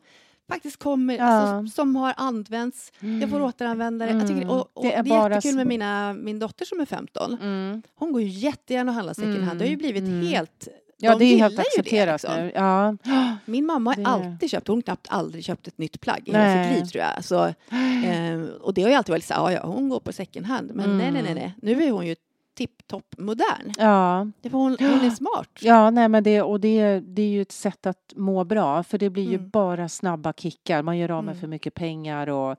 faktiskt 0.51 0.77
kommer, 0.79 1.17
Ja. 1.17 1.23
alltså, 1.25 1.75
som 1.75 1.95
har 1.95 2.13
använts. 2.17 2.91
Jag 3.21 3.29
får 3.29 3.41
återanvända 3.41 4.05
det. 4.05 4.11
Jag 4.11 4.21
tycker, 4.21 4.33
Mm. 4.41 4.49
och, 4.49 4.69
och 4.77 4.83
Det 4.83 4.89
det 4.89 4.95
är 4.95 4.99
är, 4.99 5.03
bara 5.03 5.33
jättekul 5.35 5.55
med 5.55 5.67
mina, 5.67 6.13
min 6.13 6.39
dotter 6.39 6.65
som 6.65 6.79
är 6.79 6.85
15. 6.85 7.37
Mm. 7.41 7.81
Hon 7.95 8.11
går 8.11 8.21
ju 8.21 8.27
jättegärna 8.27 8.91
och 8.91 8.95
handlar 8.95 9.13
second 9.13 9.37
hand. 9.43 9.59
Det 9.59 9.65
har 9.65 9.69
ju 9.69 9.77
blivit 9.77 10.03
Mm. 10.03 10.27
helt... 10.27 10.67
Ja, 11.01 11.11
de 11.11 11.19
det 11.19 11.25
är 11.33 11.37
helt 11.37 11.53
ju 11.57 11.61
accepterat 11.61 12.23
liksom. 12.23 12.43
nu. 12.45 12.51
Ja. 12.55 12.95
Min 13.45 13.65
mamma 13.65 13.89
har 13.89 13.95
Det- 13.97 14.05
alltid 14.09 14.49
köpt, 14.51 14.67
hon 14.67 14.77
har 14.77 14.81
knappt 14.81 15.07
aldrig 15.09 15.43
köpt 15.45 15.67
ett 15.67 15.77
nytt 15.77 16.01
plagg 16.01 16.21
i 16.25 16.31
hela 16.31 16.43
Nej. 16.43 16.67
sitt 16.73 16.79
liv 16.83 16.85
tror 16.91 17.03
jag. 17.03 17.23
Så, 17.23 17.45
eh, 18.07 18.39
och 18.61 18.73
det 18.73 18.81
har 18.81 18.89
ju 18.89 18.95
alltid 18.95 19.13
varit 19.13 19.23
så 19.25 19.33
här, 19.33 19.41
ja, 19.41 19.51
ja, 19.51 19.65
hon 19.65 19.89
går 19.89 19.99
på 19.99 20.13
second 20.13 20.45
hand. 20.45 20.71
Men 20.73 20.97
nej, 20.97 21.11
nej, 21.11 21.21
nej, 21.23 21.33
nej. 21.33 21.53
Nu 21.61 21.83
är 21.83 21.91
hon 21.91 22.07
ju 22.07 22.15
tipptopp 22.57 23.15
modern. 23.17 23.73
Ja, 23.77 24.27
Det 24.41 24.49
var 24.49 24.59
hon, 24.59 24.77
hon 24.79 25.05
är 25.05 25.09
smart. 25.09 25.49
ja 25.61 25.89
nej, 25.89 26.09
men 26.09 26.23
det, 26.23 26.41
och 26.41 26.59
det, 26.59 26.99
det 26.99 27.21
är 27.21 27.29
ju 27.29 27.41
ett 27.41 27.51
sätt 27.51 27.85
att 27.85 28.13
må 28.15 28.43
bra 28.43 28.83
för 28.83 28.97
det 28.97 29.09
blir 29.09 29.23
ju 29.29 29.35
Mm. 29.35 29.49
bara 29.49 29.89
snabba 29.89 30.33
kickar. 30.33 30.81
Man 30.81 30.97
gör 30.97 31.11
av 31.11 31.23
med 31.23 31.31
Mm. 31.31 31.41
för 31.41 31.47
mycket 31.47 31.73
pengar 31.73 32.27
och 32.29 32.57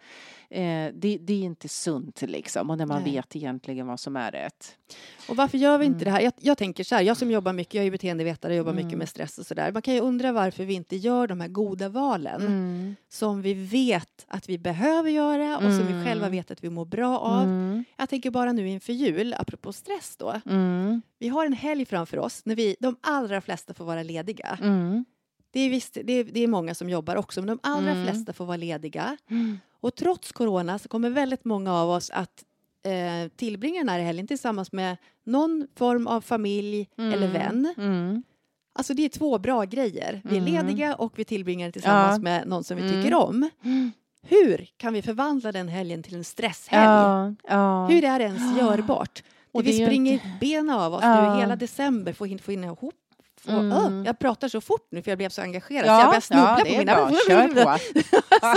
eh, 0.51 0.89
det, 0.95 1.19
det 1.21 1.33
är 1.33 1.43
inte 1.43 1.69
sunt 1.69 2.23
liksom 2.23 2.71
och 2.71 2.79
när 2.79 2.87
man 2.87 3.03
Nej. 3.03 3.13
vet 3.13 3.37
egentligen 3.37 3.87
vad 3.87 4.01
som 4.01 4.17
är 4.17 4.31
rätt. 4.31 4.77
Och 5.29 5.37
varför 5.37 5.59
gör 5.59 5.79
vi 5.79 5.85
inte 5.87 5.97
Mm. 5.97 6.05
det 6.05 6.11
här? 6.11 6.21
Jag, 6.21 6.33
jag 6.41 6.59
tänker 6.59 6.85
så 6.85 6.95
här, 6.95 7.03
jag 7.03 7.17
som 7.17 7.31
jobbar 7.31 7.53
mycket, 7.53 7.75
jag 7.75 7.85
är 7.87 7.91
beteendevetare, 7.91 8.55
jobbar 8.55 8.73
Mm. 8.73 8.85
mycket 8.85 8.99
med 8.99 9.09
stress 9.09 9.39
och 9.39 9.47
sådär. 9.47 9.73
Man 9.73 9.83
kan 9.83 9.95
ju 9.95 10.01
undra 10.01 10.33
varför 10.33 10.65
vi 10.65 10.75
inte 10.75 10.97
gör 10.97 11.27
de 11.27 11.41
här 11.41 11.49
goda 11.49 11.89
valen 11.89 12.41
Mm. 12.47 12.97
som 13.09 13.43
vi 13.43 13.55
vet 13.55 14.25
att 14.29 14.49
vi 14.49 14.59
behöver 14.59 15.11
göra 15.11 15.57
och 15.57 15.63
som 15.63 15.87
vi 15.87 15.93
Mm. 15.93 16.05
själva 16.05 16.29
vet 16.29 16.51
att 16.51 16.65
vi 16.65 16.71
mår 16.71 16.85
bra 16.85 17.19
av. 17.19 17.43
Mm. 17.43 17.85
Jag 17.99 18.09
tänker 18.09 18.31
bara 18.31 18.53
nu 18.53 18.69
inför 18.69 18.93
jul, 18.93 19.35
apropå 19.39 19.73
stress 19.73 20.17
då. 20.17 20.41
Mm. 20.47 21.03
Vi 21.19 21.29
har 21.29 21.47
en 21.47 21.53
helg 21.53 21.85
framför 21.85 22.19
oss 22.19 22.43
när 22.45 22.55
vi, 22.57 22.77
de 22.81 22.97
allra 23.01 23.41
flesta 23.41 23.75
får 23.75 23.85
vara 23.85 24.03
lediga. 24.03 24.59
Mm. 25.53 25.53
Det 25.53 25.61
är, 25.61 25.71
visst, 25.71 25.99
det 26.05 26.13
är, 26.13 26.25
det 26.25 26.41
är 26.41 26.47
många 26.49 26.75
som 26.75 26.91
jobbar 26.91 27.17
också, 27.17 27.41
men 27.41 27.47
de 27.49 27.59
allra 27.63 27.91
Mm. 27.91 28.05
flesta 28.07 28.33
får 28.33 28.45
vara 28.47 28.57
lediga. 28.57 29.17
Mm. 29.31 29.59
Och 29.81 29.95
trots 29.95 30.33
corona 30.33 30.79
så 30.79 30.89
kommer 30.89 31.11
väldigt 31.11 31.45
många 31.45 31.75
av 31.75 31.91
oss 31.91 32.11
att 32.11 32.45
eh, 32.85 33.29
tillbringa 33.37 33.79
den 33.81 33.89
här 33.89 34.01
helgen 34.01 34.27
tillsammans 34.27 34.73
med 34.73 34.97
någon 35.25 35.67
form 35.77 36.07
av 36.07 36.21
familj 36.21 36.89
eller 36.97 37.29
vän. 37.29 37.75
Mm. 37.79 38.23
Alltså 38.75 38.95
det 38.95 39.05
är 39.05 39.09
två 39.09 39.39
bra 39.39 39.65
grejer. 39.65 40.21
Vi 40.25 40.37
är 40.37 40.41
Mm. 40.41 40.67
lediga 40.67 40.95
och 40.95 41.13
vi 41.19 41.25
tillbringar 41.25 41.67
det 41.69 41.73
tillsammans 41.73 42.17
Ja. 42.19 42.23
med 42.23 42.49
någon 42.49 42.65
som 42.65 42.77
vi 42.77 42.83
Mm. 42.83 42.95
tycker 43.03 43.15
om. 43.17 43.51
Mm. 43.65 43.93
Hur 44.23 44.69
kan 44.77 44.93
vi 44.93 45.03
förvandla 45.03 45.53
den 45.53 45.69
helgen 45.69 46.03
till 46.03 46.15
en 46.15 46.25
stresshelg? 46.25 46.85
Ja, 46.85 47.35
ja. 47.49 47.87
Hur 47.87 48.05
är 48.05 48.19
det 48.19 48.25
ens 48.25 48.59
görbart? 48.59 49.23
Och 49.53 49.67
vi 49.67 49.73
springer 49.85 50.21
benen 50.41 50.71
av 50.71 50.95
oss 50.95 51.03
nu 51.03 51.41
hela 51.41 51.57
december 51.57 52.13
för 52.13 52.35
att 52.35 52.41
få 52.41 52.53
in 52.53 52.65
ihop. 52.65 52.95
Få, 53.45 53.51
Mm. 53.51 53.73
Öh, 53.73 54.07
jag 54.07 54.19
pratar 54.19 54.49
så 54.49 54.61
fort 54.61 54.89
nu 54.91 55.03
för 55.03 55.11
jag 55.11 55.19
blev 55.19 55.29
så 55.29 55.43
engagerad 55.43 55.87
Ja, 55.87 55.97
så 55.97 56.01
jag 56.01 56.09
börjar 56.09 56.21
snubbla 56.21 56.59
ja, 56.59 56.65
på 56.65 56.79
mina... 56.79 56.95
bra. 56.95 57.11
Kör 57.29 57.65
på. 57.65 57.79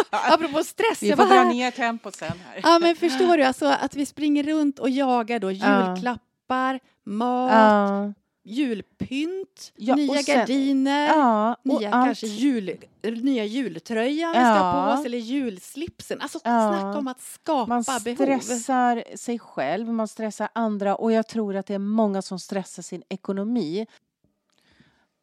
Apropå 0.09 0.63
stress. 0.63 1.03
Vi 1.03 1.15
får 1.15 1.25
dra 1.25 1.43
ner 1.43 1.71
tempot 1.71 2.15
sen 2.15 2.31
här. 2.45 2.59
Ja 2.63 2.79
men 2.79 2.95
förstår 2.95 3.37
du, 3.37 3.43
alltså 3.43 3.65
att 3.65 3.95
vi 3.95 4.05
springer 4.05 4.43
runt 4.43 4.79
och 4.79 4.89
jagar 4.89 5.39
då 5.39 5.51
Ja. 5.51 5.95
julklappar, 5.95 6.79
mat, 7.05 7.51
Ja, 7.51 8.13
julpynt, 8.45 9.71
Ja, 9.75 9.95
nya 9.95 10.21
sen- 10.23 10.35
gardiner. 10.35 11.07
ja 11.07 11.55
Nya, 11.63 11.91
allt- 11.91 12.05
kanske 12.07 12.27
jul, 12.27 12.77
nya 13.03 13.45
jultröjan 13.45 14.29
vi 14.31 14.35
ska 14.37 14.43
Ja. 14.47 14.85
på 14.87 14.93
oss 14.99 15.05
eller 15.05 15.17
julslipsen. 15.17 16.21
Alltså 16.21 16.39
Ja. 16.43 16.69
snacka 16.79 16.97
om 16.99 17.07
att 17.07 17.21
skapa 17.21 17.65
Man 17.69 17.83
behov. 18.03 18.15
stressar 18.15 19.03
sig 19.17 19.39
själv, 19.39 19.87
man 19.93 20.07
stressar 20.07 20.49
andra 20.53 20.95
och 20.95 21.11
jag 21.11 21.27
tror 21.27 21.55
att 21.55 21.65
det 21.65 21.73
är 21.73 21.79
många 21.79 22.21
som 22.21 22.39
stressar 22.39 22.83
sin 22.83 23.03
ekonomi. 23.09 23.87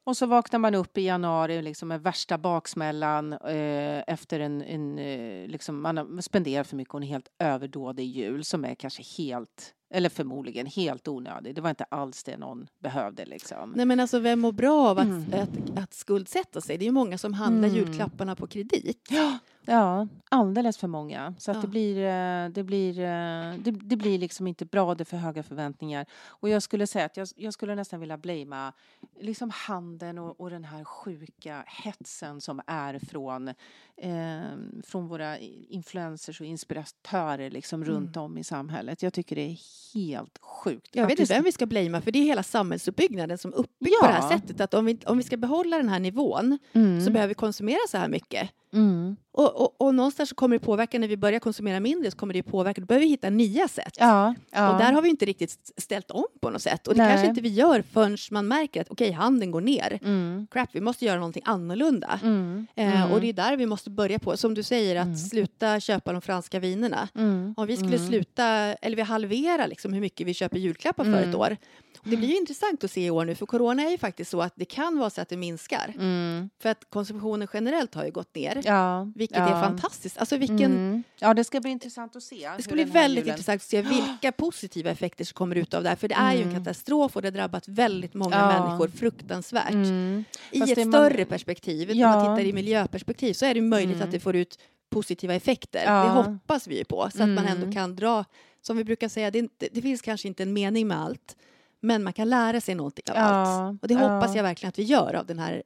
Och 0.05 0.17
så 0.17 0.27
vaknar 0.27 0.59
man 0.59 0.75
upp 0.75 0.99
i 0.99 1.03
januari 1.03 1.63
liksom 1.63 1.89
med 1.89 2.03
värsta 2.03 2.39
baksmällan 2.39 3.33
eh, 3.33 4.03
efter 4.07 4.41
en, 4.41 4.63
en 4.63 4.99
eh, 4.99 5.49
liksom, 5.49 5.81
man 5.83 5.97
har 5.97 6.21
spenderat 6.21 6.67
för 6.67 6.77
mycket 6.77 6.95
och 6.95 7.01
en 7.01 7.07
helt 7.07 7.29
överdådig 7.39 8.05
jul 8.07 8.45
som 8.45 8.65
är 8.65 8.75
kanske 8.75 9.03
helt, 9.23 9.75
eller 9.95 10.09
förmodligen 10.09 10.67
helt 10.67 11.09
onödig. 11.09 11.55
Det 11.55 11.61
var 11.61 11.71
inte 11.71 11.85
alls 11.85 12.25
det 12.25 12.37
någon 12.37 12.67
behövde 12.83 13.25
liksom. 13.27 13.73
Nej 13.77 13.87
men 13.87 14.01
alltså 14.01 14.19
vem 14.19 14.41
mår 14.41 14.53
bra 14.53 14.89
av 14.89 14.99
att, 14.99 15.05
Mm. 15.05 15.25
att, 15.33 15.79
att 15.79 15.95
skuldsätta 15.95 16.61
sig? 16.61 16.79
Det 16.79 16.83
är 16.85 16.87
ju 16.87 16.93
många 16.93 17.19
som 17.19 17.35
handlar 17.35 17.69
Mm. 17.69 17.81
julklapparna 17.81 18.37
på 18.37 18.47
kredit. 18.47 19.07
Ja, 19.11 19.39
Ja, 19.67 20.09
alldeles 20.29 20.79
för 20.79 20.89
många. 20.89 21.35
Så 21.39 21.51
att 21.51 21.57
Ja. 21.57 21.61
det, 21.61 21.69
blir, 21.69 21.97
eh, 22.07 22.49
det, 22.49 22.63
blir, 22.63 22.99
eh, 23.01 23.55
det, 23.59 23.71
det 23.71 23.97
blir 23.97 24.19
liksom 24.19 24.47
inte 24.47 24.65
bra, 24.65 24.95
det 24.95 25.03
är 25.03 25.05
för 25.05 25.17
höga 25.17 25.43
förväntningar. 25.43 26.07
Och 26.27 26.49
jag 26.49 26.63
skulle 26.63 26.87
säga 26.87 27.05
att 27.05 27.17
jag, 27.17 27.29
jag 27.37 27.53
skulle 27.53 27.75
nästan 27.75 28.01
vilja 28.01 28.17
blamea 28.19 28.73
liksom 29.21 29.51
handeln 29.55 30.19
och, 30.19 30.41
och 30.41 30.51
den 30.51 30.65
här 30.65 30.85
sjuka 30.85 31.65
hetsen 31.67 32.41
som 32.41 32.61
är 32.67 32.99
från, 32.99 33.49
eh, 33.97 34.41
från 34.85 35.09
våra 35.09 35.39
influencers 35.69 36.41
och 36.41 36.47
inspiratörer 36.47 37.51
liksom 37.51 37.85
runt 37.85 38.17
om 38.17 38.39
i 38.39 38.45
samhället. 38.45 39.03
Jag 39.03 39.13
tycker 39.13 39.37
det 39.37 39.43
är 39.51 39.59
helt 39.95 40.39
sjukt. 40.43 40.97
Jag 40.97 41.07
vet 41.07 41.19
inte 41.19 41.35
vem 41.35 41.45
vi 41.45 41.53
ska 41.53 41.67
blamea 41.67 42.01
för 42.01 42.13
det 42.13 42.19
är 42.19 42.25
hela 42.25 42.43
samhällsuppbyggnaden 42.43 43.39
som 43.39 43.53
är 43.53 43.57
uppbyggd 43.57 43.95
på 44.01 44.07
det 44.07 44.13
här 44.13 44.31
Ja. 44.31 44.39
sättet. 44.39 44.61
Att 44.61 44.75
om 44.75 44.85
vi, 44.85 44.99
om 45.07 45.17
vi 45.17 45.23
ska 45.23 45.37
behålla 45.37 45.77
den 45.77 45.89
här 45.89 45.99
nivån 46.01 46.59
Mm. 46.73 47.01
så 47.05 47.11
behöver 47.11 47.29
vi 47.29 47.35
konsumera 47.35 47.79
så 47.89 47.99
här 47.99 48.09
mycket. 48.09 48.51
Mm. 48.73 49.17
Och, 49.33 49.61
och, 49.61 49.81
och 49.81 49.95
någonstans 49.95 50.29
så 50.29 50.35
kommer 50.35 50.57
det 50.59 50.65
påverka 50.65 50.99
när 50.99 51.09
vi 51.09 51.17
börjar 51.17 51.41
konsumera 51.41 51.81
mindre 51.81 52.11
så 52.11 52.17
kommer 52.17 52.35
det 52.35 52.43
påverka. 52.43 52.81
Då 52.81 52.87
behöver 52.87 53.07
vi 53.07 53.11
hitta 53.11 53.31
nya 53.31 53.69
sätt. 53.69 53.97
Ja, 53.99 54.35
ja. 54.51 54.73
Och 54.73 54.79
där 54.79 54.93
har 54.93 55.03
vi 55.03 55.09
inte 55.09 55.25
riktigt 55.25 55.73
ställt 55.77 56.11
om 56.11 56.25
på 56.41 56.51
något 56.51 56.63
sätt. 56.63 56.87
Och 56.89 56.95
det 56.95 57.03
Nej. 57.03 57.11
kanske 57.11 57.27
inte 57.29 57.41
vi 57.41 57.49
gör 57.49 57.83
förrän 57.93 58.17
man 58.31 58.49
märker 58.49 58.81
att 58.81 58.91
okej, 58.91 59.11
handeln 59.13 59.51
går 59.51 59.61
ner. 59.61 59.99
Mm. 60.03 60.47
Crap, 60.51 60.69
vi 60.73 60.81
måste 60.81 61.05
göra 61.05 61.17
någonting 61.17 61.43
annorlunda. 61.47 62.21
Mm. 62.23 62.67
Eh, 62.75 63.01
Mm. 63.01 63.13
och 63.13 63.21
det 63.21 63.29
är 63.29 63.33
där 63.33 63.57
vi 63.57 63.67
måste 63.67 63.91
börja 63.91 64.19
på. 64.19 64.37
Som 64.37 64.55
du 64.55 64.63
säger, 64.63 64.97
att 64.97 65.05
Mm. 65.07 65.17
sluta 65.17 65.81
köpa 65.81 66.13
de 66.13 66.23
franska 66.23 66.59
vinerna. 66.59 67.09
Mm. 67.15 67.55
Om 67.57 67.67
vi 67.67 67.77
skulle 67.77 67.97
Mm. 67.97 68.09
sluta, 68.09 68.45
eller 68.75 68.97
vi 68.97 69.03
halvera 69.03 69.67
liksom 69.67 69.93
hur 69.93 70.01
mycket 70.01 70.27
vi 70.27 70.35
köper 70.35 70.59
julklappar 70.59 71.05
för 71.05 71.13
Mm. 71.13 71.29
ett 71.31 71.35
år. 71.37 71.57
Det 72.05 72.17
blir 72.17 72.29
ju 72.29 72.37
intressant 72.37 72.85
att 72.85 72.91
se 72.91 73.07
i 73.07 73.11
år 73.11 73.25
nu, 73.25 73.35
för 73.35 73.47
corona 73.47 73.83
är 73.83 73.91
ju 73.91 73.99
faktiskt 73.99 74.31
så 74.31 74.43
att 74.43 74.53
det 74.57 74.65
kan 74.65 74.99
vara 74.99 75.11
så 75.11 75.21
att 75.21 75.29
det 75.29 75.37
minskar. 75.37 75.95
Mm. 75.99 76.51
För 76.63 76.69
att 76.69 76.85
konsumtionen 76.91 77.49
generellt 77.53 77.95
har 77.95 78.05
ju 78.05 78.11
gått 78.11 78.35
ner. 78.35 78.60
Ja, 78.65 79.13
Vilket 79.15 79.39
ja. 79.39 79.49
är 79.57 79.63
fantastiskt. 79.63 80.19
Alltså 80.19 80.37
vilken, 80.37 80.73
Mm. 80.73 81.03
Ja, 81.19 81.35
det 81.35 81.45
ska 81.45 81.61
bli 81.61 81.71
intressant 81.71 82.17
att 82.17 82.23
se. 82.23 82.51
Det 82.57 82.63
ska 82.63 82.75
bli 82.75 82.85
väldigt 82.85 83.25
julen- 83.25 83.31
intressant 83.33 83.57
att 83.63 83.69
se 83.69 83.83
vilka 83.83 84.33
positiva 84.37 84.91
effekter 84.91 85.25
som 85.25 85.35
kommer 85.35 85.57
ut 85.57 85.75
av 85.75 85.83
det 85.83 85.89
här. 85.89 85.97
För 85.97 86.09
det 86.09 86.15
är 86.15 86.33
ju 86.35 86.43
en 86.43 86.49
Mm. 86.51 86.65
katastrof 86.65 87.17
och 87.17 87.23
det 87.23 87.29
har 87.29 87.33
drabbat 87.33 87.69
väldigt 87.69 88.15
många 88.15 88.37
Ja. 88.37 88.63
människor 88.67 88.89
fruktansvärt. 88.89 89.71
Mm. 89.71 90.25
I 90.51 90.59
Fast 90.59 90.73
ett 90.73 90.77
det 90.79 90.85
man- 90.85 90.93
större 91.11 91.25
perspektiv, 91.25 91.91
Ja. 91.91 92.17
om 92.17 92.27
man 92.27 92.37
tittar 92.37 92.49
i 92.49 92.53
miljöperspektiv, 92.53 93.33
så 93.35 93.47
är 93.47 93.55
det 93.55 93.61
möjligt 93.61 93.97
Mm. 93.97 94.07
att 94.09 94.13
det 94.13 94.21
får 94.21 94.37
ut 94.37 94.59
positiva 94.91 95.35
effekter. 95.35 95.83
Ja. 95.87 96.03
Det 96.05 96.09
hoppas 96.11 96.67
vi 96.67 96.79
ju 96.79 96.85
på, 96.85 97.09
så 97.15 97.23
att 97.23 97.29
man 97.29 97.39
Mm. 97.47 97.47
ändå 97.63 97.73
kan 97.73 97.97
dra, 97.97 98.25
som 98.63 98.77
vi 98.77 98.85
brukar 98.85 99.09
säga, 99.09 99.31
det, 99.31 99.39
inte, 99.39 99.69
det 99.73 99.83
finns 99.83 100.03
kanske 100.03 100.29
inte 100.29 100.43
en 100.43 100.53
mening 100.53 100.89
med 100.89 101.01
allt, 101.01 101.37
men 101.83 102.03
man 102.03 102.13
kan 102.13 102.29
lära 102.31 102.61
sig 102.61 102.75
någonting 102.75 103.05
av 103.11 103.17
Ja, 103.17 103.23
allt. 103.23 103.83
Och 103.83 103.89
det 103.89 103.95
hoppas 103.95 104.31
ja. 104.31 104.37
jag 104.37 104.43
verkligen 104.43 104.69
att 104.69 104.79
vi 104.79 104.83
gör 104.83 105.15
av 105.15 105.27
den 105.27 105.39
här 105.39 105.63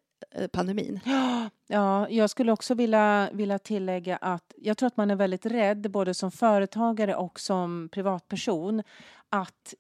pandemin. 0.53 1.01
Ja, 1.67 2.09
jag 2.11 2.31
skulle 2.31 2.53
också 2.53 2.75
vilja, 2.75 3.31
vilja 3.33 3.59
tillägga 3.59 4.17
att 4.17 4.55
jag 4.57 4.77
tror 4.77 4.87
att 4.87 4.97
man 4.97 5.11
är 5.11 5.17
väldigt 5.17 5.47
rädd, 5.47 5.91
både 5.91 6.15
som 6.15 6.31
företagare 6.31 7.15
och 7.15 7.41
som 7.41 7.89
privatperson, 7.93 8.83
att 9.29 9.75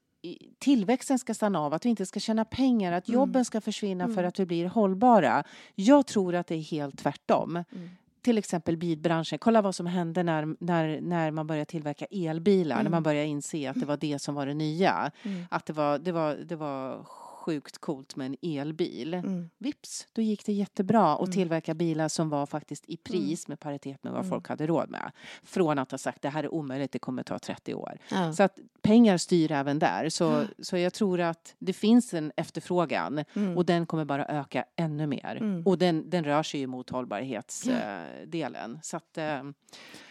tillväxten 0.58 1.18
ska 1.18 1.34
stanna 1.34 1.60
av, 1.60 1.74
att 1.74 1.84
vi 1.84 1.88
inte 1.90 2.06
ska 2.06 2.20
tjäna 2.20 2.44
pengar, 2.44 2.92
att 2.92 3.08
Mm. 3.08 3.20
jobben 3.20 3.44
ska 3.44 3.60
försvinna 3.60 4.04
för 4.06 4.12
Mm. 4.12 4.28
att 4.28 4.38
vi 4.40 4.46
blir 4.46 4.66
hållbara. 4.66 5.44
Jag 5.74 6.06
tror 6.06 6.34
att 6.34 6.46
det 6.46 6.54
är 6.54 6.60
helt 6.62 6.98
tvärtom. 6.98 7.56
Mm. 7.56 7.90
Till 8.22 8.38
exempel 8.38 8.76
bilbranschen. 8.76 9.38
Kolla 9.38 9.62
vad 9.62 9.74
som 9.74 9.86
hände 9.86 10.22
när, 10.22 10.56
när, 10.60 11.00
när 11.00 11.30
man 11.30 11.46
började 11.46 11.64
tillverka 11.64 12.06
elbilar, 12.10 12.74
när 12.76 12.80
Mm. 12.80 12.90
man 12.92 13.02
började 13.02 13.26
inse 13.26 13.70
att 13.70 13.80
det 13.80 13.86
var 13.86 13.96
det 13.96 14.18
som 14.18 14.34
var 14.34 14.46
det 14.46 14.54
nya. 14.54 15.10
Mm. 15.22 15.44
Att 15.50 15.66
det 15.66 15.72
var, 15.72 15.98
det 15.98 16.12
var, 16.12 16.34
det 16.34 16.56
var 16.56 17.06
sjukt 17.44 17.78
coolt 17.78 18.16
med 18.16 18.26
en 18.26 18.36
elbil. 18.60 19.14
Mm. 19.14 19.50
Vips, 19.58 20.06
då 20.12 20.22
gick 20.22 20.46
det 20.46 20.52
jättebra 20.52 21.12
att 21.14 21.20
Mm. 21.20 21.32
tillverka 21.32 21.74
bilar 21.74 22.08
som 22.08 22.28
var 22.30 22.46
faktiskt 22.46 22.84
i 22.88 22.96
pris 22.96 23.48
med 23.48 23.60
paritet 23.60 24.04
med 24.04 24.12
vad 24.12 24.20
Mm. 24.20 24.30
folk 24.30 24.48
hade 24.48 24.66
råd 24.66 24.90
med. 24.90 25.12
Från 25.42 25.78
att 25.78 25.90
ha 25.90 25.98
sagt 25.98 26.22
det 26.22 26.28
här 26.28 26.44
är 26.44 26.54
omöjligt, 26.54 26.92
det 26.92 26.98
kommer 26.98 27.22
ta 27.22 27.38
30 27.38 27.74
år. 27.74 27.98
Ja. 28.10 28.32
Så 28.32 28.42
att 28.42 28.58
pengar 28.82 29.16
styr 29.16 29.52
även 29.52 29.78
där. 29.78 30.08
Så, 30.08 30.44
så 30.58 30.76
jag 30.76 30.92
tror 30.92 31.20
att 31.20 31.54
det 31.58 31.72
finns 31.72 32.14
en 32.14 32.32
efterfrågan 32.36 33.24
Mm. 33.34 33.56
och 33.56 33.64
den 33.66 33.86
kommer 33.86 34.04
bara 34.04 34.26
öka 34.26 34.64
ännu 34.76 35.06
mer. 35.06 35.36
Mm. 35.40 35.62
Och 35.66 35.78
den, 35.78 36.10
den 36.10 36.24
rör 36.24 36.42
sig 36.42 36.60
ju 36.60 36.66
mot 36.66 36.90
hållbarhetsdelen. 36.90 38.78
så 38.82 38.96
att, 38.96 39.18
eh, 39.18 39.42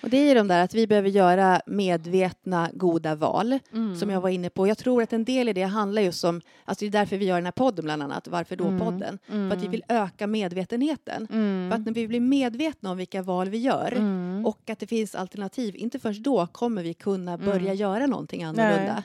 Och 0.03 0.09
det 0.09 0.17
är 0.17 0.27
ju 0.27 0.33
de 0.33 0.47
där 0.47 0.63
att 0.63 0.73
vi 0.73 0.87
behöver 0.87 1.09
göra 1.09 1.61
medvetna, 1.65 2.69
goda 2.73 3.15
val. 3.15 3.59
mm. 3.73 3.95
som 3.95 4.09
jag 4.09 4.21
var 4.21 4.29
inne 4.29 4.49
på. 4.49 4.67
Jag 4.67 4.77
tror 4.77 5.03
att 5.03 5.13
en 5.13 5.25
del 5.25 5.49
i 5.49 5.53
det 5.53 5.63
handlar 5.63 6.01
just 6.01 6.23
om, 6.23 6.41
alltså 6.65 6.85
det 6.85 6.89
är 6.89 6.91
därför 6.91 7.17
vi 7.17 7.22
gör 7.23 7.35
den 7.35 7.45
här 7.45 7.51
podden 7.51 7.85
bland 7.85 8.03
annat, 8.03 8.27
Varför 8.27 8.61
Mm. 8.61 8.77
då-podden? 8.79 9.19
För 9.27 9.51
att 9.57 9.63
vi 9.63 9.67
vill 9.67 9.83
öka 9.89 10.27
medvetenheten. 10.27 11.27
Mm. 11.31 11.69
För 11.71 11.79
att 11.79 11.85
när 11.85 11.93
vi 11.93 12.07
blir 12.07 12.19
medvetna 12.19 12.91
om 12.91 12.97
vilka 12.97 13.21
val 13.21 13.49
vi 13.49 13.57
gör 13.57 13.91
Mm. 13.91 14.45
och 14.45 14.69
att 14.69 14.79
det 14.79 14.87
finns 14.87 15.15
alternativ, 15.15 15.75
inte 15.75 15.99
först 15.99 16.23
då 16.23 16.47
kommer 16.47 16.83
vi 16.83 16.93
kunna 16.93 17.37
börja 17.37 17.59
Mm. 17.59 17.75
göra 17.75 18.07
någonting 18.07 18.43
annorlunda. 18.43 19.03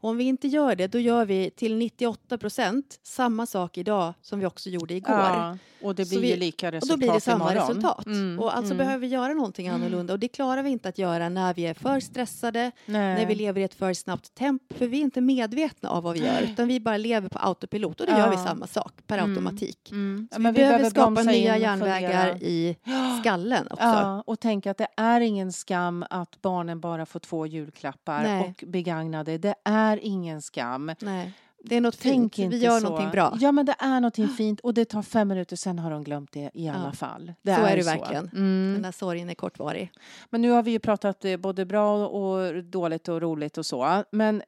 Och 0.00 0.10
om 0.10 0.16
vi 0.16 0.24
inte 0.24 0.48
gör 0.48 0.74
det, 0.76 0.86
då 0.86 0.98
gör 0.98 1.24
vi 1.24 1.50
till 1.50 1.76
98 1.76 2.38
procent 2.38 2.98
samma 3.02 3.46
sak 3.46 3.78
idag 3.78 4.14
som 4.22 4.40
vi 4.40 4.46
också 4.46 4.70
gjorde 4.70 4.94
igår. 4.94 5.14
Ja, 5.16 5.58
och 5.82 5.94
det 5.94 6.08
blir 6.08 6.20
vi- 6.20 6.30
ju 6.30 6.36
lika 6.36 6.66
Och 6.66 6.72
resultat 6.72 6.94
då 6.94 6.96
blir 6.98 7.12
det 7.12 7.20
samma 7.20 7.52
imorgon. 7.52 7.68
resultat. 7.68 8.06
Mm, 8.06 8.38
Och 8.40 8.56
alltså 8.56 8.74
mm. 8.74 8.86
behöver 8.86 8.98
vi 9.00 9.06
göra 9.06 9.34
någonting 9.34 9.68
annorlunda 9.68 10.12
och 10.12 10.18
det 10.18 10.28
klarar 10.28 10.62
vi 10.62 10.70
inte 10.70 10.88
att 10.88 10.98
göra 10.98 11.28
när 11.28 11.54
vi 11.54 11.66
är 11.66 11.74
för 11.74 12.00
stressade, 12.00 12.70
Nej. 12.86 13.14
när 13.14 13.26
vi 13.26 13.34
lever 13.34 13.60
i 13.60 13.64
ett 13.64 13.74
för 13.74 13.92
snabbt 13.94 14.34
tempo, 14.34 14.74
för 14.74 14.86
vi 14.86 14.98
är 14.98 15.02
inte 15.02 15.20
medvetna 15.20 15.90
av 15.90 16.02
vad 16.02 16.14
vi 16.18 16.24
gör, 16.26 16.42
utan 16.42 16.68
vi 16.68 16.80
bara 16.80 16.96
lever 16.96 17.28
på 17.28 17.38
autopilot 17.38 18.00
och 18.00 18.06
då 18.06 18.12
Ja. 18.12 18.18
gör 18.18 18.30
vi 18.30 18.36
samma 18.36 18.66
sak 18.66 18.92
per 19.06 19.18
Mm. 19.18 19.30
automatik. 19.30 19.90
Mm. 19.90 20.28
Så 20.32 20.34
Ja, 20.34 20.38
vi, 20.38 20.42
men 20.42 20.54
behöver, 20.54 20.90
skapa 20.90 21.10
bromsa 21.10 21.30
nya 21.30 21.58
järnvägar 21.58 22.42
i 22.42 22.76
skallen 23.20 23.66
också. 23.70 23.84
Ja, 23.84 24.22
och 24.26 24.40
tänka 24.40 24.70
att 24.70 24.78
det 24.78 24.88
är 24.96 25.20
ingen 25.20 25.52
skam 25.52 26.04
att 26.10 26.42
barnen 26.42 26.80
bara 26.80 27.06
får 27.06 27.20
två 27.20 27.46
julklappar 27.46 28.22
Nej. 28.22 28.40
och 28.58 28.64
begagnade. 28.68 29.38
Det 29.38 29.54
är 29.64 29.87
ingen 29.96 30.42
skam. 30.42 30.92
Nej, 31.00 31.32
det 31.64 31.76
är 31.76 31.80
något 31.80 31.98
Tänk 32.00 32.34
fint. 32.34 32.38
inte 32.44 32.56
Vi 32.56 32.64
gör 32.64 32.80
så. 32.80 32.84
någonting 32.88 33.10
bra. 33.10 33.36
Ja, 33.40 33.52
men 33.52 33.66
det 33.66 33.74
är 33.78 34.00
någonting 34.00 34.28
fint 34.36 34.60
och 34.60 34.74
det 34.74 34.84
tar 34.84 35.02
fem 35.02 35.28
minuter, 35.28 35.56
sen 35.56 35.78
har 35.78 35.90
de 35.90 36.04
glömt 36.04 36.32
det 36.32 36.50
i 36.54 36.68
alla 36.68 36.84
Ja. 36.84 36.92
fall. 36.92 37.32
Så 37.44 37.50
är 37.50 37.76
det 37.76 37.82
verkligen. 37.82 38.24
Mm. 38.34 38.70
Den 38.72 38.82
där 38.82 38.92
sorgen 38.92 39.30
är 39.30 39.34
kortvarig. 39.34 39.92
Men 40.30 40.42
nu 40.42 40.50
har 40.50 40.62
vi 40.62 40.70
ju 40.70 40.78
pratat 40.78 41.24
eh, 41.24 41.36
både 41.36 41.64
bra 41.66 42.06
och 42.08 42.64
dåligt 42.64 43.08
och 43.08 43.20
roligt 43.20 43.58
och 43.58 43.66
så. 43.66 44.04
Men 44.12 44.42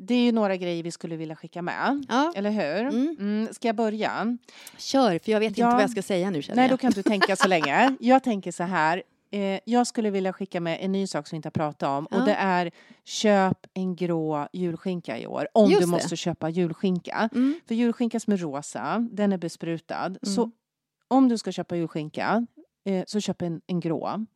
det 0.00 0.14
är 0.14 0.20
ju 0.24 0.32
några 0.32 0.56
grejer 0.56 0.82
vi 0.82 0.90
skulle 0.90 1.16
vilja 1.16 1.36
skicka 1.36 1.62
med. 1.62 2.04
Ja, 2.08 2.32
Eller 2.36 2.50
hur? 2.50 2.80
Mm. 2.88 3.16
Mm. 3.20 3.48
Ska 3.54 3.68
jag 3.68 3.76
börja? 3.76 4.36
kör, 4.78 5.18
för 5.18 5.32
jag 5.32 5.40
vet 5.40 5.58
Ja. 5.58 5.66
inte 5.66 5.74
vad 5.74 5.82
jag 5.82 5.90
ska 5.90 6.02
säga 6.02 6.30
nu 6.30 6.42
Nej, 6.48 6.56
jag. 6.64 6.70
då 6.70 6.76
kan 6.76 6.90
du 6.92 7.02
tänka 7.02 7.36
så 7.36 7.48
länge. 7.48 7.96
Jag 8.00 8.22
tänker 8.22 8.52
så 8.52 8.62
här. 8.62 9.02
Eh, 9.30 9.60
jag 9.64 9.86
skulle 9.86 10.10
vilja 10.10 10.32
skicka 10.32 10.60
med 10.60 10.78
en 10.80 10.92
ny 10.92 11.06
sak 11.06 11.26
som 11.26 11.36
vi 11.36 11.36
inte 11.36 11.46
har 11.46 11.50
pratat 11.50 11.88
om. 11.88 12.08
Ja. 12.10 12.18
Och 12.18 12.24
det 12.24 12.34
är 12.34 12.70
köp 13.04 13.66
en 13.74 13.96
grå 13.96 14.48
julskinka 14.52 15.18
i 15.18 15.26
år. 15.26 15.48
Om 15.54 15.70
Just 15.70 15.80
du 15.80 15.86
det. 15.86 15.90
måste 15.90 16.16
köpa 16.16 16.48
julskinka. 16.48 17.28
Mm. 17.34 17.60
För 17.66 17.74
julskinka 17.74 18.20
som 18.20 18.32
är 18.32 18.36
rosa, 18.36 19.08
den 19.10 19.32
är 19.32 19.38
besprutad. 19.38 20.06
Mm. 20.06 20.18
Så 20.22 20.50
om 21.08 21.28
du 21.28 21.38
ska 21.38 21.52
köpa 21.52 21.76
julskinka 21.76 22.46
eh, 22.84 23.04
så 23.06 23.20
köp 23.20 23.42
en, 23.42 23.60
en 23.66 23.80
grå. 23.80 24.26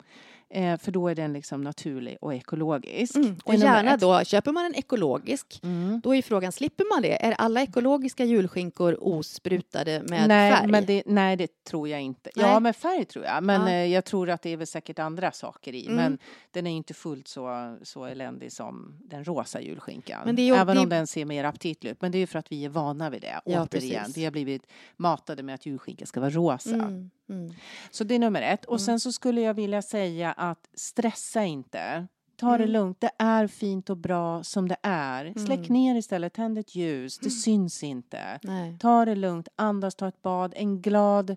Eh, 0.55 0.79
för 0.79 0.93
då 0.93 1.09
är 1.09 1.15
den 1.15 1.33
liksom 1.33 1.61
naturlig 1.61 2.17
och 2.21 2.35
ekologisk. 2.35 3.17
Mm. 3.17 3.37
Och 3.45 3.55
gärna 3.55 3.95
ett. 3.95 4.01
då, 4.01 4.25
köper 4.25 4.53
man 4.53 4.65
en 4.67 4.75
ekologisk, 4.75 5.61
Mm. 5.63 6.01
då 6.05 6.15
är 6.15 6.23
frågan, 6.23 6.53
slipper 6.53 6.85
man 6.95 7.03
det? 7.03 7.25
Är 7.27 7.33
alla 7.33 7.63
ekologiska 7.63 8.25
julskinkor 8.25 8.97
osprutade 9.01 10.03
med 10.09 10.29
nej, 10.29 10.53
färg? 10.53 10.67
Men 10.71 10.87
det, 10.87 11.03
nej, 11.07 11.37
det 11.37 11.65
tror 11.65 11.89
jag 11.89 12.01
inte. 12.01 12.31
Nej. 12.37 12.47
Ja, 12.47 12.61
med 12.61 12.77
färg 12.77 13.05
tror 13.05 13.25
jag. 13.25 13.43
Men 13.45 13.61
Ja. 13.61 13.69
eh, 13.69 13.87
jag 13.87 14.05
tror 14.05 14.31
att 14.31 14.43
det 14.43 14.51
är 14.51 14.57
väl 14.57 14.67
säkert 14.67 14.99
andra 14.99 15.33
saker 15.33 15.75
i. 15.75 15.85
Mm. 15.87 15.97
Men 15.97 16.19
den 16.51 16.67
är 16.67 16.71
inte 16.77 16.95
fullt 16.95 17.29
så, 17.29 17.77
så 17.83 18.05
eländig 18.05 18.53
som 18.53 18.95
den 19.05 19.25
rosa 19.25 19.61
julskinkan. 19.61 20.21
Men 20.25 20.37
det 20.37 20.43
är 20.49 20.55
Även 20.57 20.77
det- 20.77 20.83
om 20.83 20.89
den 20.89 21.07
ser 21.07 21.25
mer 21.25 21.45
aptitlig 21.45 21.91
ut. 21.91 22.01
Men 22.03 22.13
det 22.13 22.19
är 22.19 22.21
ju 22.21 22.27
för 22.27 22.39
att 22.39 22.53
vi 22.53 22.65
är 22.65 22.69
vana 22.69 23.11
vid 23.11 23.21
det. 23.23 23.41
Ja, 23.45 23.63
Återigen, 23.63 24.01
precis. 24.03 24.17
vi 24.17 24.25
har 24.25 24.31
blivit 24.33 24.63
matade 24.97 25.43
med 25.43 25.55
att 25.55 25.67
julskinka 25.67 26.07
ska 26.07 26.21
vara 26.21 26.31
rosa. 26.31 26.75
Mm. 26.75 27.11
Mm. 27.33 27.55
Så 27.91 28.05
det 28.05 28.15
är 28.15 28.19
nummer 28.19 28.43
ett. 28.43 28.65
Och 28.65 28.73
Mm. 28.77 28.79
sen 28.87 29.01
så 29.01 29.13
skulle 29.13 29.41
jag 29.41 29.55
vilja 29.55 29.83
säga 29.83 30.33
att 30.33 30.69
stressa 30.75 31.45
inte. 31.45 32.07
Ta 32.37 32.49
det 32.51 32.55
Mm. 32.65 32.71
lugnt. 32.73 33.01
Det 33.01 33.11
är 33.19 33.47
fint 33.47 33.91
och 33.91 33.97
bra 33.97 34.43
som 34.45 34.69
det 34.69 34.77
är. 34.83 35.33
Släck 35.47 35.59
Mm. 35.59 35.73
ner 35.73 35.95
istället. 35.95 36.33
Tänd 36.35 36.59
ett 36.59 36.75
ljus. 36.75 37.19
Det 37.19 37.31
syns 37.31 37.83
inte. 37.83 38.39
Nej. 38.43 38.77
Ta 38.81 39.05
det 39.05 39.15
lugnt, 39.15 39.49
andas, 39.57 39.95
ta 39.95 40.09
ett 40.09 40.23
bad. 40.23 40.53
En 40.57 40.83
glad 40.83 41.37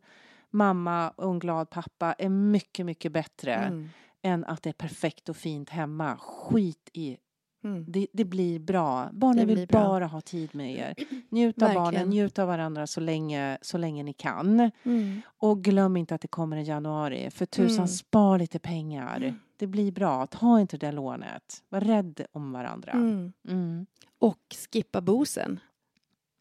mamma 0.49 1.09
och 1.09 1.31
en 1.31 1.39
glad 1.39 1.69
pappa 1.69 2.13
är 2.13 2.29
mycket, 2.29 2.85
mycket 2.85 3.11
bättre 3.11 3.53
Mm. 3.55 3.89
än 4.21 4.45
att 4.45 4.63
det 4.63 4.69
är 4.69 4.73
perfekt 4.73 5.29
och 5.29 5.37
fint 5.37 5.69
hemma. 5.69 6.17
Skit 6.17 6.89
i 6.93 7.17
Mm. 7.65 7.85
det. 7.87 8.07
Det 8.13 8.25
blir 8.25 8.59
bra. 8.59 9.09
Barnen 9.13 9.47
vill 9.47 9.67
bra. 9.67 9.83
bara 9.83 10.05
ha 10.05 10.21
tid 10.21 10.55
med 10.55 10.75
er. 10.75 10.95
Njut 11.29 11.61
av 11.61 11.73
barnen, 11.73 12.09
njut 12.09 12.39
av 12.39 12.47
varandra 12.47 12.87
så 12.87 12.99
länge, 13.01 13.57
så 13.61 13.77
länge 13.77 14.03
ni 14.03 14.13
kan. 14.13 14.71
Mm. 14.83 15.21
Och 15.37 15.63
glöm 15.63 15.97
inte 15.97 16.15
att 16.15 16.21
det 16.21 16.27
kommer 16.27 16.57
en 16.57 16.63
januari. 16.63 17.29
För 17.31 17.45
tusan, 17.45 17.75
Mm. 17.75 17.87
spar 17.87 18.39
lite 18.39 18.59
pengar. 18.59 19.17
Mm. 19.17 19.39
Det 19.57 19.67
blir 19.67 19.91
bra. 19.91 20.27
Ta 20.27 20.59
inte 20.61 20.77
det 20.77 20.91
lånet. 20.91 21.63
Var 21.69 21.81
rädd 21.81 22.25
om 22.31 22.51
varandra. 22.51 22.91
Mm. 22.91 23.33
Mm. 23.47 23.85
Och 24.19 24.39
skippa 24.73 25.01
bosen. 25.01 25.59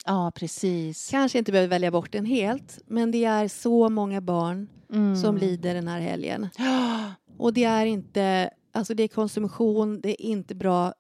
Ja, 0.06 0.32
precis. 0.34 1.10
Kanske 1.10 1.38
inte 1.38 1.52
behöver 1.52 1.68
välja 1.70 1.90
bort 1.90 2.12
den 2.12 2.24
helt, 2.26 2.78
men 2.86 3.10
det 3.10 3.24
är 3.24 3.48
så 3.48 3.88
många 3.88 4.20
barn 4.20 4.68
Mm. 4.92 5.16
som 5.16 5.36
lider 5.36 5.74
den 5.74 5.88
här 5.88 6.00
helgen. 6.00 6.48
Och 7.38 7.52
det 7.52 7.64
är 7.64 7.86
inte, 7.86 8.50
alltså 8.72 8.94
det 8.94 9.02
är 9.02 9.08
konsumtion, 9.08 10.00
det 10.00 10.08
är 10.22 10.26
inte 10.26 10.54
bra 10.54 10.94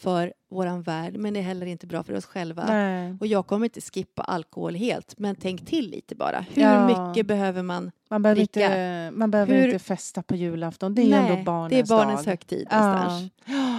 för 0.00 0.32
våran 0.50 0.82
värld, 0.82 1.16
men 1.16 1.34
det 1.34 1.40
är 1.40 1.44
heller 1.44 1.66
inte 1.66 1.86
bra 1.86 2.02
för 2.02 2.14
oss 2.16 2.24
själva. 2.26 2.64
Nej. 2.66 3.16
Och 3.20 3.26
jag 3.26 3.46
kommer 3.46 3.66
inte 3.66 3.80
skippa 3.80 4.22
alkohol 4.22 4.74
helt, 4.74 5.14
men 5.18 5.36
tänk 5.36 5.66
till 5.66 5.90
lite 5.90 6.14
bara. 6.14 6.44
Hur 6.54 6.62
Ja. 6.62 7.08
mycket 7.08 7.26
behöver 7.26 7.62
man? 7.62 7.90
Man 8.10 8.22
behöver, 8.22 8.36
dricka. 8.40 8.64
inte, 8.64 9.10
man 9.18 9.30
behöver 9.30 9.54
Hur- 9.54 9.64
inte 9.66 9.78
festa 9.78 10.22
på 10.22 10.36
julafton. 10.36 10.94
Det 10.94 11.02
är 11.02 11.06
ju 11.06 11.12
ändå 11.12 11.42
barnens 11.44 11.70
det 11.70 11.78
är 11.92 11.96
barnens 11.98 12.24
dag. 12.24 12.30
högtid 12.30 12.66
Ja. 12.70 13.20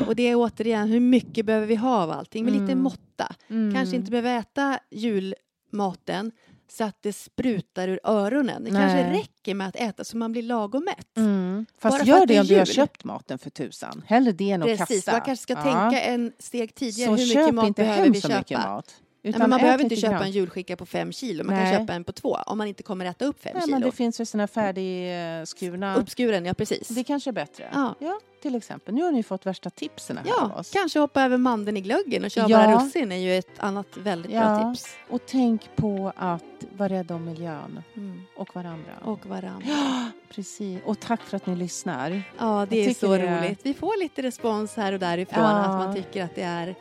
Och 0.08 0.16
det 0.16 0.24
är 0.24 0.36
återigen, 0.36 0.88
hur 0.88 1.00
mycket 1.00 1.46
behöver 1.46 1.68
vi 1.68 1.76
ha 1.76 2.04
av 2.04 2.12
allting? 2.12 2.44
Med 2.46 2.54
lite 2.54 2.64
Mm. 2.72 2.80
måtta. 2.84 3.36
Mm. 3.50 3.74
Kanske 3.76 3.96
inte 3.96 4.12
behöver 4.12 4.38
äta 4.40 4.80
julmaten 4.92 6.32
så 6.78 6.84
att 6.84 6.98
det 7.02 7.14
sprutar 7.14 7.88
ur 7.88 8.00
öronen. 8.04 8.64
Det 8.64 8.72
Nej. 8.72 8.82
kanske 8.82 9.20
räcker 9.20 9.54
med 9.56 9.67
att 9.67 9.76
äta 9.76 10.04
så 10.04 10.17
man 10.17 10.32
blir 10.32 10.44
lagom 10.44 10.84
mätt. 10.86 11.17
Mm. 11.17 11.65
Fast 11.80 11.98
Bara 11.98 12.06
gör 12.06 12.19
det 12.26 12.34
det 12.34 12.40
om 12.40 12.46
du 12.46 12.58
har 12.58 12.65
köpt 12.65 13.04
maten 13.04 13.38
för 13.40 13.50
tusan. 13.50 14.04
Hellre 14.08 14.32
det 14.32 14.52
än 14.52 14.62
att 14.62 14.67
Precis, 14.67 14.88
kasta. 15.06 15.12
man 15.12 15.22
kanske 15.22 15.44
ska 15.44 15.54
Ja. 15.54 15.62
tänka 15.62 16.02
en 16.02 16.34
steg 16.40 16.76
tidigare. 16.76 17.17
Så 17.17 17.24
hur 17.24 17.40
mycket 17.40 17.56
mat 17.56 17.67
inte 17.67 17.82
behöver 17.82 18.10
vi 18.10 18.22
köpa? 18.22 18.84
Nej, 19.24 19.40
man 19.40 19.50
behöver 19.50 19.84
inte 19.84 19.96
köpa 19.96 20.24
en 20.26 20.32
julskinka 20.32 20.76
på 20.76 20.86
fem 20.86 21.12
kilo. 21.12 21.44
Man 21.44 21.56
Nej. 21.56 21.72
kan 21.72 21.80
köpa 21.82 21.94
en 21.94 22.04
på 22.04 22.12
två 22.12 22.38
om 22.46 22.58
man 22.58 22.67
inte 22.67 22.84
kommer 22.84 23.06
äta 23.06 23.26
upp 23.26 23.44
fem 23.44 23.52
Nej, 23.56 23.63
kilo. 23.63 23.76
men 23.76 23.82
det 23.82 23.92
finns 23.92 24.22
ju 24.22 24.26
såna 24.26 24.48
färdigskurna. 24.48 25.96
Uppskuren, 25.96 26.46
ja 26.46 26.54
precis. 26.54 26.88
Det 26.88 27.04
kanske 27.04 27.30
är 27.30 27.32
bättre. 27.32 27.69
Ja. 27.74 28.19
till 28.42 28.56
exempel. 28.56 28.94
Nu 28.94 29.04
har 29.04 29.12
ni 29.12 29.24
fått 29.24 29.46
värsta 29.46 29.69
tipsen 29.69 30.17
här 30.17 30.24
av 30.24 30.50
Ja, 30.54 30.60
oss. 30.60 30.69
kanske 30.72 31.00
hoppa 31.00 31.22
över 31.24 31.38
mandeln 31.38 31.78
i 31.78 31.82
glöggen 31.82 32.24
och 32.26 32.32
köra 32.32 32.50
Ja. 32.50 32.58
bara 32.67 32.76
russin 32.86 33.12
är 33.12 33.15
ju 33.17 33.38
ett 33.38 33.60
annat 33.60 33.98
väldigt 33.98 34.32
Ja. 34.32 34.42
bra 34.42 34.74
tips. 34.74 34.86
Och 35.10 35.22
tänk 35.26 35.76
på 35.76 36.13
att 36.15 36.44
vara 36.78 36.90
rädd 36.90 37.12
om 37.12 37.26
miljön 37.26 37.84
Mm. 37.96 38.22
och 38.36 38.56
varandra. 38.56 38.92
Och 39.04 39.26
varandra. 39.26 39.65
Ja, 39.67 40.06
precis. 40.36 40.80
Och 40.86 41.00
tack 41.00 41.22
för 41.22 41.38
att 41.38 41.46
ni 41.46 41.56
lyssnar. 41.56 42.24
Ja, 42.40 42.67
det 42.69 42.78
Jag 42.80 42.90
är 42.90 42.94
så 42.94 43.17
det 43.17 43.40
roligt. 43.42 43.60
Vi 43.63 43.74
får 43.74 44.00
lite 44.04 44.22
respons 44.22 44.76
här 44.76 44.94
och 44.94 45.00
därifrån 45.00 45.44
Ja. 45.44 45.50
att 45.50 45.69
man 45.86 45.96
tycker 45.96 46.24
att 46.24 46.36
det 46.36 46.42
är 46.44 46.76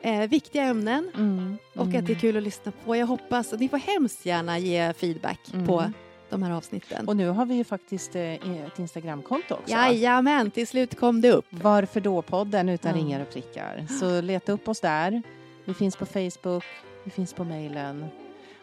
eh, 0.00 0.28
viktiga 0.28 0.62
ämnen 0.62 1.10
Mm. 1.14 1.58
och 1.74 1.82
Mm. 1.86 1.98
att 1.98 2.06
det 2.06 2.12
är 2.12 2.18
kul 2.18 2.36
att 2.36 2.42
lyssna 2.42 2.72
på. 2.84 2.96
Jag 2.96 3.06
hoppas 3.06 3.52
att 3.52 3.60
ni 3.60 3.68
får 3.68 3.78
hemskt 3.78 4.26
gärna 4.26 4.58
ge 4.58 4.92
feedback 4.92 5.40
Mm. 5.54 5.66
på 5.66 5.92
de 6.30 6.42
här 6.42 6.50
avsnitten. 6.52 7.08
Och 7.08 7.16
nu 7.16 7.28
har 7.28 7.46
vi 7.46 7.54
ju 7.54 7.64
faktiskt 7.64 8.16
eh, 8.16 8.32
ett 8.66 8.78
Instagramkonto 8.78 9.54
också. 9.54 9.70
Jajamän, 9.70 10.50
till 10.50 10.66
slut 10.66 10.98
kom 11.00 11.20
det 11.20 11.32
upp. 11.32 11.46
Varför 11.50 12.00
då-podden 12.00 12.68
utan 12.68 12.90
Ja. 12.90 12.96
ringar 12.98 13.20
och 13.20 13.30
prickar. 13.32 13.86
Så 14.00 14.20
leta 14.20 14.52
upp 14.52 14.68
oss 14.68 14.80
där. 14.80 15.22
Vi 15.64 15.74
finns 15.74 15.96
på 15.96 16.06
Facebook, 16.06 16.64
vi 17.04 17.10
finns 17.10 17.32
på 17.32 17.44
mejlen 17.44 18.06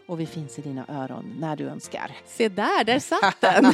och 0.07 0.19
vi 0.19 0.25
finns 0.25 0.59
i 0.59 0.61
dina 0.61 0.85
öron 0.89 1.35
när 1.39 1.55
du 1.55 1.63
önskar. 1.67 2.11
Se 2.27 2.49
där, 2.49 2.83
där 2.83 2.99
satt 2.99 3.41
den! 3.41 3.63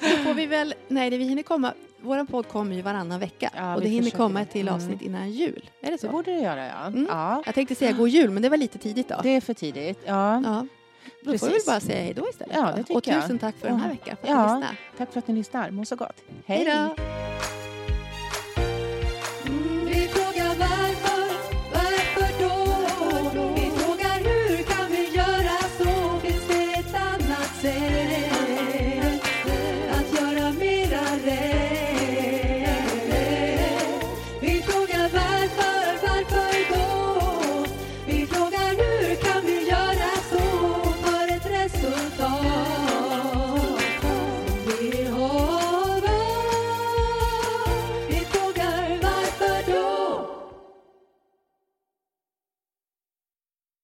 Då 0.00 0.16
får 0.24 0.34
vi 0.34 0.46
väl, 0.46 0.74
nej 0.88 1.10
det 1.10 1.18
vi 1.18 1.24
hinner 1.24 1.42
komma, 1.42 1.72
vår 2.02 2.24
podd 2.24 2.48
kommer 2.48 2.76
ju 2.76 2.82
varannan 2.82 3.20
vecka 3.20 3.50
Ja, 3.56 3.74
och 3.74 3.80
det 3.80 3.88
hinner 3.88 4.10
komma 4.10 4.40
ett 4.42 4.50
till 4.50 4.60
Mm. 4.68 4.74
avsnitt 4.74 5.02
innan 5.02 5.30
jul. 5.30 5.70
Är 5.80 5.86
det 5.86 5.92
Det 5.92 5.98
så? 5.98 6.08
borde 6.08 6.30
det 6.34 6.40
göra, 6.40 6.66
ja. 6.66 6.86
Mm. 6.86 7.06
ja. 7.10 7.42
Jag 7.46 7.54
tänkte 7.54 7.74
säga 7.74 7.92
god 7.92 8.08
jul, 8.08 8.30
men 8.30 8.42
det 8.42 8.48
var 8.48 8.56
lite 8.56 8.78
tidigt 8.78 9.08
då. 9.08 9.20
Det 9.22 9.28
är 9.28 9.40
för 9.40 9.54
tidigt. 9.54 9.98
Ja. 10.06 10.42
Ja. 10.44 10.66
Då 11.24 11.38
får 11.38 11.46
vi 11.46 11.52
Precis. 11.52 11.66
bara 11.66 11.80
säga 11.80 12.02
hej 12.02 12.14
då 12.14 12.28
istället. 12.28 12.56
Ja, 12.56 12.72
det 12.76 12.82
tycker 12.82 12.96
och 12.96 13.04
tusen 13.04 13.22
jag. 13.30 13.40
tack 13.40 13.56
för 13.56 13.68
den 13.68 13.80
här 13.80 13.88
veckan 13.90 14.16
för 14.20 14.28
att 14.28 14.30
Ja. 14.34 14.46
ni 14.54 14.60
lyssnade. 14.60 14.76
Tack 14.98 15.12
för 15.12 15.18
att 15.18 15.28
ni 15.28 15.34
lyssnar. 15.34 15.70
Må 15.70 15.84
så 15.84 15.96
gott. 15.96 16.22
Hej 16.46 16.64
då! 16.64 17.02